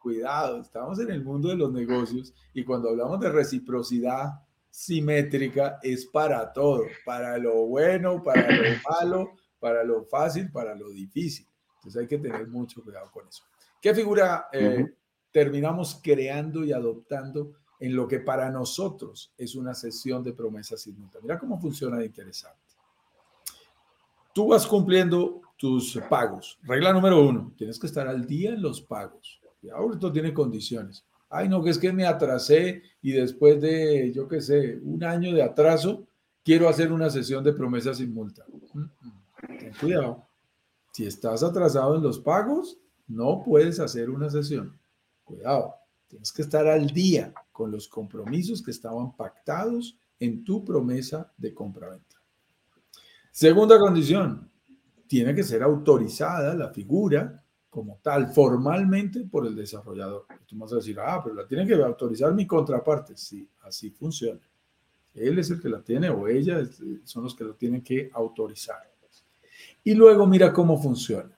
cuidado, 0.02 0.62
estamos 0.62 1.00
en 1.00 1.12
el 1.12 1.24
mundo 1.24 1.50
de 1.50 1.56
los 1.56 1.71
negocios 1.71 2.34
y 2.54 2.63
cuando 2.63 2.89
hablamos 2.89 3.19
de 3.19 3.30
reciprocidad 3.30 4.34
simétrica 4.69 5.80
es 5.84 6.06
para 6.06 6.52
todo, 6.54 6.84
para 7.06 7.38
lo 7.38 7.65
bueno, 7.67 8.24
para 8.24 8.50
lo 8.50 8.63
malo, 8.89 9.32
para 9.60 9.84
lo 9.84 10.04
fácil, 10.06 10.52
para 10.52 10.74
lo 10.76 10.89
difícil. 10.89 11.45
Entonces 11.76 12.02
hay 12.02 12.08
que 12.08 12.17
tener 12.17 12.47
mucho 12.47 12.84
cuidado 12.84 13.12
con 13.12 13.28
eso. 13.28 13.43
¿Qué 13.82 13.93
figura 13.95 14.47
eh, 14.54 14.86
terminamos 15.32 16.00
creando 16.02 16.63
y 16.63 16.72
adoptando 16.72 17.54
en 17.80 17.96
lo 17.96 18.08
que 18.08 18.20
para 18.20 18.50
nosotros 18.50 19.34
es 19.38 19.56
una 19.56 19.74
sesión 19.74 20.24
de 20.24 20.34
promesas 20.34 20.82
sin 20.82 21.00
multa? 21.00 21.20
Mira 21.22 21.39
cómo 21.39 21.60
funciona 21.60 21.98
de 21.98 22.06
interesante. 22.06 22.58
Tú 24.34 24.48
vas 24.48 24.65
cumpliendo 24.65 25.41
tus 25.58 26.00
pagos. 26.10 26.58
Regla 26.63 26.94
número 26.94 27.28
uno, 27.28 27.54
tienes 27.58 27.78
que 27.78 27.88
estar 27.88 28.08
al 28.08 28.26
día 28.26 28.54
en 28.54 28.62
los 28.62 28.82
pagos. 28.82 29.41
Y 29.62 29.70
ahora 29.70 29.96
esto 29.96 30.12
tiene 30.12 30.34
condiciones. 30.34 31.04
Ay, 31.30 31.48
no, 31.48 31.63
que 31.63 31.70
es 31.70 31.78
que 31.78 31.94
me 31.94 32.06
atrasé 32.06 32.82
y 33.02 33.12
después 33.12 33.62
de, 33.62 34.12
yo 34.13 34.28
qué 34.28 34.41
sé, 34.41 34.80
un 34.84 35.04
año 35.04 35.34
de 35.34 35.44
atraso, 35.44 36.06
quiero 36.44 36.67
hacer 36.67 36.91
una 36.91 37.10
sesión 37.10 37.44
de 37.44 37.54
promesas 37.54 37.98
sin 37.98 38.13
multa. 38.13 38.46
Mm, 38.74 38.80
mm 38.80 39.22
ten 39.60 39.74
cuidado. 39.80 40.26
Si 40.91 41.06
estás 41.06 41.44
atrasado 41.44 41.96
en 41.96 42.04
los 42.04 42.20
pagos, 42.20 42.78
no 43.08 43.44
puedes 43.44 43.80
hacer 43.80 44.10
una 44.10 44.30
sesión. 44.30 44.78
Cuidado, 45.32 45.76
tienes 46.10 46.34
que 46.34 46.41
estar 46.41 46.67
al 46.67 46.88
día 46.88 47.34
con 47.54 47.72
los 47.72 47.88
compromisos 47.88 48.62
que 48.62 48.72
estaban 48.72 49.15
pactados 49.15 49.98
en 50.20 50.44
tu 50.44 50.65
promesa 50.65 51.32
de 51.38 51.54
compraventa. 51.54 52.17
Segunda 53.32 53.80
condición, 53.80 54.52
tiene 55.08 55.34
que 55.34 55.44
ser 55.44 55.63
autorizada 55.63 56.54
la 56.54 56.70
figura 56.70 57.41
como 57.70 58.00
tal 58.02 58.28
formalmente 58.28 59.22
por 59.22 59.48
el 59.48 59.56
desarrollador. 59.56 60.26
Tú 60.46 60.58
vas 60.58 60.74
a 60.74 60.76
decir, 60.76 61.00
ah, 61.00 61.22
pero 61.24 61.34
la 61.34 61.48
tiene 61.48 61.65
que 61.65 61.76
autorizar 61.76 62.34
mi 62.34 62.46
contraparte. 62.46 63.15
Sí, 63.15 63.48
así 63.62 63.89
funciona. 63.89 64.41
Él 65.13 65.39
es 65.39 65.50
el 65.50 65.62
que 65.62 65.70
la 65.70 65.82
tiene 65.82 66.10
o 66.10 66.28
ella 66.28 66.62
son 67.06 67.24
los 67.24 67.34
que 67.34 67.46
lo 67.46 67.56
tienen 67.56 67.82
que 67.82 68.10
autorizar. 68.14 68.91
Y 69.82 69.93
luego 69.93 70.28
mira 70.28 70.51
cómo 70.51 70.78
funciona. 70.78 71.38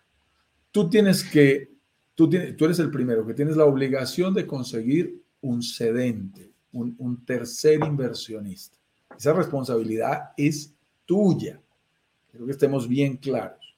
Tú 0.72 0.90
tienes 0.90 1.24
que, 1.24 1.73
tú, 2.16 2.30
eres 2.32 2.80
el 2.80 2.92
primero 2.92 3.26
que 3.26 3.34
tienes 3.34 3.58
la 3.58 3.66
obligación 3.66 4.34
de 4.34 4.48
conseguir 4.48 5.22
un 5.42 5.62
cedente, 5.62 6.52
un, 6.72 7.24
tercer 7.26 7.80
inversionista. 7.84 8.78
Esa 9.18 9.34
responsabilidad 9.34 10.32
es 10.38 10.74
tuya. 11.06 11.62
Quiero 12.32 12.46
que 12.46 12.52
estemos 12.52 12.88
bien 12.88 13.18
claros. 13.18 13.76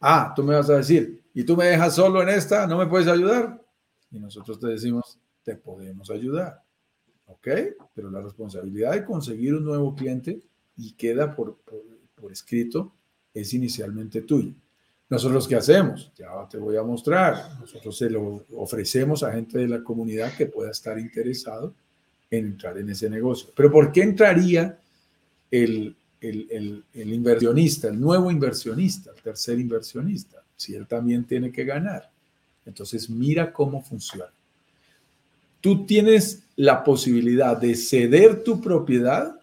Ah, 0.00 0.32
tú 0.34 0.42
me 0.42 0.54
vas 0.54 0.68
a 0.68 0.76
decir, 0.76 1.22
¿y 1.32 1.44
tú 1.44 1.56
me 1.56 1.66
dejas 1.66 1.94
solo 1.94 2.22
en 2.22 2.28
esta? 2.30 2.66
¿No 2.66 2.76
me 2.76 2.86
puedes 2.86 3.08
ayudar? 3.08 3.62
Y 4.10 4.18
nosotros 4.18 4.58
te 4.58 4.68
decimos, 4.68 5.18
te 5.42 5.56
podemos 5.56 6.10
ayudar. 6.10 6.62
¿Ok? 7.26 7.48
Pero 7.94 8.10
la 8.10 8.20
responsabilidad 8.20 8.92
de 8.92 9.04
conseguir 9.04 9.54
un 9.54 9.64
nuevo 9.64 9.94
cliente 9.94 10.40
y 10.76 10.92
queda 10.92 11.34
por, 11.34 11.58
escrito 12.30 12.92
es 13.32 13.52
inicialmente 13.54 14.22
tuyo. 14.22 14.54
Nosotros, 15.08 15.46
¿qué 15.46 15.56
hacemos? 15.56 16.10
Ya 16.16 16.28
te 16.50 16.58
voy 16.58 16.76
a 16.76 16.82
mostrar. 16.82 17.58
Nosotros 17.60 17.96
se 17.96 18.10
lo 18.10 18.44
ofrecemos 18.56 19.22
a 19.22 19.32
gente 19.32 19.58
de 19.58 19.68
la 19.68 19.82
comunidad 19.82 20.34
que 20.36 20.46
pueda 20.46 20.70
estar 20.70 20.98
interesado 20.98 21.74
en 22.30 22.46
entrar 22.46 22.78
en 22.78 22.88
ese 22.90 23.10
negocio. 23.10 23.50
Pero 23.54 23.70
¿por 23.70 23.92
qué 23.92 24.02
entraría 24.02 24.78
el, 25.50 25.94
inversionista, 26.94 27.88
el 27.88 28.00
nuevo 28.00 28.30
inversionista, 28.30 29.10
el 29.14 29.22
tercer 29.22 29.58
inversionista, 29.58 30.42
si 30.56 30.74
él 30.74 30.86
también 30.86 31.24
tiene 31.24 31.52
que 31.52 31.64
ganar? 31.64 32.10
Entonces, 32.64 33.10
mira 33.10 33.52
cómo 33.52 33.82
funciona. 33.82 34.32
Tú 35.60 35.84
tienes 35.86 36.42
la 36.56 36.82
posibilidad 36.82 37.56
de 37.56 37.74
ceder 37.74 38.42
tu 38.42 38.60
propiedad 38.60 39.38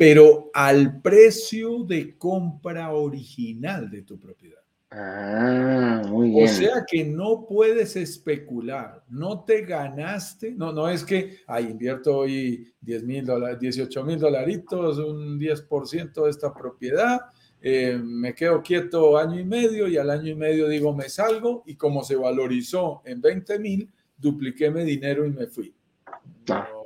pero 0.00 0.50
al 0.54 1.02
precio 1.02 1.84
de 1.84 2.16
compra 2.16 2.90
original 2.90 3.90
de 3.90 4.00
tu 4.00 4.18
propiedad. 4.18 4.59
Ah, 4.92 6.02
muy 6.08 6.30
bien. 6.30 6.44
O 6.44 6.48
sea 6.48 6.84
que 6.84 7.04
no 7.04 7.46
puedes 7.48 7.94
especular, 7.94 9.04
no 9.08 9.44
te 9.44 9.62
ganaste, 9.62 10.52
no, 10.52 10.72
no 10.72 10.88
es 10.88 11.04
que, 11.04 11.38
ay, 11.46 11.66
invierto 11.66 12.16
hoy 12.16 12.72
10 12.80 13.04
mil 13.04 13.24
dólares, 13.24 13.60
18 13.60 14.04
mil 14.04 14.18
dolaritos, 14.18 14.98
un 14.98 15.38
10% 15.38 16.24
de 16.24 16.30
esta 16.30 16.52
propiedad, 16.52 17.20
eh, 17.62 18.00
me 18.02 18.34
quedo 18.34 18.62
quieto 18.62 19.16
año 19.16 19.38
y 19.38 19.44
medio 19.44 19.86
y 19.86 19.96
al 19.96 20.10
año 20.10 20.30
y 20.30 20.34
medio 20.34 20.66
digo 20.66 20.94
me 20.94 21.08
salgo 21.08 21.62
y 21.66 21.76
como 21.76 22.02
se 22.02 22.16
valorizó 22.16 23.02
en 23.04 23.20
20 23.20 23.58
mil, 23.60 23.88
dupliqué 24.16 24.70
mi 24.70 24.82
dinero 24.82 25.24
y 25.24 25.30
me 25.30 25.46
fui. 25.46 25.72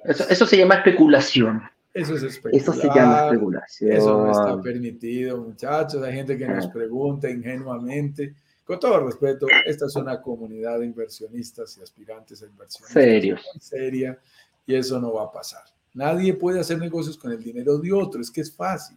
eso, 0.04 0.28
eso 0.28 0.44
se 0.44 0.58
llama 0.58 0.74
especulación. 0.74 1.62
Eso 1.94 2.16
es. 2.16 2.40
Eso 2.52 2.72
se 2.72 2.88
llama 2.88 3.26
especulación. 3.26 3.92
Eso 3.92 4.26
no 4.26 4.32
está 4.32 4.60
permitido, 4.60 5.38
muchachos. 5.38 6.02
Hay 6.02 6.12
gente 6.12 6.36
que 6.36 6.46
nos 6.46 6.66
pregunta 6.66 7.30
ingenuamente. 7.30 8.34
Con 8.64 8.80
todo 8.80 9.06
respeto, 9.06 9.46
esta 9.66 9.86
es 9.86 9.94
una 9.94 10.20
comunidad 10.20 10.80
de 10.80 10.86
inversionistas 10.86 11.78
y 11.78 11.82
aspirantes 11.82 12.42
a 12.42 12.46
inversionistas. 12.46 12.92
Serios. 12.92 13.40
Seria, 13.60 14.18
y 14.66 14.74
eso 14.74 14.98
no 14.98 15.12
va 15.12 15.24
a 15.24 15.32
pasar. 15.32 15.62
Nadie 15.92 16.34
puede 16.34 16.60
hacer 16.60 16.78
negocios 16.78 17.16
con 17.16 17.30
el 17.30 17.42
dinero 17.42 17.78
de 17.78 17.92
otro, 17.92 18.20
es 18.20 18.30
que 18.30 18.40
es 18.40 18.54
fácil. 18.54 18.96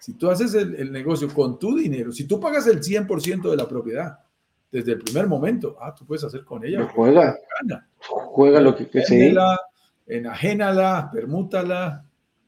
Si 0.00 0.14
tú 0.14 0.28
haces 0.28 0.52
el, 0.54 0.74
el 0.74 0.92
negocio 0.92 1.32
con 1.32 1.58
tu 1.58 1.76
dinero, 1.76 2.12
si 2.12 2.24
tú 2.24 2.38
pagas 2.38 2.66
el 2.66 2.82
100% 2.82 3.50
de 3.50 3.56
la 3.56 3.66
propiedad 3.66 4.18
desde 4.70 4.92
el 4.92 4.98
primer 4.98 5.28
momento, 5.28 5.78
ah, 5.80 5.94
tú 5.94 6.04
puedes 6.04 6.24
hacer 6.24 6.44
con 6.44 6.64
ella. 6.64 6.88
Juega. 6.92 7.38
Juega 7.96 8.60
lo 8.60 8.74
que, 8.74 8.88
que 8.88 9.02
sea. 9.02 9.56
Enajénala, 10.06 11.08
permútala, 11.12 12.04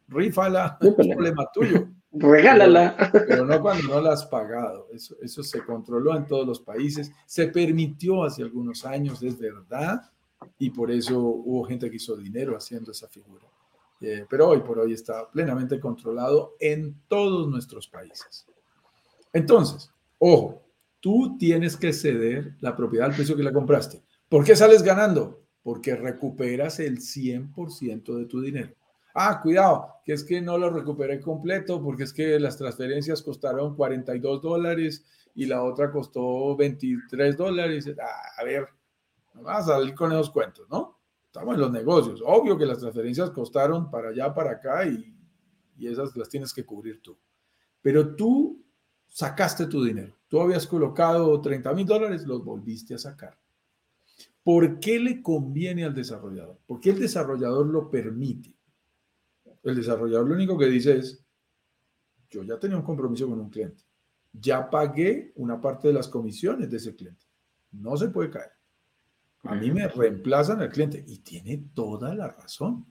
rífala, 0.08 0.78
es 0.82 0.94
problema 0.94 1.48
tuyo. 1.52 1.88
Regálala. 2.12 3.10
Pero, 3.12 3.44
no 3.44 3.60
cuando 3.60 3.88
no 3.88 4.00
la 4.00 4.12
has 4.12 4.24
pagado. 4.26 4.88
Eso, 4.92 5.16
eso 5.20 5.42
se 5.42 5.62
controló 5.64 6.16
en 6.16 6.26
todos 6.26 6.46
los 6.46 6.60
países. 6.60 7.12
Se 7.26 7.48
permitió 7.48 8.24
hace 8.24 8.42
algunos 8.42 8.86
años, 8.86 9.22
es 9.22 9.38
verdad, 9.38 10.00
y 10.58 10.70
por 10.70 10.90
eso 10.90 11.18
hubo 11.18 11.64
gente 11.64 11.90
que 11.90 11.96
hizo 11.96 12.16
dinero 12.16 12.56
haciendo 12.56 12.92
esa 12.92 13.08
figura. 13.08 13.46
Eh, 14.00 14.26
pero 14.28 14.48
hoy 14.48 14.60
por 14.60 14.78
hoy 14.78 14.92
está 14.92 15.30
plenamente 15.30 15.80
controlado 15.80 16.54
en 16.60 17.02
todos 17.08 17.48
nuestros 17.48 17.88
países. 17.88 18.46
Entonces, 19.32 19.90
ojo, 20.18 20.62
tú 21.00 21.36
tienes 21.38 21.76
que 21.76 21.92
ceder 21.92 22.56
la 22.60 22.76
propiedad 22.76 23.08
al 23.08 23.14
precio 23.14 23.36
que 23.36 23.42
la 23.42 23.52
compraste. 23.52 24.02
¿Por 24.28 24.44
qué 24.44 24.56
sales 24.56 24.82
ganando? 24.82 25.42
Porque 25.62 25.96
recuperas 25.96 26.78
el 26.80 26.98
100% 26.98 28.16
de 28.16 28.26
tu 28.26 28.40
dinero. 28.40 28.74
Ah, 29.18 29.40
cuidado, 29.40 29.94
que 30.04 30.12
es 30.12 30.22
que 30.22 30.42
no 30.42 30.58
lo 30.58 30.68
recuperé 30.68 31.22
completo 31.22 31.82
porque 31.82 32.02
es 32.02 32.12
que 32.12 32.38
las 32.38 32.58
transferencias 32.58 33.22
costaron 33.22 33.74
42 33.74 34.42
dólares 34.42 35.06
y 35.34 35.46
la 35.46 35.62
otra 35.62 35.90
costó 35.90 36.54
23 36.54 37.34
dólares. 37.34 37.90
Ah, 37.98 38.40
a 38.42 38.44
ver, 38.44 38.68
vamos 39.32 39.50
a 39.50 39.62
salir 39.62 39.94
con 39.94 40.12
esos 40.12 40.28
cuentos, 40.28 40.68
¿no? 40.68 41.00
Estamos 41.24 41.54
en 41.54 41.60
los 41.62 41.72
negocios. 41.72 42.22
Obvio 42.26 42.58
que 42.58 42.66
las 42.66 42.76
transferencias 42.76 43.30
costaron 43.30 43.90
para 43.90 44.10
allá, 44.10 44.34
para 44.34 44.50
acá 44.50 44.86
y, 44.86 45.16
y 45.78 45.86
esas 45.88 46.14
las 46.14 46.28
tienes 46.28 46.52
que 46.52 46.66
cubrir 46.66 47.00
tú. 47.00 47.18
Pero 47.80 48.14
tú 48.14 48.62
sacaste 49.06 49.64
tu 49.66 49.82
dinero. 49.82 50.14
Tú 50.28 50.42
habías 50.42 50.66
colocado 50.66 51.40
30 51.40 51.72
mil 51.72 51.86
dólares, 51.86 52.26
los 52.26 52.44
volviste 52.44 52.92
a 52.94 52.98
sacar. 52.98 53.38
¿Por 54.42 54.78
qué 54.78 55.00
le 55.00 55.22
conviene 55.22 55.86
al 55.86 55.94
desarrollador? 55.94 56.60
Porque 56.66 56.90
el 56.90 57.00
desarrollador 57.00 57.66
lo 57.66 57.90
permite. 57.90 58.55
El 59.66 59.74
desarrollador 59.74 60.28
lo 60.28 60.34
único 60.36 60.56
que 60.56 60.66
dice 60.66 60.96
es, 60.96 61.20
yo 62.30 62.44
ya 62.44 62.56
tenía 62.56 62.76
un 62.76 62.84
compromiso 62.84 63.28
con 63.28 63.40
un 63.40 63.50
cliente, 63.50 63.82
ya 64.32 64.70
pagué 64.70 65.32
una 65.34 65.60
parte 65.60 65.88
de 65.88 65.94
las 65.94 66.06
comisiones 66.06 66.70
de 66.70 66.76
ese 66.76 66.94
cliente, 66.94 67.26
no 67.72 67.96
se 67.96 68.08
puede 68.08 68.30
caer. 68.30 68.52
A 69.42 69.56
mí 69.56 69.72
me 69.72 69.88
reemplazan 69.88 70.60
al 70.60 70.70
cliente 70.70 71.02
y 71.04 71.18
tiene 71.18 71.64
toda 71.74 72.14
la 72.14 72.28
razón, 72.28 72.86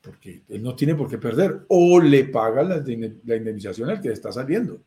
porque 0.00 0.44
él 0.48 0.62
no 0.62 0.76
tiene 0.76 0.94
por 0.94 1.10
qué 1.10 1.18
perder. 1.18 1.66
O 1.68 2.00
le 2.00 2.26
paga 2.26 2.62
la, 2.62 2.76
indemnización 2.76 3.90
al 3.90 4.00
que 4.00 4.12
está 4.12 4.30
saliendo. 4.30 4.80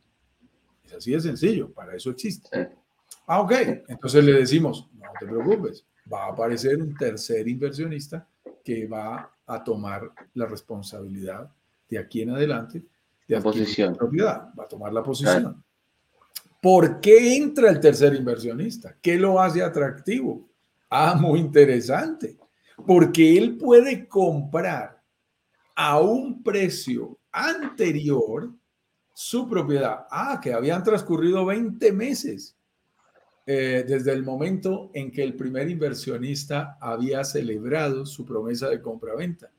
Es 0.85 0.93
así 0.93 1.11
de 1.11 1.19
sencillo, 1.19 1.69
para 1.73 1.97
eso 1.97 2.11
existe. 2.11 2.71
Ah, 3.27 3.41
ok, 3.41 3.51
entonces 3.89 4.23
le 4.23 4.33
decimos, 4.33 4.89
no 4.93 5.07
te 5.19 5.25
preocupes, 5.25 5.85
va 6.11 6.27
a 6.27 6.31
aparecer 6.31 6.81
un 6.81 6.95
tercer 6.95 7.45
inversionista 7.49 8.25
que 8.63 8.87
va 8.87 9.31
a 9.45 9.63
tomar 9.63 10.11
la 10.33 10.45
responsabilidad 10.45 11.49
de 11.89 11.97
aquí 11.97 12.21
en 12.21 12.31
adelante 12.31 12.83
de 13.27 13.35
la 13.35 13.41
posición. 13.41 13.95
propiedad, 13.95 14.49
va 14.57 14.63
a 14.63 14.67
tomar 14.67 14.93
la 14.93 15.03
posición. 15.03 15.63
¿Por 16.61 17.01
qué 17.01 17.35
entra 17.35 17.69
el 17.69 17.79
tercer 17.79 18.13
inversionista? 18.13 18.95
¿Qué 19.01 19.17
lo 19.17 19.41
hace 19.41 19.63
atractivo? 19.63 20.47
Ah, 20.89 21.15
muy 21.19 21.39
interesante. 21.39 22.37
Porque 22.85 23.37
él 23.37 23.57
puede 23.57 24.07
comprar 24.07 25.01
a 25.75 25.99
un 25.99 26.43
precio 26.43 27.17
anterior 27.31 28.51
su 29.13 29.47
propiedad. 29.49 30.05
Ah, 30.11 30.39
que 30.41 30.53
habían 30.53 30.83
transcurrido 30.83 31.45
20 31.45 31.91
meses 31.93 32.55
eh, 33.45 33.83
desde 33.87 34.11
el 34.11 34.23
momento 34.23 34.91
en 34.93 35.11
que 35.11 35.23
el 35.23 35.35
primer 35.35 35.69
inversionista 35.69 36.77
había 36.79 37.23
celebrado 37.23 38.05
su 38.05 38.25
promesa 38.25 38.69
de 38.69 38.81
compra-venta. 38.81 39.51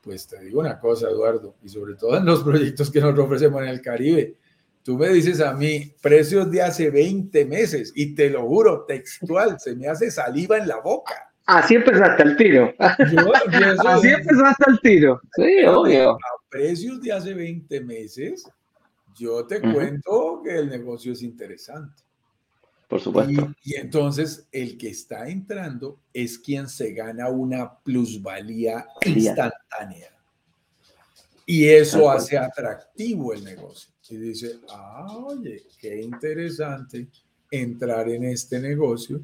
Pues 0.00 0.26
te 0.26 0.40
digo 0.40 0.60
una 0.60 0.78
cosa, 0.78 1.08
Eduardo, 1.08 1.56
y 1.62 1.68
sobre 1.68 1.94
todo 1.94 2.16
en 2.16 2.26
los 2.26 2.42
proyectos 2.42 2.90
que 2.90 3.00
nos 3.00 3.18
ofrecemos 3.18 3.62
en 3.62 3.68
el 3.68 3.80
Caribe. 3.80 4.36
Tú 4.82 4.98
me 4.98 5.08
dices 5.08 5.40
a 5.40 5.54
mí 5.54 5.94
precios 6.02 6.50
de 6.50 6.60
hace 6.60 6.90
20 6.90 7.46
meses 7.46 7.92
y 7.94 8.14
te 8.14 8.28
lo 8.28 8.42
juro, 8.46 8.84
textual, 8.84 9.58
se 9.58 9.74
me 9.74 9.88
hace 9.88 10.10
saliva 10.10 10.58
en 10.58 10.68
la 10.68 10.80
boca. 10.80 11.32
Así 11.46 11.74
empezaste 11.74 12.22
el 12.22 12.36
tiro. 12.36 12.74
Así 12.78 14.08
empezaste 14.08 14.64
el 14.66 14.80
tiro. 14.80 15.20
Sí, 15.36 15.64
obvio. 15.66 16.10
A 16.12 16.18
precios 16.50 17.00
de 17.00 17.12
hace 17.12 17.32
20 17.32 17.80
meses, 17.80 18.46
yo 19.16 19.46
te 19.46 19.60
cuento 19.60 20.42
que 20.44 20.58
el 20.58 20.68
negocio 20.68 21.12
es 21.12 21.22
interesante. 21.22 22.03
Por 22.88 23.00
supuesto. 23.00 23.54
Y, 23.62 23.74
entonces 23.76 24.46
el 24.52 24.76
que 24.76 24.88
está 24.88 25.28
entrando 25.28 26.00
es 26.12 26.38
quien 26.38 26.68
se 26.68 26.92
gana 26.92 27.28
una 27.28 27.78
plusvalía 27.78 28.86
instantánea. 29.04 30.10
Y 31.46 31.66
eso 31.66 32.10
hace 32.10 32.38
atractivo 32.38 33.32
el 33.32 33.44
negocio. 33.44 33.92
Y 34.08 34.16
dice, 34.16 34.60
ah, 34.70 35.06
oye, 35.16 35.64
qué 35.78 36.00
interesante 36.00 37.08
entrar 37.50 38.08
en 38.08 38.24
este 38.24 38.60
negocio 38.60 39.20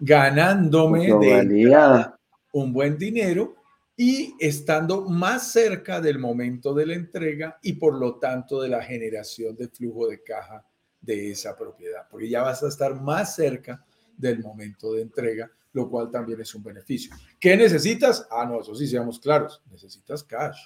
ganándome 0.00 1.06
de 1.06 2.10
un 2.52 2.72
buen 2.72 2.98
dinero 2.98 3.54
y 3.96 4.34
estando 4.38 5.08
más 5.08 5.52
cerca 5.52 6.00
del 6.00 6.18
momento 6.18 6.74
de 6.74 6.86
la 6.86 6.94
entrega 6.94 7.58
y 7.62 7.74
por 7.74 7.94
lo 7.94 8.16
tanto 8.16 8.60
de 8.60 8.68
la 8.68 8.82
generación 8.82 9.54
de 9.54 9.68
flujo 9.68 10.08
de 10.08 10.22
caja 10.22 10.64
de 11.04 11.30
esa 11.30 11.56
propiedad, 11.56 12.06
porque 12.10 12.28
ya 12.28 12.42
vas 12.42 12.62
a 12.62 12.68
estar 12.68 13.00
más 13.00 13.34
cerca 13.34 13.84
del 14.16 14.40
momento 14.40 14.92
de 14.92 15.02
entrega, 15.02 15.50
lo 15.72 15.90
cual 15.90 16.10
también 16.10 16.40
es 16.40 16.54
un 16.54 16.62
beneficio. 16.62 17.14
¿Qué 17.38 17.56
necesitas? 17.56 18.26
Ah, 18.30 18.46
no, 18.46 18.60
eso 18.60 18.74
sí, 18.74 18.86
seamos 18.86 19.18
claros, 19.18 19.62
necesitas 19.70 20.22
cash, 20.22 20.58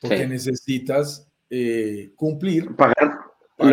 porque 0.00 0.26
necesitas 0.26 1.28
eh, 1.50 2.12
cumplir. 2.16 2.74
Pagar, 2.74 3.07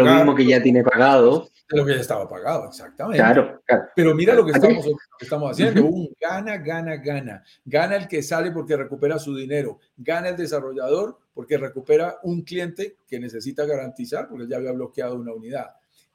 lo 0.05 0.15
mismo 0.15 0.35
que 0.35 0.45
ya 0.45 0.61
tiene 0.61 0.83
pagado. 0.83 1.49
Lo 1.69 1.85
que 1.85 1.95
ya 1.95 2.01
estaba 2.01 2.29
pagado, 2.29 2.67
exactamente. 2.67 3.17
Claro, 3.17 3.61
Pero 3.95 4.13
mira 4.13 4.35
lo 4.35 4.45
que 4.45 4.51
estamos, 4.51 4.85
estamos 5.19 5.51
haciendo, 5.51 5.85
un 5.85 6.09
gana, 6.19 6.57
gana, 6.57 6.97
gana. 6.97 7.43
Gana 7.65 7.95
el 7.95 8.07
que 8.07 8.21
sale 8.21 8.51
porque 8.51 8.77
recupera 8.77 9.17
su 9.17 9.35
dinero, 9.35 9.79
gana 9.97 10.29
el 10.29 10.37
desarrollador 10.37 11.17
porque 11.33 11.57
recupera 11.57 12.19
un 12.23 12.43
cliente 12.43 12.97
que 13.07 13.19
necesita 13.19 13.65
garantizar 13.65 14.27
porque 14.29 14.47
ya 14.47 14.57
había 14.57 14.73
bloqueado 14.73 15.15
una 15.15 15.33
unidad. 15.33 15.71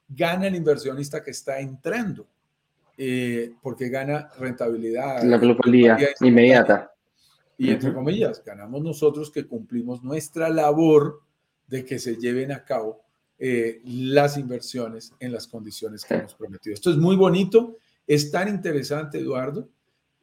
Gana 0.08 0.46
el 0.46 0.54
inversionista 0.54 1.22
que 1.22 1.32
está 1.32 1.58
entrando 1.58 2.26
eh, 2.96 3.54
porque 3.62 3.88
gana 3.88 4.28
rentabilidad. 4.38 5.22
La 5.24 5.40
plusvalía 5.40 5.96
inmediata. 6.20 6.92
Y 7.58 7.70
entre 7.70 7.92
comillas, 7.92 8.42
ganamos 8.44 8.82
nosotros 8.82 9.30
que 9.30 9.46
cumplimos 9.46 10.02
nuestra 10.02 10.48
labor 10.48 11.20
de 11.66 11.84
que 11.84 11.98
se 11.98 12.16
lleven 12.16 12.52
a 12.52 12.64
cabo 12.64 13.02
eh, 13.42 13.80
las 13.86 14.36
inversiones 14.36 15.14
en 15.18 15.32
las 15.32 15.46
condiciones 15.46 16.04
que 16.04 16.12
hemos 16.12 16.34
prometido. 16.34 16.74
Esto 16.74 16.90
es 16.90 16.98
muy 16.98 17.16
bonito, 17.16 17.78
es 18.06 18.30
tan 18.30 18.48
interesante, 18.48 19.18
Eduardo. 19.18 19.66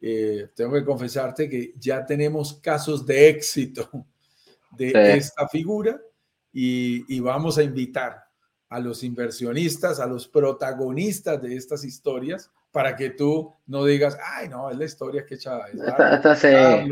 Eh, 0.00 0.50
tengo 0.54 0.74
que 0.74 0.84
confesarte 0.84 1.48
que 1.48 1.74
ya 1.76 2.06
tenemos 2.06 2.54
casos 2.54 3.04
de 3.04 3.28
éxito 3.28 3.90
de 4.70 5.16
esta 5.16 5.48
figura 5.48 6.00
y, 6.52 7.18
vamos 7.18 7.58
a 7.58 7.64
invitar 7.64 8.22
a 8.68 8.78
los 8.78 9.02
inversionistas, 9.02 9.98
a 9.98 10.06
los 10.06 10.28
protagonistas 10.28 11.42
de 11.42 11.56
estas 11.56 11.82
historias, 11.82 12.52
para 12.70 12.94
que 12.94 13.10
tú 13.10 13.52
no 13.66 13.84
digas, 13.84 14.16
ay, 14.22 14.48
no, 14.48 14.70
es 14.70 14.78
la 14.78 14.84
historia 14.84 15.26
que 15.26 15.34
echa 15.34 15.58
está, 15.72 16.36
se, 16.36 16.86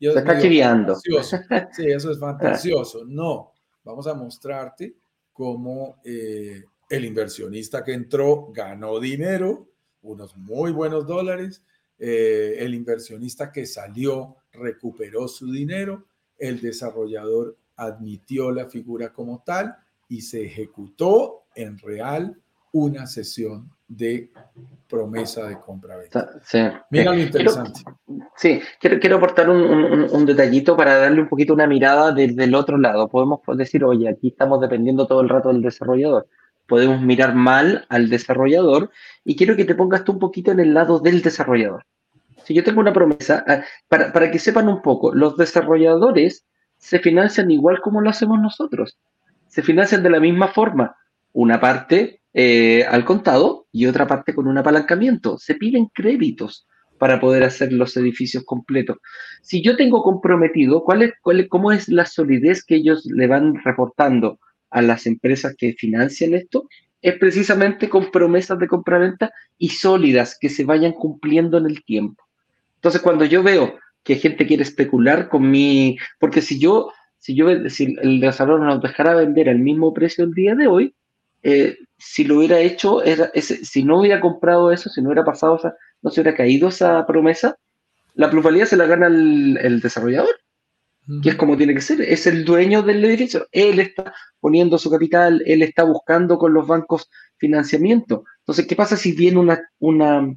está 0.00 0.40
chiviando. 0.40 0.96
Sí, 0.96 1.86
eso 1.86 2.10
es 2.10 2.18
fantasioso. 2.18 3.04
No, 3.04 3.52
vamos 3.84 4.08
a 4.08 4.14
mostrarte 4.14 4.96
cómo 5.38 6.00
eh, 6.04 6.64
El 6.90 7.04
inversionista 7.04 7.84
que 7.84 7.92
entró 7.92 8.50
ganó 8.52 8.98
dinero, 8.98 9.68
unos 10.02 10.36
muy 10.36 10.72
buenos 10.72 11.06
dólares. 11.06 11.62
Eh, 11.96 12.56
el 12.58 12.74
inversionista 12.74 13.52
que 13.52 13.64
salió 13.64 14.34
recuperó 14.50 15.28
su 15.28 15.52
dinero. 15.52 16.06
El 16.36 16.60
desarrollador 16.60 17.56
admitió 17.76 18.50
la 18.50 18.66
figura 18.68 19.12
como 19.12 19.44
tal 19.46 19.76
y 20.08 20.22
se 20.22 20.44
ejecutó 20.44 21.44
en 21.54 21.78
real 21.78 22.42
una 22.72 23.06
sesión 23.06 23.70
de 23.88 24.30
promesa 24.86 25.48
de 25.48 25.58
compra-venta. 25.58 26.30
Sí. 26.44 26.58
Mira 26.90 27.12
lo 27.12 27.18
interesante. 27.18 27.80
sí, 28.36 28.60
quiero, 28.78 29.00
quiero 29.00 29.16
aportar 29.16 29.48
un, 29.48 30.26
detallito 30.26 30.76
para 30.76 30.98
darle 30.98 31.22
un 31.22 31.28
poquito 31.28 31.54
una 31.54 31.66
mirada 31.66 32.12
desde 32.12 32.44
el 32.44 32.54
otro 32.54 32.76
lado. 32.76 33.08
Podemos 33.08 33.40
decir, 33.56 33.82
oye, 33.84 34.08
aquí 34.08 34.28
estamos 34.28 34.60
dependiendo 34.60 35.06
todo 35.06 35.22
el 35.22 35.28
rato 35.28 35.48
del 35.48 35.62
desarrollador. 35.62 36.28
Podemos 36.66 37.00
mirar 37.00 37.34
mal 37.34 37.86
al 37.88 38.10
desarrollador 38.10 38.90
y 39.24 39.36
quiero 39.36 39.56
que 39.56 39.64
te 39.64 39.74
pongas 39.74 40.04
tú 40.04 40.12
un 40.12 40.18
poquito 40.18 40.52
en 40.52 40.60
el 40.60 40.74
lado 40.74 41.00
del 41.00 41.22
desarrollador. 41.22 41.84
Si 42.44 42.54
yo 42.54 42.62
tengo 42.62 42.80
una 42.80 42.92
promesa, 42.92 43.44
ah, 43.46 43.62
para, 43.88 44.12
para 44.12 44.30
que 44.30 44.38
sepan 44.38 44.68
un 44.68 44.82
poco, 44.82 45.14
los 45.14 45.36
desarrolladores 45.36 46.46
se 46.76 46.98
financian 46.98 47.50
igual 47.50 47.80
como 47.80 48.00
lo 48.02 48.10
hacemos 48.10 48.38
nosotros. 48.38 48.98
Se 49.48 49.62
financian 49.62 50.02
de 50.02 50.10
la 50.10 50.20
misma 50.20 50.48
forma. 50.48 50.94
Una 51.32 51.58
parte 51.60 52.17
eh, 52.40 52.84
al 52.84 53.04
contado 53.04 53.66
y 53.72 53.86
otra 53.86 54.06
parte 54.06 54.32
con 54.32 54.46
un 54.46 54.56
apalancamiento. 54.56 55.38
Se 55.38 55.56
piden 55.56 55.86
créditos 55.86 56.68
para 56.96 57.18
poder 57.18 57.42
hacer 57.42 57.72
los 57.72 57.96
edificios 57.96 58.44
completos. 58.44 58.98
Si 59.42 59.60
yo 59.60 59.74
tengo 59.74 60.04
comprometido, 60.04 60.84
¿cuál 60.84 61.02
es, 61.02 61.14
cuál 61.20 61.48
¿cómo 61.48 61.72
es 61.72 61.88
la 61.88 62.06
solidez 62.06 62.64
que 62.64 62.76
ellos 62.76 63.04
le 63.06 63.26
van 63.26 63.56
reportando 63.64 64.38
a 64.70 64.82
las 64.82 65.06
empresas 65.06 65.56
que 65.58 65.72
financian 65.72 66.32
esto? 66.32 66.68
Es 67.02 67.18
precisamente 67.18 67.88
con 67.88 68.12
promesas 68.12 68.56
de 68.60 68.68
compraventa 68.68 69.32
y 69.58 69.70
sólidas 69.70 70.38
que 70.40 70.48
se 70.48 70.64
vayan 70.64 70.92
cumpliendo 70.92 71.58
en 71.58 71.66
el 71.66 71.82
tiempo. 71.82 72.22
Entonces, 72.76 73.02
cuando 73.02 73.24
yo 73.24 73.42
veo 73.42 73.80
que 74.04 74.14
gente 74.14 74.46
quiere 74.46 74.62
especular 74.62 75.28
con 75.28 75.50
mi, 75.50 75.98
porque 76.20 76.40
si 76.40 76.60
yo, 76.60 76.92
si 77.18 77.34
yo, 77.34 77.68
si 77.68 77.96
el 78.00 78.20
desarrollo 78.20 78.62
nos 78.62 78.80
dejara 78.80 79.16
vender 79.16 79.48
al 79.48 79.58
mismo 79.58 79.92
precio 79.92 80.22
el 80.22 80.34
día 80.34 80.54
de 80.54 80.68
hoy, 80.68 80.94
eh, 81.42 81.76
si 81.98 82.24
lo 82.24 82.38
hubiera 82.38 82.60
hecho, 82.60 83.02
era 83.02 83.30
si 83.34 83.82
no 83.82 84.00
hubiera 84.00 84.20
comprado 84.20 84.70
eso, 84.70 84.88
si 84.88 85.02
no 85.02 85.08
hubiera 85.08 85.24
pasado, 85.24 85.56
esa, 85.56 85.74
no 86.00 86.10
se 86.10 86.20
hubiera 86.20 86.36
caído 86.36 86.68
esa 86.68 87.04
promesa, 87.06 87.56
la 88.14 88.30
plusvalía 88.30 88.66
se 88.66 88.76
la 88.76 88.86
gana 88.86 89.08
el, 89.08 89.80
desarrollador, 89.80 90.40
que 91.22 91.30
es 91.30 91.36
como 91.36 91.56
tiene 91.56 91.74
que 91.74 91.80
ser, 91.80 92.00
es 92.02 92.26
el 92.26 92.44
dueño 92.44 92.82
del 92.82 93.04
edificio, 93.04 93.46
él 93.50 93.80
está 93.80 94.12
poniendo 94.40 94.78
su 94.78 94.90
capital, 94.90 95.42
él 95.46 95.62
está 95.62 95.82
buscando 95.84 96.38
con 96.38 96.52
los 96.52 96.66
bancos 96.66 97.10
financiamiento. 97.38 98.24
Entonces, 98.40 98.66
¿qué 98.66 98.76
pasa 98.76 98.96
si 98.96 99.12
viene 99.12 99.38
una, 99.38 99.60
una, 99.78 100.28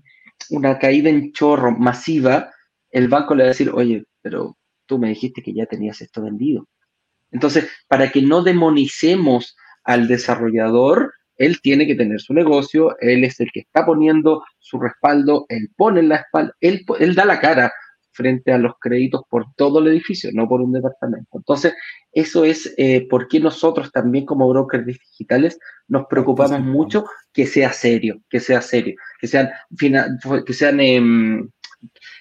una 0.49 0.79
caída 0.79 1.09
en 1.09 1.31
chorro 1.33 1.71
masiva? 1.71 2.51
El 2.89 3.07
banco 3.07 3.35
le 3.35 3.43
va 3.43 3.47
a 3.47 3.49
decir, 3.49 3.69
oye, 3.73 4.05
pero 4.21 4.57
tú 4.85 4.97
me 4.97 5.09
dijiste 5.09 5.41
que 5.41 5.53
ya 5.53 5.65
tenías 5.65 6.01
esto 6.01 6.21
vendido. 6.21 6.67
Entonces, 7.31 7.69
para 7.87 8.11
que 8.11 8.21
no 8.21 8.43
demonicemos 8.43 9.55
al 9.83 10.07
desarrollador, 10.07 11.13
él 11.37 11.59
tiene 11.61 11.87
que 11.87 11.95
tener 11.95 12.19
su 12.21 12.33
negocio, 12.33 12.97
él 12.99 13.23
es 13.23 13.39
el 13.39 13.51
que 13.51 13.61
está 13.61 13.85
poniendo 13.85 14.43
su 14.59 14.79
respaldo, 14.79 15.45
él 15.49 15.69
pone 15.75 16.03
la 16.03 16.17
espalda, 16.17 16.53
él, 16.59 16.85
él 16.99 17.15
da 17.15 17.25
la 17.25 17.39
cara 17.39 17.71
frente 18.11 18.51
a 18.51 18.57
los 18.57 18.73
créditos 18.79 19.21
por 19.29 19.45
todo 19.55 19.79
el 19.79 19.87
edificio, 19.87 20.29
no 20.33 20.47
por 20.47 20.61
un 20.61 20.73
departamento. 20.73 21.29
Entonces, 21.37 21.73
eso 22.11 22.43
es 22.45 22.73
eh, 22.77 23.07
por 23.09 23.27
qué 23.27 23.39
nosotros 23.39 23.91
también 23.91 24.25
como 24.25 24.49
brokers 24.49 24.85
digitales 24.85 25.57
nos 25.87 26.05
preocupamos 26.07 26.59
mucho 26.61 27.05
que 27.33 27.45
sea 27.45 27.71
serio, 27.71 28.21
que 28.29 28.39
sea 28.39 28.61
serio, 28.61 28.95
que 29.19 29.27
sean, 29.27 29.49
que 30.45 30.53
sean, 30.53 30.79
em, 30.79 31.49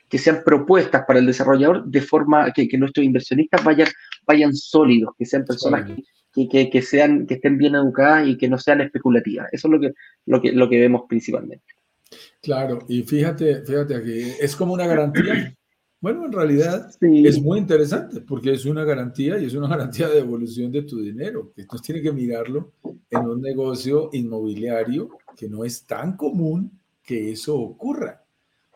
que 0.09 0.19
sean 0.19 0.43
propuestas 0.45 1.05
para 1.07 1.19
el 1.19 1.27
desarrollador 1.27 1.85
de 1.85 2.01
forma 2.01 2.53
que, 2.53 2.69
nuestros 2.79 3.05
inversionistas 3.05 3.63
vayan, 3.65 3.89
vayan 4.27 4.55
sólidos, 4.55 5.15
que 5.19 5.27
sean 5.27 5.45
personas 5.45 5.87
que 5.87 6.03
que, 6.33 6.71
que, 6.71 6.83
sean, 6.83 7.27
que 7.27 7.35
estén 7.35 7.59
bien 7.59 7.75
educadas 7.75 8.29
y 8.29 8.37
que 8.37 8.49
no 8.49 8.59
sean 8.59 8.81
especulativas. 8.81 9.49
Eso 9.53 9.69
es 9.69 9.73
lo 9.73 9.81
que, 9.81 9.95
lo 10.27 10.41
que, 10.41 10.53
lo 10.53 10.69
que 10.69 10.81
vemos 10.81 11.03
principalmente. 11.09 11.65
Claro, 12.43 12.81
y 12.89 13.03
fíjate, 13.03 13.63
fíjate 13.65 13.95
aquí, 13.95 14.33
es 14.41 14.57
como 14.57 14.75
una 14.75 14.87
garantía. 14.87 15.55
Bueno, 16.01 16.25
en 16.25 16.33
realidad 16.33 16.91
es 16.99 17.43
muy 17.43 17.59
interesante 17.59 18.23
porque 18.23 18.55
es 18.55 18.65
una 18.65 18.85
garantía 18.85 19.39
y 19.39 19.45
es 19.45 19.55
una 19.55 19.69
garantía 19.69 20.09
de 20.09 20.15
devolución 20.15 20.73
de 20.73 20.83
tu 20.83 21.03
dinero. 21.03 21.53
Entonces 21.57 21.87
tiene 21.87 22.01
que 22.01 22.11
mirarlo 22.11 22.73
en 23.11 23.21
un 23.21 23.43
negocio 23.43 24.09
inmobiliario 24.15 25.11
que 25.37 25.47
no 25.47 25.63
es 25.63 25.85
tan 25.85 26.17
común 26.17 26.81
que 27.03 27.33
eso 27.33 27.55
ocurra, 27.57 28.25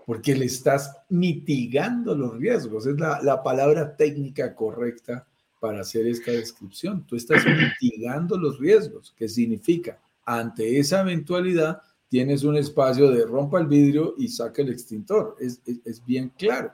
porque 0.05 0.35
le 0.35 0.45
estás 0.45 0.95
mitigando 1.09 2.15
los 2.15 2.37
riesgos. 2.37 2.87
Es 2.87 3.01
la, 3.01 3.23
la 3.23 3.43
palabra 3.43 3.97
técnica 3.97 4.55
correcta 4.55 5.27
para 5.65 5.81
hacer 5.81 6.07
esta 6.07 6.31
descripción. 6.31 7.07
Tú 7.07 7.17
estás 7.17 7.43
mitigando 7.81 8.37
los 8.37 8.59
riesgos, 8.59 9.15
que 9.17 9.31
significa, 9.31 9.99
ante 10.27 10.79
esa 10.79 11.01
eventualidad, 11.01 11.81
tienes 12.07 12.45
un 12.45 12.59
espacio 12.59 13.11
de 13.11 13.25
rompa 13.25 13.61
el 13.61 13.67
vidrio 13.67 14.15
y 14.19 14.29
saca 14.29 14.61
el 14.61 14.69
extintor. 14.69 15.37
Es, 15.41 15.63
es, 15.65 16.05
bien 16.05 16.31
claro. 16.37 16.71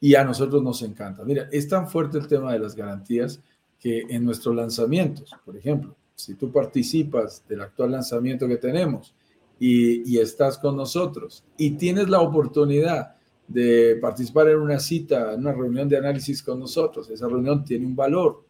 Y 0.00 0.16
a 0.16 0.24
nosotros 0.24 0.60
nos 0.64 0.82
encanta. 0.82 1.24
Mira, 1.24 1.48
es 1.52 1.68
tan 1.68 1.88
fuerte 1.88 2.18
el 2.18 2.26
tema 2.26 2.52
de 2.52 2.58
las 2.58 2.74
garantías 2.74 3.40
que 3.78 4.00
en 4.08 4.24
nuestros 4.24 4.56
lanzamientos, 4.56 5.30
por 5.44 5.56
ejemplo, 5.56 5.94
si 6.16 6.34
tú 6.34 6.50
participas 6.50 7.44
del 7.48 7.60
actual 7.60 7.92
lanzamiento 7.92 8.48
que 8.48 8.56
tenemos 8.56 9.14
y, 9.60 10.12
y 10.12 10.18
estás 10.18 10.58
con 10.58 10.76
nosotros 10.76 11.44
y 11.56 11.70
tienes 11.76 12.08
la 12.08 12.20
oportunidad 12.20 13.14
de 13.48 13.96
participar 13.96 14.50
en 14.50 14.58
una 14.58 14.78
cita, 14.78 15.32
en 15.32 15.40
una 15.40 15.52
reunión 15.52 15.88
de 15.88 15.96
análisis 15.96 16.42
con 16.42 16.60
nosotros. 16.60 17.08
Esa 17.08 17.26
reunión 17.26 17.64
tiene 17.64 17.86
un 17.86 17.96
valor, 17.96 18.44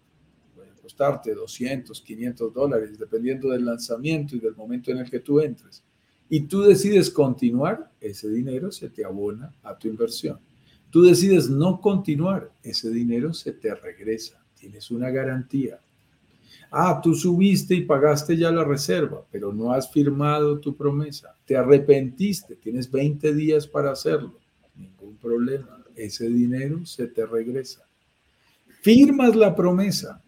puede 0.55 0.71
costarte 0.83 1.33
200, 1.35 2.01
500 2.01 2.53
dólares, 2.53 2.99
dependiendo 2.99 3.51
del 3.51 3.65
lanzamiento 3.65 4.35
y 4.35 4.41
del 4.41 4.57
momento 4.57 4.91
en 4.91 4.99
el 4.99 5.09
que 5.09 5.21
tú 5.21 5.41
entres. 5.41 5.85
Y 6.29 6.41
tú 6.41 6.63
decides 6.63 7.11
continuar, 7.11 7.91
ese 8.01 8.29
dinero 8.29 8.73
se 8.73 8.91
te 8.91 9.05
abona 9.05 9.55
a 9.63 9.79
tu 9.79 9.89
inversión. 9.89 10.39
Tú 10.91 11.03
decides 11.03 11.49
no 11.49 11.81
continuar, 11.81 12.51
ese 12.63 12.91
dinero 12.91 13.33
se 13.33 13.53
te 13.53 13.75
regresa. 13.75 14.43
Tienes 14.59 14.91
una 14.91 15.11
garantía. 15.11 15.81
Ah, 16.71 17.01
tú 17.03 17.15
subiste 17.15 17.75
y 17.75 17.83
pagaste 17.83 18.37
ya 18.37 18.51
la 18.51 18.65
reserva, 18.65 19.25
pero 19.31 19.53
no 19.53 19.73
has 19.73 19.91
firmado 19.91 20.59
tu 20.59 20.77
promesa. 20.77 21.37
Te 21.47 21.57
arrepentiste, 21.57 22.57
tienes 22.57 22.91
20 22.91 23.33
días 23.33 23.67
para 23.67 23.93
hacerlo 23.93 24.39
problema. 25.21 25.85
Ese 25.95 26.29
dinero 26.29 26.87
se 26.87 27.09
te 27.09 27.27
regresa. 27.27 27.87
Firmas 28.83 29.35
la 29.35 29.55
promesa 29.55 30.23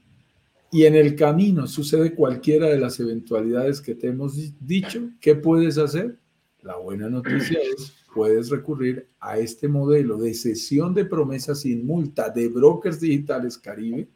y 0.73 0.85
en 0.85 0.95
el 0.95 1.17
camino 1.17 1.67
sucede 1.67 2.15
cualquiera 2.15 2.69
de 2.69 2.79
las 2.79 2.99
eventualidades 3.01 3.81
que 3.81 3.95
te 3.95 4.09
hemos 4.09 4.37
dicho. 4.61 5.11
¿Qué 5.21 5.35
puedes 5.35 5.79
hacer? 5.79 6.17
La 6.63 6.77
buena 6.77 7.09
noticia 7.09 7.59
es, 7.77 7.93
puedes 8.13 8.51
recurrir 8.51 9.09
a 9.21 9.39
este 9.39 9.69
modelo 9.69 10.17
de 10.17 10.35
sesión 10.35 10.95
de 10.95 11.05
promesas 11.05 11.61
sin 11.61 11.87
multa 11.87 12.31
de 12.31 12.49
brokers 12.49 13.01
digitales 13.01 13.57
Caribe 13.57 14.09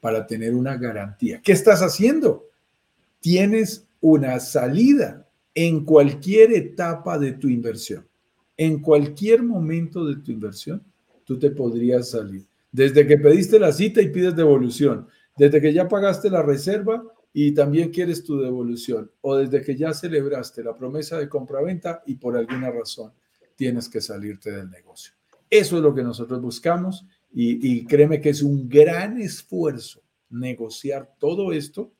para 0.00 0.26
tener 0.26 0.54
una 0.54 0.76
garantía. 0.76 1.40
¿Qué 1.42 1.52
estás 1.52 1.80
haciendo? 1.82 2.48
Tienes 3.20 3.86
una 4.00 4.40
salida 4.40 5.28
en 5.54 5.84
cualquier 5.84 6.52
etapa 6.52 7.18
de 7.18 7.32
tu 7.32 7.48
inversión 7.48 8.09
en 8.60 8.82
cualquier 8.82 9.42
momento 9.42 10.04
de 10.04 10.16
tu 10.16 10.32
inversión, 10.32 10.84
tú 11.24 11.38
te 11.38 11.50
podrías 11.50 12.10
salir. 12.10 12.46
Desde 12.70 13.06
que 13.06 13.16
pediste 13.16 13.58
la 13.58 13.72
cita 13.72 14.02
y 14.02 14.10
pides 14.10 14.36
devolución, 14.36 15.08
desde 15.34 15.62
que 15.62 15.72
ya 15.72 15.88
pagaste 15.88 16.28
la 16.28 16.42
reserva 16.42 17.02
y 17.32 17.52
también 17.52 17.88
quieres 17.88 18.22
tu 18.22 18.38
devolución, 18.38 19.10
o 19.22 19.36
desde 19.36 19.62
que 19.62 19.76
ya 19.76 19.94
celebraste 19.94 20.62
la 20.62 20.76
promesa 20.76 21.18
de 21.18 21.26
compraventa 21.26 22.02
y 22.04 22.16
por 22.16 22.36
alguna 22.36 22.70
razón 22.70 23.14
tienes 23.56 23.88
que 23.88 24.02
salirte 24.02 24.50
del 24.50 24.68
negocio. 24.68 25.14
Eso 25.48 25.78
es 25.78 25.82
lo 25.82 25.94
que 25.94 26.02
nosotros 26.02 26.42
buscamos 26.42 27.06
y, 27.32 27.66
y 27.66 27.86
créeme 27.86 28.20
que 28.20 28.28
es 28.28 28.42
un 28.42 28.68
gran 28.68 29.18
esfuerzo 29.22 30.02
negociar 30.28 31.14
todo 31.18 31.54
esto 31.54 31.94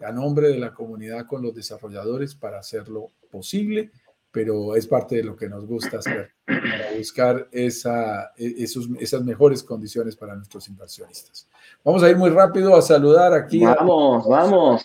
a 0.00 0.12
nombre 0.12 0.48
de 0.48 0.58
la 0.58 0.74
comunidad 0.74 1.26
con 1.26 1.40
los 1.40 1.54
desarrolladores 1.54 2.34
para 2.34 2.58
hacerlo 2.58 3.08
posible 3.30 3.90
pero 4.34 4.74
es 4.74 4.88
parte 4.88 5.14
de 5.14 5.22
lo 5.22 5.36
que 5.36 5.48
nos 5.48 5.64
gusta 5.64 5.98
hacer, 5.98 6.32
para 6.44 6.98
buscar 6.98 7.48
esa, 7.52 8.32
e, 8.36 8.52
esos, 8.58 8.88
esas 8.98 9.22
mejores 9.22 9.62
condiciones 9.62 10.16
para 10.16 10.34
nuestros 10.34 10.68
inversionistas. 10.68 11.48
Vamos 11.84 12.02
a 12.02 12.10
ir 12.10 12.16
muy 12.16 12.30
rápido 12.30 12.74
a 12.74 12.82
saludar 12.82 13.32
aquí. 13.32 13.60
Vamos, 13.60 14.26
vamos 14.26 14.84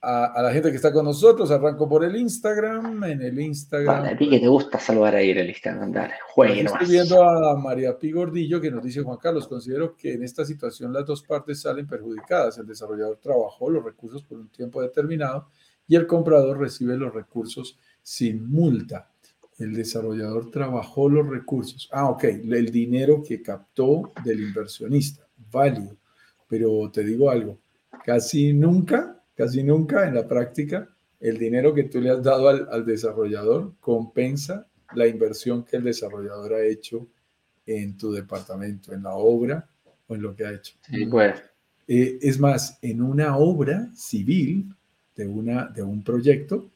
a, 0.00 0.40
la 0.40 0.52
gente 0.52 0.70
que 0.70 0.76
está 0.76 0.92
con 0.92 1.04
nosotros. 1.04 1.50
Arranco 1.50 1.88
por 1.88 2.04
el 2.04 2.14
Instagram. 2.14 3.02
En 3.02 3.22
el 3.22 3.40
Instagram. 3.40 4.04
a 4.04 4.16
ti 4.16 4.30
que 4.30 4.38
te 4.38 4.46
gusta 4.46 4.78
saludar 4.78 5.16
ahí 5.16 5.30
en 5.30 5.38
el 5.38 5.48
Instagram, 5.48 5.90
dale, 5.90 6.14
Estoy 6.36 6.86
viendo 6.86 7.24
a 7.24 7.58
María 7.58 7.98
P. 7.98 8.12
Gordillo 8.12 8.60
que 8.60 8.70
nos 8.70 8.84
dice 8.84 9.02
Juan 9.02 9.18
Carlos, 9.18 9.48
considero 9.48 9.96
que 9.96 10.12
en 10.12 10.22
esta 10.22 10.44
situación 10.44 10.92
las 10.92 11.04
dos 11.04 11.24
partes 11.24 11.62
salen 11.62 11.88
perjudicadas. 11.88 12.56
El 12.58 12.68
desarrollador 12.68 13.18
trabajó 13.20 13.68
los 13.68 13.84
recursos 13.84 14.22
por 14.22 14.38
un 14.38 14.48
tiempo 14.48 14.80
determinado 14.80 15.48
y 15.88 15.96
el 15.96 16.06
comprador 16.06 16.58
recibe 16.60 16.96
los 16.96 17.12
recursos 17.12 17.78
sin 18.04 18.48
multa. 18.48 19.10
El 19.58 19.74
desarrollador 19.74 20.50
trabajó 20.50 21.08
los 21.08 21.28
recursos. 21.28 21.88
Ah, 21.90 22.10
ok, 22.10 22.24
el 22.24 22.70
dinero 22.70 23.22
que 23.22 23.42
captó 23.42 24.12
del 24.24 24.40
inversionista, 24.40 25.26
válido. 25.50 25.96
Pero 26.46 26.90
te 26.92 27.02
digo 27.02 27.30
algo, 27.30 27.58
casi 28.04 28.52
nunca, 28.52 29.22
casi 29.34 29.62
nunca 29.62 30.06
en 30.06 30.14
la 30.14 30.28
práctica, 30.28 30.88
el 31.18 31.38
dinero 31.38 31.72
que 31.72 31.84
tú 31.84 32.00
le 32.00 32.10
has 32.10 32.22
dado 32.22 32.48
al, 32.48 32.84
desarrollador 32.84 33.74
compensa 33.80 34.68
la 34.94 35.06
inversión 35.06 35.64
que 35.64 35.78
el 35.78 35.84
desarrollador 35.84 36.54
ha 36.54 36.64
hecho 36.64 37.08
en 37.64 37.96
tu 37.96 38.12
departamento, 38.12 38.92
en 38.92 39.04
la 39.04 39.14
obra 39.14 39.66
o 40.06 40.14
en 40.14 40.20
lo 40.20 40.36
que 40.36 40.44
ha 40.44 40.52
hecho. 40.52 40.74
Sí, 40.82 41.06
pues. 41.06 41.42
Eh, 41.88 42.18
es 42.20 42.38
más, 42.38 42.78
en 42.82 43.00
una 43.00 43.38
obra 43.38 43.90
civil 43.94 44.74
de, 45.16 45.26
una, 45.26 45.66
de 45.66 45.82
un 45.82 46.04
proyecto, 46.04 46.70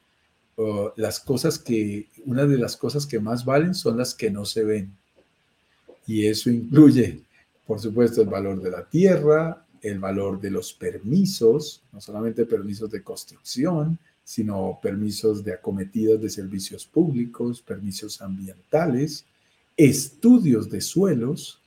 las 0.96 1.20
cosas 1.20 1.58
que, 1.58 2.08
una 2.26 2.44
de 2.44 2.58
las 2.58 2.76
cosas 2.76 3.06
que 3.06 3.20
más 3.20 3.44
valen 3.44 3.74
son 3.74 3.96
las 3.96 4.14
que 4.14 4.30
no 4.30 4.44
se 4.44 4.64
ven. 4.64 4.90
Y 6.06 6.26
eso 6.26 6.50
incluye, 6.50 7.20
por 7.66 7.78
supuesto, 7.78 8.22
el 8.22 8.28
valor 8.28 8.60
de 8.60 8.70
la 8.70 8.84
tierra, 8.84 9.64
el 9.82 9.98
valor 9.98 10.40
de 10.40 10.50
los 10.50 10.72
permisos, 10.72 11.82
no 11.92 12.00
solamente 12.00 12.44
permisos 12.44 12.90
de 12.90 13.02
construcción, 13.02 13.98
sino 14.24 14.78
permisos 14.82 15.44
de 15.44 15.54
acometidas 15.54 16.20
de 16.20 16.28
servicios 16.28 16.84
públicos, 16.84 17.62
permisos 17.62 18.20
ambientales, 18.20 19.24
estudios 19.76 20.68
de 20.68 20.80
suelos, 20.80 21.60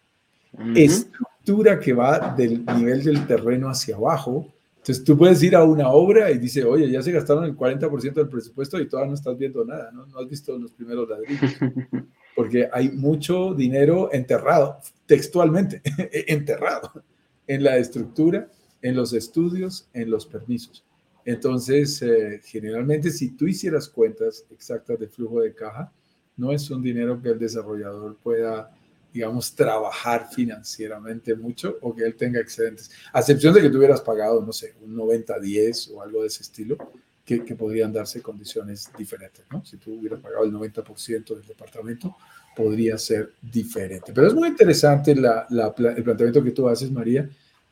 estructura 0.75 1.79
que 1.79 1.93
va 1.93 2.35
del 2.35 2.65
nivel 2.65 3.03
del 3.03 3.25
terreno 3.25 3.69
hacia 3.69 3.95
abajo, 3.95 4.47
entonces 4.82 5.03
tú 5.03 5.15
puedes 5.15 5.43
ir 5.43 5.55
a 5.55 5.63
una 5.63 5.89
obra 5.89 6.32
y 6.32 6.39
dice, 6.39 6.63
oye, 6.63 6.89
ya 6.89 7.03
se 7.03 7.11
gastaron 7.11 7.43
el 7.43 7.55
40% 7.55 8.13
del 8.13 8.29
presupuesto 8.29 8.79
y 8.79 8.89
todavía 8.89 9.09
no 9.09 9.13
estás 9.13 9.38
viendo 9.38 9.63
nada, 9.63 9.91
¿no? 9.91 10.07
No 10.07 10.17
has 10.17 10.27
visto 10.27 10.57
los 10.57 10.71
primeros 10.71 11.07
ladrillos. 11.07 11.51
Porque 12.36 12.67
hay 12.73 12.89
mucho 12.89 13.53
dinero 13.53 14.09
enterrado, 14.11 14.79
textualmente, 15.05 15.84
enterrado, 16.27 17.03
en 17.45 17.63
la 17.63 17.77
estructura, 17.77 18.49
en 18.82 18.95
los 18.95 19.13
estudios, 19.13 19.88
en 19.93 20.09
los 20.09 20.25
permisos. 20.25 20.84
Entonces, 21.25 22.01
eh, 22.01 22.41
generalmente, 22.43 23.11
si 23.11 23.38
tú 23.38 23.45
hicieras 23.45 23.88
cuentas 23.88 24.45
exactas 24.49 24.97
de 24.97 25.07
flujo 25.07 25.41
de 25.41 25.53
caja, 25.53 25.93
no 26.38 26.51
es 26.51 26.71
un 26.71 26.82
dinero 26.82 27.21
que 27.21 27.29
el 27.29 27.38
desarrollador 27.38 28.17
pueda 28.23 28.75
digamos, 29.14 29.55
trabajar 29.55 30.30
financieramente 30.32 31.36
mucho 31.36 31.78
o 31.82 31.93
que 31.93 32.03
él 32.03 32.16
tenga 32.16 32.39
excedentes. 32.39 32.91
A 33.14 33.20
excepción 33.20 33.53
de 33.53 33.62
que 33.62 33.70
tú 33.70 33.78
hubieras 33.78 34.01
pagado, 34.01 34.41
no 34.41 34.53
sé, 34.53 34.76
un 34.82 34.95
90-10 34.95 35.91
o 35.93 36.01
algo 36.01 36.22
de 36.22 36.28
ese 36.28 36.43
estilo, 36.43 36.78
que, 37.24 37.45
que, 37.45 37.55
podrían 37.55 37.93
darse 37.93 38.22
condiciones 38.22 38.89
diferentes, 38.97 39.45
¿no? 39.51 39.64
Si 39.64 39.78
tú 39.78 39.93
hubieras 39.93 40.20
pagado 40.20 40.43
el 40.43 40.51
90% 40.51 41.36
del 41.36 41.45
departamento, 41.45 42.18
podría 42.55 42.97
ser 42.97 43.34
diferente. 43.41 44.12
Pero 44.14 44.28
es 44.28 44.34
muy 44.34 44.47
interesante 44.47 45.16
la, 45.16 45.45
la, 45.49 45.74
el 45.95 46.03
planteamiento 46.03 46.43
que 46.43 46.51
tú 46.51 46.68
haces, 46.68 46.91
María, 46.91 47.30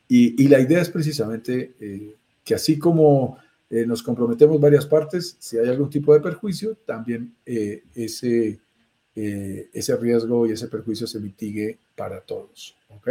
y, 0.07 0.43
y 0.43 0.47
la 0.47 0.59
idea 0.59 0.81
es 0.81 0.89
precisamente 0.89 1.75
eh, 1.79 2.15
que 2.43 2.55
así 2.55 2.77
como 2.77 3.37
eh, 3.69 3.85
nos 3.85 4.01
comprometemos 4.01 4.59
varias 4.59 4.85
partes, 4.85 5.37
si 5.39 5.57
hay 5.57 5.69
algún 5.69 5.89
tipo 5.89 6.13
de 6.13 6.19
perjuicio, 6.19 6.75
también 6.85 7.35
eh, 7.45 7.83
ese 7.93 8.59
eh, 9.21 9.69
ese 9.73 9.97
riesgo 9.97 10.47
y 10.47 10.53
ese 10.53 10.69
perjuicio 10.69 11.05
se 11.05 11.19
mitigue 11.19 11.77
para 11.93 12.21
todos. 12.21 12.77
¿Ok? 12.87 13.07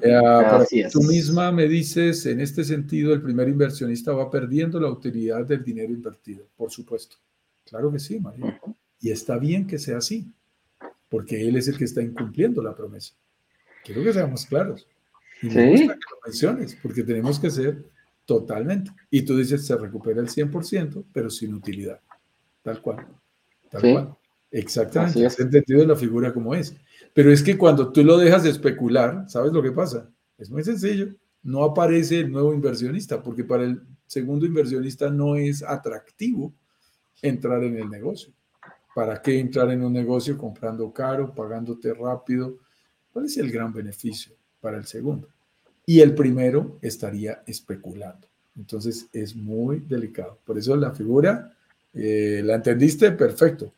Eh, 0.00 0.88
tú 0.90 1.02
misma 1.02 1.52
me 1.52 1.68
dices, 1.68 2.24
en 2.24 2.40
este 2.40 2.64
sentido, 2.64 3.12
el 3.12 3.20
primer 3.20 3.46
inversionista 3.50 4.12
va 4.12 4.30
perdiendo 4.30 4.80
la 4.80 4.88
utilidad 4.88 5.44
del 5.44 5.62
dinero 5.62 5.92
invertido, 5.92 6.46
por 6.56 6.70
supuesto. 6.70 7.16
Claro 7.68 7.92
que 7.92 7.98
sí, 7.98 8.18
María. 8.20 8.58
Y 9.02 9.10
está 9.10 9.36
bien 9.36 9.66
que 9.66 9.78
sea 9.78 9.98
así, 9.98 10.32
porque 11.10 11.46
él 11.46 11.56
es 11.56 11.68
el 11.68 11.76
que 11.76 11.84
está 11.84 12.00
incumpliendo 12.00 12.62
la 12.62 12.74
promesa. 12.74 13.12
Quiero 13.84 14.02
que 14.02 14.14
seamos 14.14 14.46
claros. 14.46 14.86
Y 15.42 15.48
me 15.48 15.72
gusta 15.72 15.92
que 15.92 16.10
lo 16.10 16.20
menciones, 16.24 16.78
porque 16.82 17.02
tenemos 17.02 17.38
que 17.38 17.50
ser 17.50 17.84
totalmente. 18.24 18.90
Y 19.10 19.22
tú 19.22 19.36
dices, 19.36 19.66
se 19.66 19.76
recupera 19.76 20.22
el 20.22 20.28
100%, 20.28 21.04
pero 21.12 21.28
sin 21.28 21.52
utilidad. 21.52 22.00
Tal 22.62 22.80
cual. 22.80 23.06
Tal 23.70 23.82
cual. 23.82 24.16
Exactamente, 24.52 25.24
has 25.24 25.40
entendido 25.40 25.84
la 25.86 25.96
figura 25.96 26.32
como 26.32 26.54
es. 26.54 26.76
Pero 27.14 27.32
es 27.32 27.42
que 27.42 27.56
cuando 27.56 27.90
tú 27.90 28.04
lo 28.04 28.18
dejas 28.18 28.44
de 28.44 28.50
especular, 28.50 29.24
¿sabes 29.28 29.52
lo 29.52 29.62
que 29.62 29.72
pasa? 29.72 30.10
Es 30.38 30.50
muy 30.50 30.62
sencillo. 30.62 31.08
No 31.42 31.64
aparece 31.64 32.20
el 32.20 32.30
nuevo 32.30 32.52
inversionista, 32.52 33.22
porque 33.22 33.44
para 33.44 33.64
el 33.64 33.80
segundo 34.06 34.44
inversionista 34.44 35.10
no 35.10 35.36
es 35.36 35.62
atractivo 35.62 36.52
entrar 37.22 37.64
en 37.64 37.78
el 37.78 37.88
negocio. 37.88 38.32
¿Para 38.94 39.22
qué 39.22 39.40
entrar 39.40 39.70
en 39.70 39.82
un 39.82 39.92
negocio 39.92 40.36
comprando 40.36 40.92
caro, 40.92 41.34
pagándote 41.34 41.94
rápido? 41.94 42.58
¿Cuál 43.10 43.24
es 43.24 43.38
el 43.38 43.50
gran 43.50 43.72
beneficio 43.72 44.34
para 44.60 44.76
el 44.76 44.84
segundo? 44.84 45.28
Y 45.86 46.00
el 46.00 46.14
primero 46.14 46.78
estaría 46.82 47.42
especulando. 47.46 48.28
Entonces 48.56 49.08
es 49.14 49.34
muy 49.34 49.80
delicado. 49.80 50.38
Por 50.44 50.58
eso 50.58 50.76
la 50.76 50.92
figura, 50.92 51.56
eh, 51.94 52.42
¿la 52.44 52.56
entendiste? 52.56 53.12
Perfecto. 53.12 53.72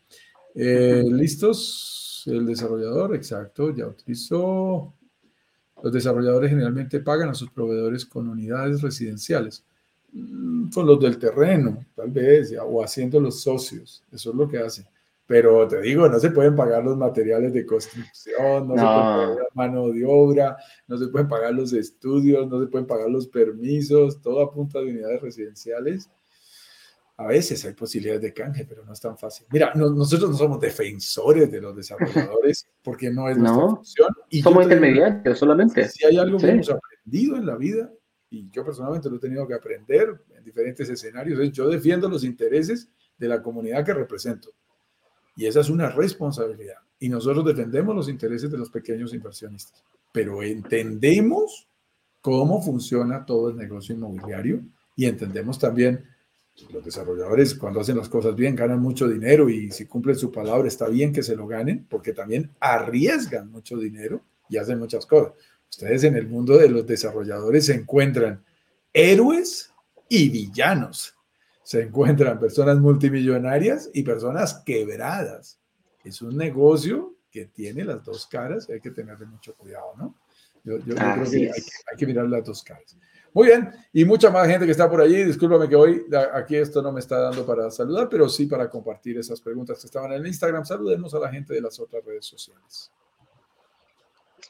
Eh, 0.54 1.04
¿Listos? 1.06 2.22
El 2.26 2.46
desarrollador, 2.46 3.14
exacto, 3.14 3.74
ya 3.74 3.86
utilizó. 3.86 4.94
Los 5.82 5.92
desarrolladores 5.92 6.50
generalmente 6.50 7.00
pagan 7.00 7.28
a 7.28 7.34
sus 7.34 7.50
proveedores 7.50 8.06
con 8.06 8.28
unidades 8.28 8.80
residenciales, 8.80 9.64
mm, 10.12 10.70
con 10.70 10.86
los 10.86 11.00
del 11.00 11.18
terreno, 11.18 11.84
tal 11.94 12.10
vez, 12.10 12.54
o 12.64 12.82
haciendo 12.82 13.20
los 13.20 13.42
socios. 13.42 14.02
Eso 14.10 14.30
es 14.30 14.36
lo 14.36 14.48
que 14.48 14.58
hacen. 14.58 14.86
Pero 15.26 15.66
te 15.66 15.80
digo, 15.80 16.08
no 16.08 16.18
se 16.18 16.30
pueden 16.30 16.54
pagar 16.54 16.84
los 16.84 16.96
materiales 16.96 17.52
de 17.52 17.66
construcción, 17.66 18.68
no, 18.68 18.74
se 18.74 18.82
puede 18.82 18.84
pagar 18.84 19.28
la 19.28 19.48
mano 19.54 19.88
de 19.88 20.04
obra, 20.06 20.56
no 20.86 20.98
se 20.98 21.08
pueden 21.08 21.28
pagar 21.28 21.54
los 21.54 21.72
estudios, 21.72 22.46
no 22.48 22.60
se 22.60 22.66
pueden 22.68 22.86
pagar 22.86 23.10
los 23.10 23.26
permisos, 23.26 24.20
todo 24.20 24.42
a 24.42 24.52
punta 24.52 24.80
de 24.80 24.90
unidades 24.90 25.20
residenciales 25.22 26.10
a 27.16 27.26
veces 27.26 27.64
hay 27.64 27.74
posibilidades 27.74 28.22
de 28.22 28.32
canje, 28.32 28.64
pero 28.64 28.84
no 28.84 28.92
es 28.92 29.00
tan 29.00 29.16
fácil. 29.16 29.46
Mira, 29.50 29.72
nosotros 29.74 30.30
no 30.30 30.36
somos 30.36 30.60
defensores 30.60 31.50
de 31.50 31.60
los 31.60 31.76
desarrolladores 31.76 32.66
porque 32.82 33.10
no 33.10 33.28
es 33.28 33.38
nuestra 33.38 33.60
función. 33.62 34.08
Y 34.30 34.42
somos 34.42 34.64
intermediarios 34.64 35.38
solamente. 35.38 35.88
Si 35.88 36.04
hay 36.04 36.18
algo 36.18 36.38
que 36.38 36.50
hemos 36.50 36.70
aprendido 36.70 37.36
en 37.36 37.46
la 37.46 37.56
vida, 37.56 37.92
y 38.30 38.50
yo 38.50 38.64
personalmente 38.64 39.08
lo 39.08 39.16
he 39.16 39.20
tenido 39.20 39.46
que 39.46 39.54
aprender 39.54 40.24
en 40.36 40.44
diferentes 40.44 40.88
escenarios, 40.90 41.38
es 41.38 41.52
yo 41.52 41.68
defiendo 41.68 42.08
los 42.08 42.24
intereses 42.24 42.88
de 43.16 43.28
la 43.28 43.40
comunidad 43.40 43.84
que 43.84 43.94
represento. 43.94 44.50
Y 45.36 45.46
esa 45.46 45.60
es 45.60 45.70
una 45.70 45.90
responsabilidad. 45.90 46.78
Y 46.98 47.08
nosotros 47.08 47.44
defendemos 47.44 47.94
los 47.94 48.08
intereses 48.08 48.50
de 48.50 48.58
los 48.58 48.70
pequeños 48.70 49.14
inversionistas. 49.14 49.84
Pero 50.12 50.42
entendemos 50.42 51.68
cómo 52.20 52.60
funciona 52.60 53.24
todo 53.24 53.50
el 53.50 53.56
negocio 53.56 53.94
inmobiliario 53.94 54.62
y 54.96 55.06
entendemos 55.06 55.58
también 55.58 56.04
los 56.70 56.84
desarrolladores 56.84 57.54
cuando 57.54 57.80
hacen 57.80 57.96
las 57.96 58.08
cosas 58.08 58.34
bien 58.34 58.54
ganan 58.54 58.80
mucho 58.80 59.08
dinero 59.08 59.48
y 59.48 59.70
si 59.72 59.86
cumplen 59.86 60.16
su 60.16 60.30
palabra 60.30 60.68
está 60.68 60.88
bien 60.88 61.12
que 61.12 61.22
se 61.22 61.34
lo 61.34 61.46
ganen 61.46 61.86
porque 61.88 62.12
también 62.12 62.50
arriesgan 62.60 63.50
mucho 63.50 63.76
dinero 63.76 64.22
y 64.48 64.56
hacen 64.56 64.78
muchas 64.78 65.04
cosas. 65.06 65.32
Ustedes 65.68 66.04
en 66.04 66.16
el 66.16 66.28
mundo 66.28 66.56
de 66.56 66.68
los 66.68 66.86
desarrolladores 66.86 67.66
se 67.66 67.74
encuentran 67.74 68.44
héroes 68.92 69.72
y 70.08 70.28
villanos. 70.28 71.14
Se 71.64 71.82
encuentran 71.82 72.38
personas 72.38 72.78
multimillonarias 72.78 73.90
y 73.92 74.02
personas 74.02 74.62
quebradas. 74.64 75.58
Es 76.04 76.22
un 76.22 76.36
negocio 76.36 77.16
que 77.30 77.46
tiene 77.46 77.84
las 77.84 78.04
dos 78.04 78.26
caras 78.26 78.68
y 78.68 78.74
hay 78.74 78.80
que 78.80 78.92
tenerle 78.92 79.26
mucho 79.26 79.54
cuidado, 79.56 79.94
¿no? 79.96 80.14
Yo, 80.62 80.78
creo 80.78 81.30
que 81.30 81.50
hay 81.50 81.96
que 81.98 82.06
mirar 82.06 82.26
las 82.26 82.44
dos 82.44 82.62
caras. 82.62 82.96
Muy 83.34 83.48
bien, 83.48 83.68
y 83.92 84.04
mucha 84.04 84.30
más 84.30 84.46
gente 84.46 84.64
que 84.64 84.70
está 84.70 84.88
por 84.88 85.00
allí. 85.00 85.24
Discúlpame 85.24 85.68
que 85.68 85.74
hoy 85.74 86.06
aquí 86.32 86.54
esto 86.54 86.80
no 86.80 86.92
me 86.92 87.00
está 87.00 87.18
dando 87.18 87.44
para 87.44 87.68
saludar, 87.68 88.08
pero 88.08 88.28
sí 88.28 88.46
para 88.46 88.70
compartir 88.70 89.18
esas 89.18 89.40
preguntas 89.40 89.80
que 89.80 89.88
estaban 89.88 90.12
en 90.12 90.20
el 90.20 90.26
Instagram. 90.28 90.64
Saludemos 90.64 91.12
a 91.14 91.18
la 91.18 91.28
gente 91.30 91.52
de 91.52 91.60
las 91.60 91.80
otras 91.80 92.04
redes 92.04 92.24
sociales. 92.24 92.92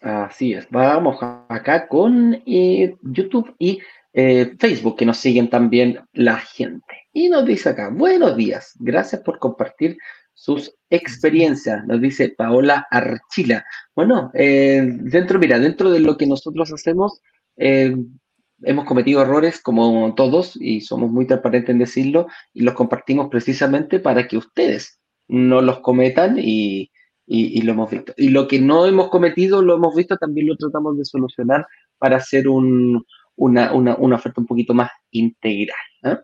Así 0.02 0.52
es, 0.52 0.68
vamos 0.70 1.16
acá 1.48 1.88
con 1.88 2.42
eh, 2.44 2.94
YouTube 3.00 3.54
y 3.58 3.80
eh, 4.12 4.54
Facebook, 4.58 4.98
que 4.98 5.06
nos 5.06 5.16
siguen 5.16 5.48
también 5.48 6.00
la 6.12 6.36
gente. 6.36 7.06
Y 7.14 7.30
nos 7.30 7.46
dice 7.46 7.70
acá, 7.70 7.88
buenos 7.88 8.36
días, 8.36 8.74
gracias 8.78 9.22
por 9.22 9.38
compartir 9.38 9.96
sus 10.34 10.74
experiencias, 10.90 11.86
nos 11.86 12.02
dice 12.02 12.34
Paola 12.36 12.86
Archila. 12.90 13.64
Bueno, 13.96 14.30
eh, 14.34 14.82
dentro, 14.84 15.38
mira, 15.38 15.58
dentro 15.58 15.90
de 15.90 16.00
lo 16.00 16.18
que 16.18 16.26
nosotros 16.26 16.70
hacemos, 16.70 17.22
hemos 18.62 18.84
cometido 18.84 19.22
errores 19.22 19.60
como 19.60 20.14
todos 20.14 20.56
y 20.56 20.80
somos 20.80 21.10
muy 21.10 21.26
transparentes 21.26 21.70
en 21.70 21.78
decirlo 21.78 22.28
y 22.52 22.62
los 22.62 22.74
compartimos 22.74 23.28
precisamente 23.28 23.98
para 23.98 24.26
que 24.28 24.36
ustedes 24.36 25.00
no 25.28 25.60
los 25.60 25.80
cometan 25.80 26.38
y, 26.38 26.90
lo 27.26 27.72
hemos 27.72 27.90
visto. 27.90 28.12
Y 28.16 28.28
lo 28.28 28.46
que 28.46 28.60
no 28.60 28.86
hemos 28.86 29.08
cometido, 29.08 29.62
lo 29.62 29.76
hemos 29.76 29.94
visto, 29.94 30.16
también 30.16 30.48
lo 30.48 30.56
tratamos 30.56 30.98
de 30.98 31.04
solucionar 31.04 31.66
para 31.98 32.16
hacer 32.16 32.46
una, 32.48 33.72
oferta 33.72 34.40
un 34.40 34.46
poquito 34.46 34.74
más 34.74 34.90
integral. 35.10 35.76
¿eh? 36.02 36.18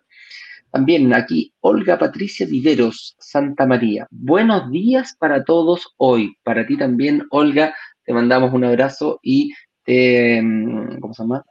También 0.71 1.13
aquí 1.15 1.53
Olga 1.61 1.99
Patricia 1.99 2.47
Viveros, 2.47 3.17
Santa 3.19 3.67
María. 3.67 4.07
Buenos 4.11 4.71
días 4.71 5.17
para 5.19 5.45
todos 5.45 5.95
hoy. 5.97 6.37
Para 6.45 6.67
ti 6.67 6.77
también, 6.77 7.27
Olga, 7.31 7.75
te 8.05 8.13
mandamos 8.13 8.53
un 8.53 8.65
abrazo 8.65 9.19
y 9.23 9.53
te, 9.85 10.41
mm, 10.43 11.01
¿cómo 11.01 11.15
se 11.15 11.23
llama? 11.23 11.45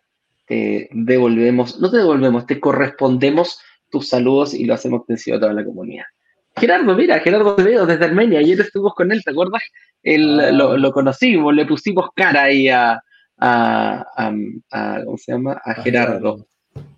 Te 0.50 0.90
devolvemos, 0.92 1.80
no 1.80 1.92
te 1.92 1.98
devolvemos, 1.98 2.48
te 2.48 2.60
correspondemos 2.60 3.62
tus 3.92 4.10
saludos 4.10 4.56
y 4.56 4.66
lo 4.66 4.74
hacemos 4.74 5.02
extensivo 5.02 5.38
a 5.38 5.40
toda 5.40 5.54
la 5.54 5.64
comunidad. 5.64 6.06
Gerardo, 6.58 6.96
mira, 6.96 7.20
Gerardo 7.20 7.56
Veo 7.56 7.86
desde 7.86 8.06
Armenia, 8.06 8.40
ayer 8.40 8.60
estuvimos 8.60 8.96
con 8.96 9.12
él, 9.12 9.24
¿te 9.24 9.30
acuerdas? 9.30 9.62
Ah. 10.04 10.52
lo, 10.52 10.92
conocimos, 10.92 11.54
le 11.54 11.68
pusimos 11.68 12.10
cara 12.16 12.46
ahí 12.46 12.68
a, 12.68 13.00
¿cómo 15.06 15.18
se 15.18 15.34
llama? 15.34 15.62
A 15.64 15.76
Gerardo. 15.76 16.48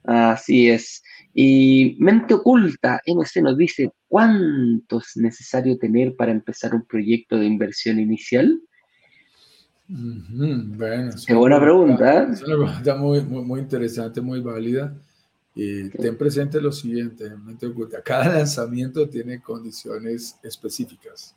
Así 0.06 0.70
es. 0.70 1.04
Y 1.34 1.98
Mente 2.00 2.36
Oculta, 2.36 3.02
MC 3.06 3.42
nos 3.42 3.58
dice, 3.58 3.92
¿cuánto 4.08 5.00
es 5.00 5.12
necesario 5.18 5.78
tener 5.78 6.16
para 6.16 6.32
empezar 6.32 6.74
un 6.74 6.86
proyecto 6.86 7.38
de 7.38 7.48
inversión 7.48 8.00
inicial? 8.00 8.62
Bueno, 9.94 11.12
Qué 11.26 11.34
buena 11.34 11.60
pregunta. 11.60 12.24
¿eh? 12.24 12.28
Es 12.32 12.44
una 12.44 12.56
pregunta 12.56 12.96
muy, 12.96 13.22
muy, 13.22 13.60
interesante, 13.60 14.22
muy 14.22 14.40
válida. 14.40 14.96
Y 15.54 15.90
ten 15.90 16.18
presente 16.18 16.62
lo 16.62 16.72
siguiente. 16.72 17.32
Cada 18.06 18.38
lanzamiento 18.38 19.10
tiene 19.10 19.42
condiciones 19.42 20.38
específicas. 20.42 21.36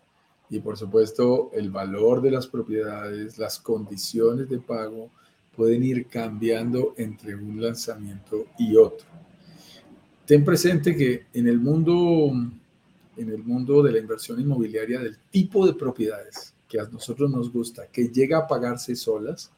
Y 0.49 0.61
por 0.61 0.77
supuesto, 0.77 1.51
el 1.53 1.71
valor 1.71 2.23
de 2.23 2.31
las 2.31 2.47
propiedades, 2.47 3.39
las 3.39 3.59
condiciones 3.59 4.49
de 4.49 4.59
pago 4.59 5.11
pueden 5.57 5.83
ir 5.83 6.07
cambiando 6.07 6.95
entre 6.97 7.35
un 7.35 7.61
lanzamiento 7.61 8.47
y 8.59 8.77
otro 8.77 9.07
ten 10.27 10.45
presente 10.45 10.97
que 10.97 11.27
en 11.33 11.49
el 11.49 11.59
mundo, 11.61 12.33
en 13.17 13.29
el 13.29 13.43
mundo 13.43 13.83
de 13.83 13.93
la 13.93 13.99
inversión 13.99 14.41
inmobiliaria, 14.41 15.01
del 15.01 15.19
tipo 15.31 15.67
de 15.67 15.75
propiedades 15.75 16.54
que 16.75 16.81
a 16.81 16.89
nosotros 16.91 17.31
nos 17.31 17.53
gusta, 17.53 17.87
que 17.87 18.09
llega 18.09 18.37
a 18.37 18.49
pagarse 18.49 18.97
solas, 18.97 19.49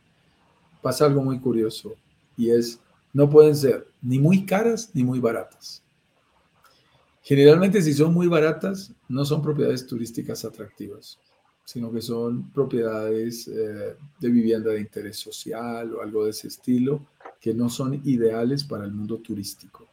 pasa 0.83 1.07
algo 1.07 1.25
muy 1.25 1.41
curioso 1.41 1.97
y 2.37 2.51
es, 2.51 2.79
no 3.15 3.31
pueden 3.31 3.57
ser 3.57 3.89
ni 4.03 4.19
muy 4.19 4.45
caras 4.45 4.91
ni 4.93 5.03
muy 5.03 5.19
baratas. 5.19 5.83
Generalmente 7.23 7.81
si 7.81 7.95
son 7.95 8.13
muy 8.13 8.27
baratas, 8.27 8.93
no 9.09 9.25
son 9.25 9.41
propiedades 9.41 9.87
turísticas 9.87 10.45
atractivas, 10.45 11.19
sino 11.65 11.91
que 11.91 12.03
son 12.03 12.51
propiedades 12.51 13.49
eh, 13.49 13.97
de 14.21 14.29
vivienda 14.29 14.73
de 14.73 14.81
interés 14.81 15.17
social 15.17 15.95
o 15.95 16.03
algo 16.03 16.27
de 16.27 16.33
ese 16.33 16.49
estilo, 16.49 17.01
que 17.41 17.55
no 17.55 17.71
son 17.71 18.03
ideales 18.05 18.63
para 18.63 18.85
el 18.85 18.93
mundo 18.93 19.21
turístico. 19.21 19.87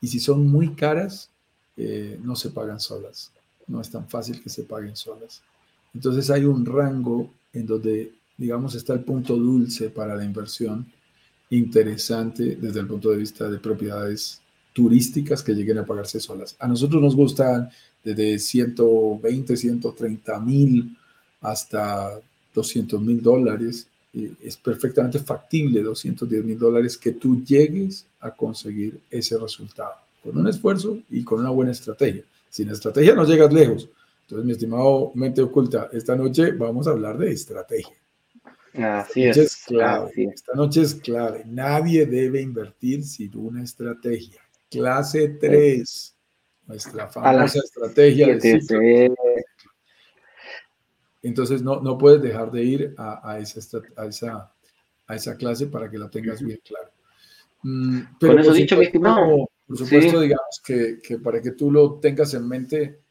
Y 0.00 0.06
si 0.06 0.20
son 0.20 0.46
muy 0.46 0.76
caras, 0.76 1.28
eh, 1.76 2.20
no 2.22 2.36
se 2.36 2.50
pagan 2.50 2.78
solas. 2.78 3.32
No 3.66 3.80
es 3.80 3.90
tan 3.90 4.08
fácil 4.08 4.40
que 4.40 4.48
se 4.48 4.62
paguen 4.62 4.94
solas. 4.94 5.42
Entonces 5.94 6.30
hay 6.30 6.44
un 6.44 6.64
rango 6.64 7.30
en 7.52 7.66
donde, 7.66 8.12
digamos, 8.36 8.74
está 8.74 8.94
el 8.94 9.00
punto 9.00 9.36
dulce 9.36 9.90
para 9.90 10.16
la 10.16 10.24
inversión, 10.24 10.86
interesante 11.50 12.56
desde 12.56 12.80
el 12.80 12.86
punto 12.86 13.10
de 13.10 13.18
vista 13.18 13.50
de 13.50 13.58
propiedades 13.58 14.40
turísticas 14.72 15.42
que 15.42 15.52
lleguen 15.52 15.78
a 15.78 15.86
pagarse 15.86 16.18
solas. 16.18 16.56
A 16.58 16.66
nosotros 16.66 17.02
nos 17.02 17.14
gustan 17.14 17.68
desde 18.02 18.38
120, 18.38 19.56
130 19.56 20.40
mil 20.40 20.96
hasta 21.42 22.18
200 22.54 23.00
mil 23.00 23.22
dólares 23.22 23.86
es 24.12 24.56
perfectamente 24.58 25.18
factible 25.18 25.82
210 25.82 26.44
mil 26.44 26.58
dólares 26.58 26.98
que 26.98 27.12
tú 27.12 27.42
llegues 27.42 28.04
a 28.20 28.30
conseguir 28.30 29.00
ese 29.10 29.38
resultado 29.38 29.94
con 30.22 30.36
un 30.36 30.48
esfuerzo 30.48 30.98
y 31.10 31.24
con 31.24 31.40
una 31.40 31.50
buena 31.50 31.72
estrategia. 31.72 32.22
Sin 32.48 32.68
estrategia 32.68 33.14
no 33.14 33.24
llegas 33.24 33.52
lejos. 33.52 33.88
Entonces, 34.32 34.46
mi 34.46 34.52
estimado 34.52 35.12
mente 35.14 35.42
oculta, 35.42 35.90
esta 35.92 36.16
noche 36.16 36.52
vamos 36.52 36.88
a 36.88 36.92
hablar 36.92 37.18
de 37.18 37.32
estrategia. 37.32 37.94
Así 38.72 39.24
es. 39.24 39.64
clave. 39.66 40.10
Esta 40.34 40.54
noche 40.54 40.80
es 40.80 40.94
clave. 40.94 41.42
Nadie 41.44 42.06
debe 42.06 42.40
invertir 42.40 43.04
sin 43.04 43.36
una 43.36 43.62
estrategia. 43.62 44.40
Clase 44.70 45.36
3, 45.38 46.16
nuestra 46.66 47.08
famosa 47.08 47.58
estrategia 47.58 48.38
de 48.38 49.12
entonces 51.20 51.60
no, 51.60 51.82
no 51.82 51.98
puedes 51.98 52.22
dejar 52.22 52.50
de 52.50 52.64
ir 52.64 52.94
a, 52.96 53.32
a, 53.32 53.38
esa, 53.38 53.60
a, 53.96 54.06
esa, 54.06 54.54
a 55.08 55.14
esa 55.14 55.36
clase 55.36 55.66
para 55.66 55.90
que 55.90 55.98
la 55.98 56.08
tengas 56.08 56.42
bien 56.42 56.58
claro. 56.64 56.90
Mm, 57.64 58.00
pero 58.18 58.32
Con 58.32 58.40
eso 58.40 58.52
dicho, 58.54 58.78
mi 58.78 58.86
estimado. 58.86 59.46
Por 59.68 59.76
supuesto, 59.76 60.22
digamos 60.22 60.62
que, 60.64 61.00
que, 61.06 61.18
para 61.18 61.42
que 61.42 61.50
tú 61.50 61.70
lo 61.70 62.00
tengas 62.00 62.32
en 62.32 62.48
mente, 62.48 63.01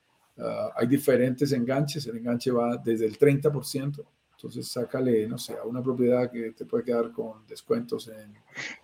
ah, 0.42 0.72
hay 0.76 0.88
diferentes 0.88 1.52
enganches. 1.52 2.06
El 2.08 2.18
enganche 2.18 2.52
va 2.52 2.78
desde 2.78 3.06
el 3.06 3.18
30%. 3.18 4.04
Entonces, 4.36 4.68
sácale, 4.68 5.28
no 5.28 5.38
sé, 5.38 5.54
a 5.54 5.64
una 5.64 5.84
propiedad 5.84 6.32
que 6.32 6.52
te 6.52 6.66
puede 6.66 6.84
quedar 6.84 7.12
con 7.12 7.46
descuentos 7.48 8.08
en 8.08 8.34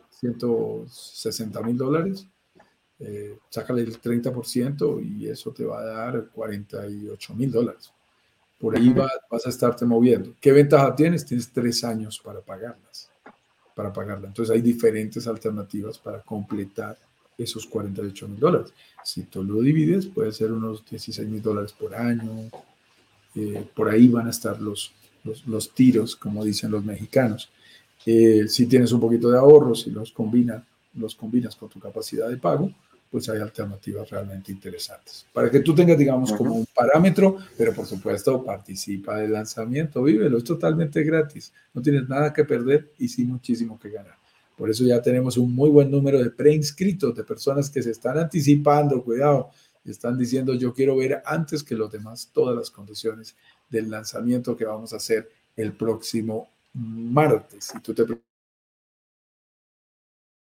160 0.10 1.62
mil 1.62 1.78
dólares. 1.78 2.28
Eh, 2.99 3.38
sácale 3.49 3.82
el 3.82 4.01
30% 4.01 5.03
y 5.03 5.28
eso 5.28 5.51
te 5.51 5.64
va 5.66 5.80
a 5.80 5.86
dar 5.86 6.30
48 6.30 7.34
mil 7.36 7.51
dólares. 7.51 7.91
Por 8.60 8.76
ahí 8.76 8.93
vas 8.93 9.45
a 9.45 9.49
estarte 9.49 9.86
moviendo. 9.86 10.36
¿Qué 10.41 10.51
ventaja 10.51 10.95
tienes? 10.95 11.26
Tienes 11.26 11.51
tres 11.51 11.84
años 11.84 12.20
para 12.24 12.41
pagarlas. 12.41 13.12
Para 13.76 13.93
pagarla. 13.93 14.28
Entonces 14.28 14.53
hay 14.55 14.62
diferentes 14.62 15.28
alternativas 15.28 15.99
para 15.99 16.22
completar 16.22 16.97
esos 17.38 17.66
48 17.68 18.28
mil 18.28 18.40
dólares. 18.40 18.74
Si 19.04 19.24
tú 19.24 19.44
lo 19.44 19.62
divides, 19.62 20.08
puede 20.08 20.32
ser 20.32 20.52
unos 20.52 20.84
16 20.90 21.28
mil 21.28 21.42
dólares 21.42 21.74
por 21.74 21.96
año. 21.96 22.50
Eh, 23.36 23.66
por 23.76 23.90
ahí 23.90 24.08
van 24.08 24.28
a 24.28 24.32
estar 24.32 24.60
los, 24.60 24.92
los, 25.46 25.72
tiros, 25.74 26.16
como 26.16 26.44
dicen 26.44 26.72
los 26.72 26.84
mexicanos. 26.84 27.50
Eh, 28.06 28.48
si 28.48 28.66
tienes 28.66 28.92
un 28.92 29.00
poquito 29.00 29.30
de 29.30 29.38
ahorros 29.38 29.86
y 29.88 29.92
los, 29.92 30.12
combina, 30.12 30.66
los 30.96 31.16
combinas 31.16 31.56
con 31.56 31.70
tu 31.70 31.80
capacidad 31.80 32.30
de 32.30 32.38
pago, 32.38 32.72
pues 33.10 33.30
hay 33.30 33.40
alternativas 33.40 34.10
realmente 34.10 34.52
interesantes. 34.52 35.26
Para 35.32 35.50
que 35.50 35.62
tú 35.62 35.74
tengas, 35.74 35.98
digamos, 35.98 36.34
como 36.34 36.56
un 36.56 36.66
parámetro, 36.74 37.38
pero 37.58 37.74
por 37.74 37.86
supuesto 37.86 38.44
participa 38.44 39.18
del 39.18 39.34
lanzamiento, 39.34 40.04
vívelo, 40.04 40.38
es 40.38 40.44
totalmente 40.44 41.04
gratis, 41.04 41.54
no 41.74 41.82
tienes 41.82 42.08
nada 42.10 42.34
que 42.34 42.44
perder 42.44 42.92
y 42.98 43.08
sí 43.08 43.24
muchísimo 43.24 43.80
que 43.80 43.90
ganar. 43.90 44.18
Por 44.58 44.70
eso 44.70 44.84
ya 44.84 45.01
tenemos 45.01 45.38
un 45.38 45.53
muy 45.53 45.70
buen 45.70 45.89
número 45.89 46.22
de 46.22 46.32
preinscritos, 46.32 47.16
de 47.16 47.24
personas 47.24 47.70
que 47.70 47.84
se 47.84 47.91
están 47.91 48.18
anticipando, 48.18 49.03
cuidado, 49.03 49.51
están 49.91 50.18
diciendo 50.18 50.53
yo 50.53 50.74
quiero 50.74 50.97
ver 50.97 51.22
antes 51.26 51.64
que 51.64 51.76
los 51.76 51.91
demás 51.91 52.30
todas 52.34 52.55
las 52.55 52.70
condiciones 52.70 53.36
del 53.70 53.89
lanzamiento 53.89 54.55
que 54.55 54.66
vamos 54.66 54.93
a 54.93 54.97
hacer 54.97 55.30
el 55.55 55.74
próximo 55.74 56.49
martes. 56.74 57.66
Si 57.66 57.80
tú 57.80 57.93
te 57.93 58.03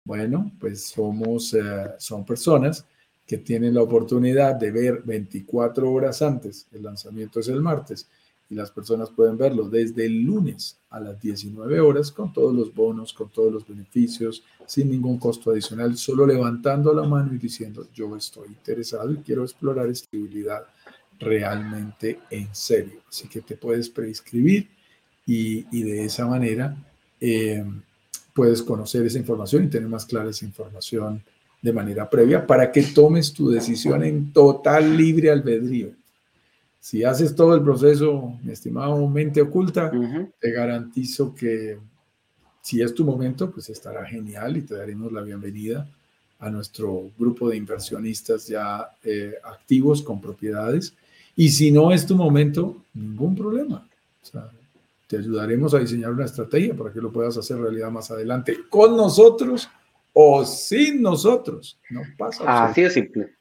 bueno, 0.04 0.50
pues 0.58 0.88
somos, 0.88 1.54
eh, 1.54 1.92
son 1.98 2.24
personas 2.24 2.84
que 3.24 3.38
tienen 3.38 3.74
la 3.74 3.82
oportunidad 3.82 4.56
de 4.56 4.72
ver 4.72 5.02
24 5.04 5.90
horas 5.90 6.22
antes, 6.22 6.66
el 6.72 6.82
lanzamiento 6.82 7.38
es 7.38 7.46
el 7.48 7.60
martes, 7.60 8.08
y 8.53 8.55
las 8.55 8.70
personas 8.70 9.09
pueden 9.11 9.38
verlo 9.38 9.68
desde 9.68 10.05
el 10.05 10.22
lunes 10.22 10.78
a 10.90 11.00
las 11.00 11.18
19 11.20 11.80
horas 11.80 12.12
con 12.12 12.32
todos 12.32 12.55
los 12.55 12.74
bonos, 12.74 13.14
con 13.14 13.30
todos 13.30 13.50
los 13.50 13.66
beneficios, 13.66 14.44
sin 14.66 14.90
ningún 14.90 15.18
costo 15.18 15.50
adicional, 15.50 15.96
solo 15.96 16.26
levantando 16.26 16.92
la 16.92 17.03
mano 17.05 17.34
y 17.34 17.38
diciendo 17.38 17.88
yo 17.94 18.14
estoy 18.14 18.48
interesado 18.48 19.11
y 19.11 19.16
quiero 19.16 19.42
explorar 19.42 19.88
esta 19.88 20.07
habilidad 20.12 20.64
realmente 21.18 22.20
en 22.30 22.48
serio. 22.55 23.00
Así 23.09 23.26
que 23.28 23.40
te 23.40 23.57
puedes 23.57 23.88
preinscribir 23.88 24.68
y, 25.26 25.66
y 25.72 25.82
de 25.82 26.05
esa 26.05 26.26
manera... 26.26 26.76
Eh, 27.20 27.64
puedes 28.34 28.62
conocer 28.62 29.05
esa 29.05 29.18
información 29.18 29.64
y 29.64 29.68
tener 29.68 29.88
más 29.88 30.07
clara 30.07 30.30
esa 30.30 30.44
información 30.44 31.22
de 31.61 31.72
manera 31.72 32.09
previa 32.09 32.46
para 32.46 32.72
que 32.72 32.82
tomes 32.82 33.32
tu 33.32 33.50
decisión 33.50 34.03
en 34.03 34.32
total 34.32 34.96
libre 34.96 35.30
albedrío. 35.30 35.90
Si 36.83 37.05
haces 37.05 37.37
todo 37.37 37.55
el 37.55 37.62
proceso, 37.62 38.37
mi 38.43 38.51
estimado 38.51 39.07
mente 39.07 39.41
oculta, 39.41 39.89
te 40.41 40.51
garantizo 40.51 41.33
que 41.33 41.78
si 42.61 42.83
es 42.83 42.93
tu 42.93 43.05
momento, 43.05 43.53
pues 43.53 43.70
estará 43.70 44.05
genial 44.05 44.57
y 44.57 44.62
te 44.62 44.74
daremos 44.74 45.12
la 45.12 45.22
bienvenida 45.22 45.89
a 46.41 46.51
nuestro 46.51 47.12
grupo 47.16 47.49
de 47.49 47.57
inversionistas 47.57 48.49
ya 48.49 48.91
eh, 49.05 49.35
activos 49.45 50.03
con 50.03 50.20
propiedades. 50.20 50.93
Y 51.37 51.51
si 51.51 51.70
no 51.70 51.93
es 51.93 52.05
tu 52.05 52.16
momento, 52.16 52.83
ningún 52.95 53.37
problema. 53.37 53.89
O 54.20 54.26
sea, 54.26 54.51
te 55.07 55.18
ayudaremos 55.18 55.74
a 55.74 55.78
diseñar 55.78 56.11
una 56.11 56.24
estrategia 56.24 56.74
para 56.74 56.93
que 56.93 57.01
lo 57.01 57.12
puedas 57.12 57.39
hacer 57.39 57.59
realidad 57.59 57.93
más 57.93 58.11
adelante 58.11 58.59
con 58.68 58.97
nosotros 58.97 59.68
o 60.12 60.45
sin 60.45 61.01
nosotros. 61.01 61.78
No 61.91 62.03
pasa. 62.18 62.64
Así 62.64 62.83
de 62.83 62.91
simple. 62.91 63.37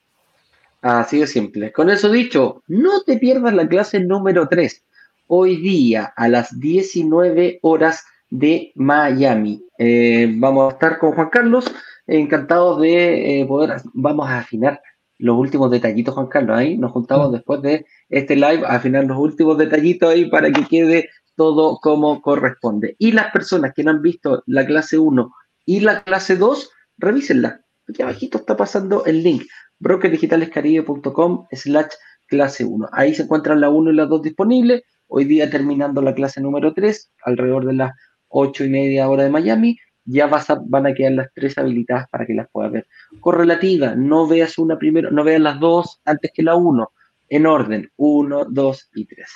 Así 0.81 1.19
de 1.19 1.27
simple. 1.27 1.71
Con 1.71 1.89
eso 1.89 2.11
dicho, 2.11 2.63
no 2.67 3.03
te 3.03 3.17
pierdas 3.17 3.53
la 3.53 3.67
clase 3.67 3.99
número 3.99 4.47
3. 4.47 4.83
Hoy 5.27 5.57
día 5.57 6.11
a 6.15 6.27
las 6.27 6.59
19 6.59 7.59
horas 7.61 8.03
de 8.31 8.71
Miami. 8.75 9.63
Eh, 9.77 10.33
vamos 10.37 10.69
a 10.69 10.73
estar 10.73 10.97
con 10.97 11.11
Juan 11.11 11.29
Carlos, 11.29 11.71
encantados 12.07 12.81
de 12.81 13.41
eh, 13.41 13.45
poder, 13.45 13.79
vamos 13.93 14.27
a 14.27 14.39
afinar 14.39 14.81
los 15.19 15.37
últimos 15.37 15.69
detallitos, 15.69 16.15
Juan 16.15 16.27
Carlos, 16.27 16.57
ahí 16.57 16.77
nos 16.77 16.91
juntamos 16.91 17.29
mm. 17.29 17.33
después 17.33 17.61
de 17.61 17.85
este 18.09 18.35
live 18.35 18.65
a 18.65 18.75
afinar 18.75 19.05
los 19.05 19.17
últimos 19.19 19.57
detallitos 19.57 20.09
ahí 20.09 20.25
para 20.31 20.51
que 20.51 20.65
quede 20.65 21.09
todo 21.35 21.77
como 21.79 22.21
corresponde. 22.21 22.95
Y 22.97 23.11
las 23.11 23.31
personas 23.31 23.73
que 23.75 23.83
no 23.83 23.91
han 23.91 24.01
visto 24.01 24.41
la 24.47 24.65
clase 24.65 24.97
1 24.97 25.31
y 25.65 25.81
la 25.81 26.03
clase 26.03 26.37
2, 26.37 26.71
revísenla. 26.97 27.61
Aquí 27.87 28.01
abajito 28.01 28.39
está 28.39 28.57
pasando 28.57 29.05
el 29.05 29.21
link, 29.21 29.43
brokerdigitalescaribe.com 29.81 31.47
slash 31.51 31.91
clase 32.27 32.63
1. 32.63 32.89
Ahí 32.93 33.13
se 33.13 33.23
encuentran 33.23 33.59
la 33.59 33.69
1 33.69 33.91
y 33.91 33.95
la 33.95 34.05
2 34.05 34.21
disponibles. 34.21 34.83
Hoy 35.07 35.25
día 35.25 35.49
terminando 35.49 36.01
la 36.01 36.15
clase 36.15 36.39
número 36.39 36.73
3, 36.73 37.11
alrededor 37.25 37.65
de 37.65 37.73
las 37.73 37.91
8 38.29 38.63
y 38.63 38.69
media 38.69 39.09
hora 39.09 39.23
de 39.23 39.29
Miami, 39.29 39.77
ya 40.05 40.27
vas 40.27 40.47
van 40.67 40.87
a 40.87 40.93
quedar 40.93 41.11
las 41.11 41.27
tres 41.33 41.57
habilitadas 41.57 42.07
para 42.09 42.25
que 42.25 42.33
las 42.33 42.47
puedas 42.49 42.71
ver. 42.71 42.87
Correlativa, 43.19 43.93
no 43.95 44.27
veas 44.27 44.57
una 44.57 44.77
primero, 44.77 45.11
no 45.11 45.23
veas 45.23 45.41
las 45.41 45.59
dos 45.59 45.99
antes 46.05 46.31
que 46.33 46.43
la 46.43 46.55
1, 46.55 46.91
en 47.29 47.45
orden, 47.45 47.91
1, 47.97 48.45
2 48.49 48.89
y 48.95 49.05
3. 49.05 49.27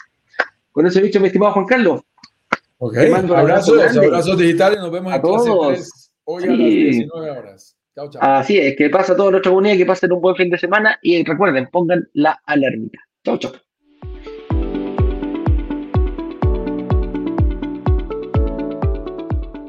Con 0.71 0.87
eso 0.87 0.99
dicho, 1.01 1.19
mi 1.19 1.27
estimado 1.27 1.53
Juan 1.53 1.65
Carlos. 1.65 2.01
Ok, 2.77 2.97
abrazos, 2.97 3.97
abrazos 3.97 4.37
digitales, 4.37 4.79
nos 4.79 4.91
vemos 4.91 5.11
a 5.11 5.15
en 5.17 5.21
clase 5.21 5.51
3 5.67 6.11
hoy 6.25 6.43
a 6.43 6.47
las 6.47 6.57
19 6.57 7.31
horas. 7.31 7.74
Chao, 7.95 8.09
chao. 8.09 8.21
Así 8.21 8.57
es, 8.57 8.75
que 8.75 8.89
pasa 8.89 9.15
toda 9.15 9.31
nuestra 9.31 9.51
comunidad, 9.51 9.77
que 9.77 9.85
pasen 9.85 10.11
un 10.11 10.21
buen 10.21 10.35
fin 10.35 10.49
de 10.49 10.57
semana 10.57 10.99
y 11.01 11.23
recuerden, 11.23 11.69
pongan 11.71 12.07
la 12.13 12.41
alarmita. 12.45 12.99
Chao, 13.23 13.37
chao. 13.37 13.64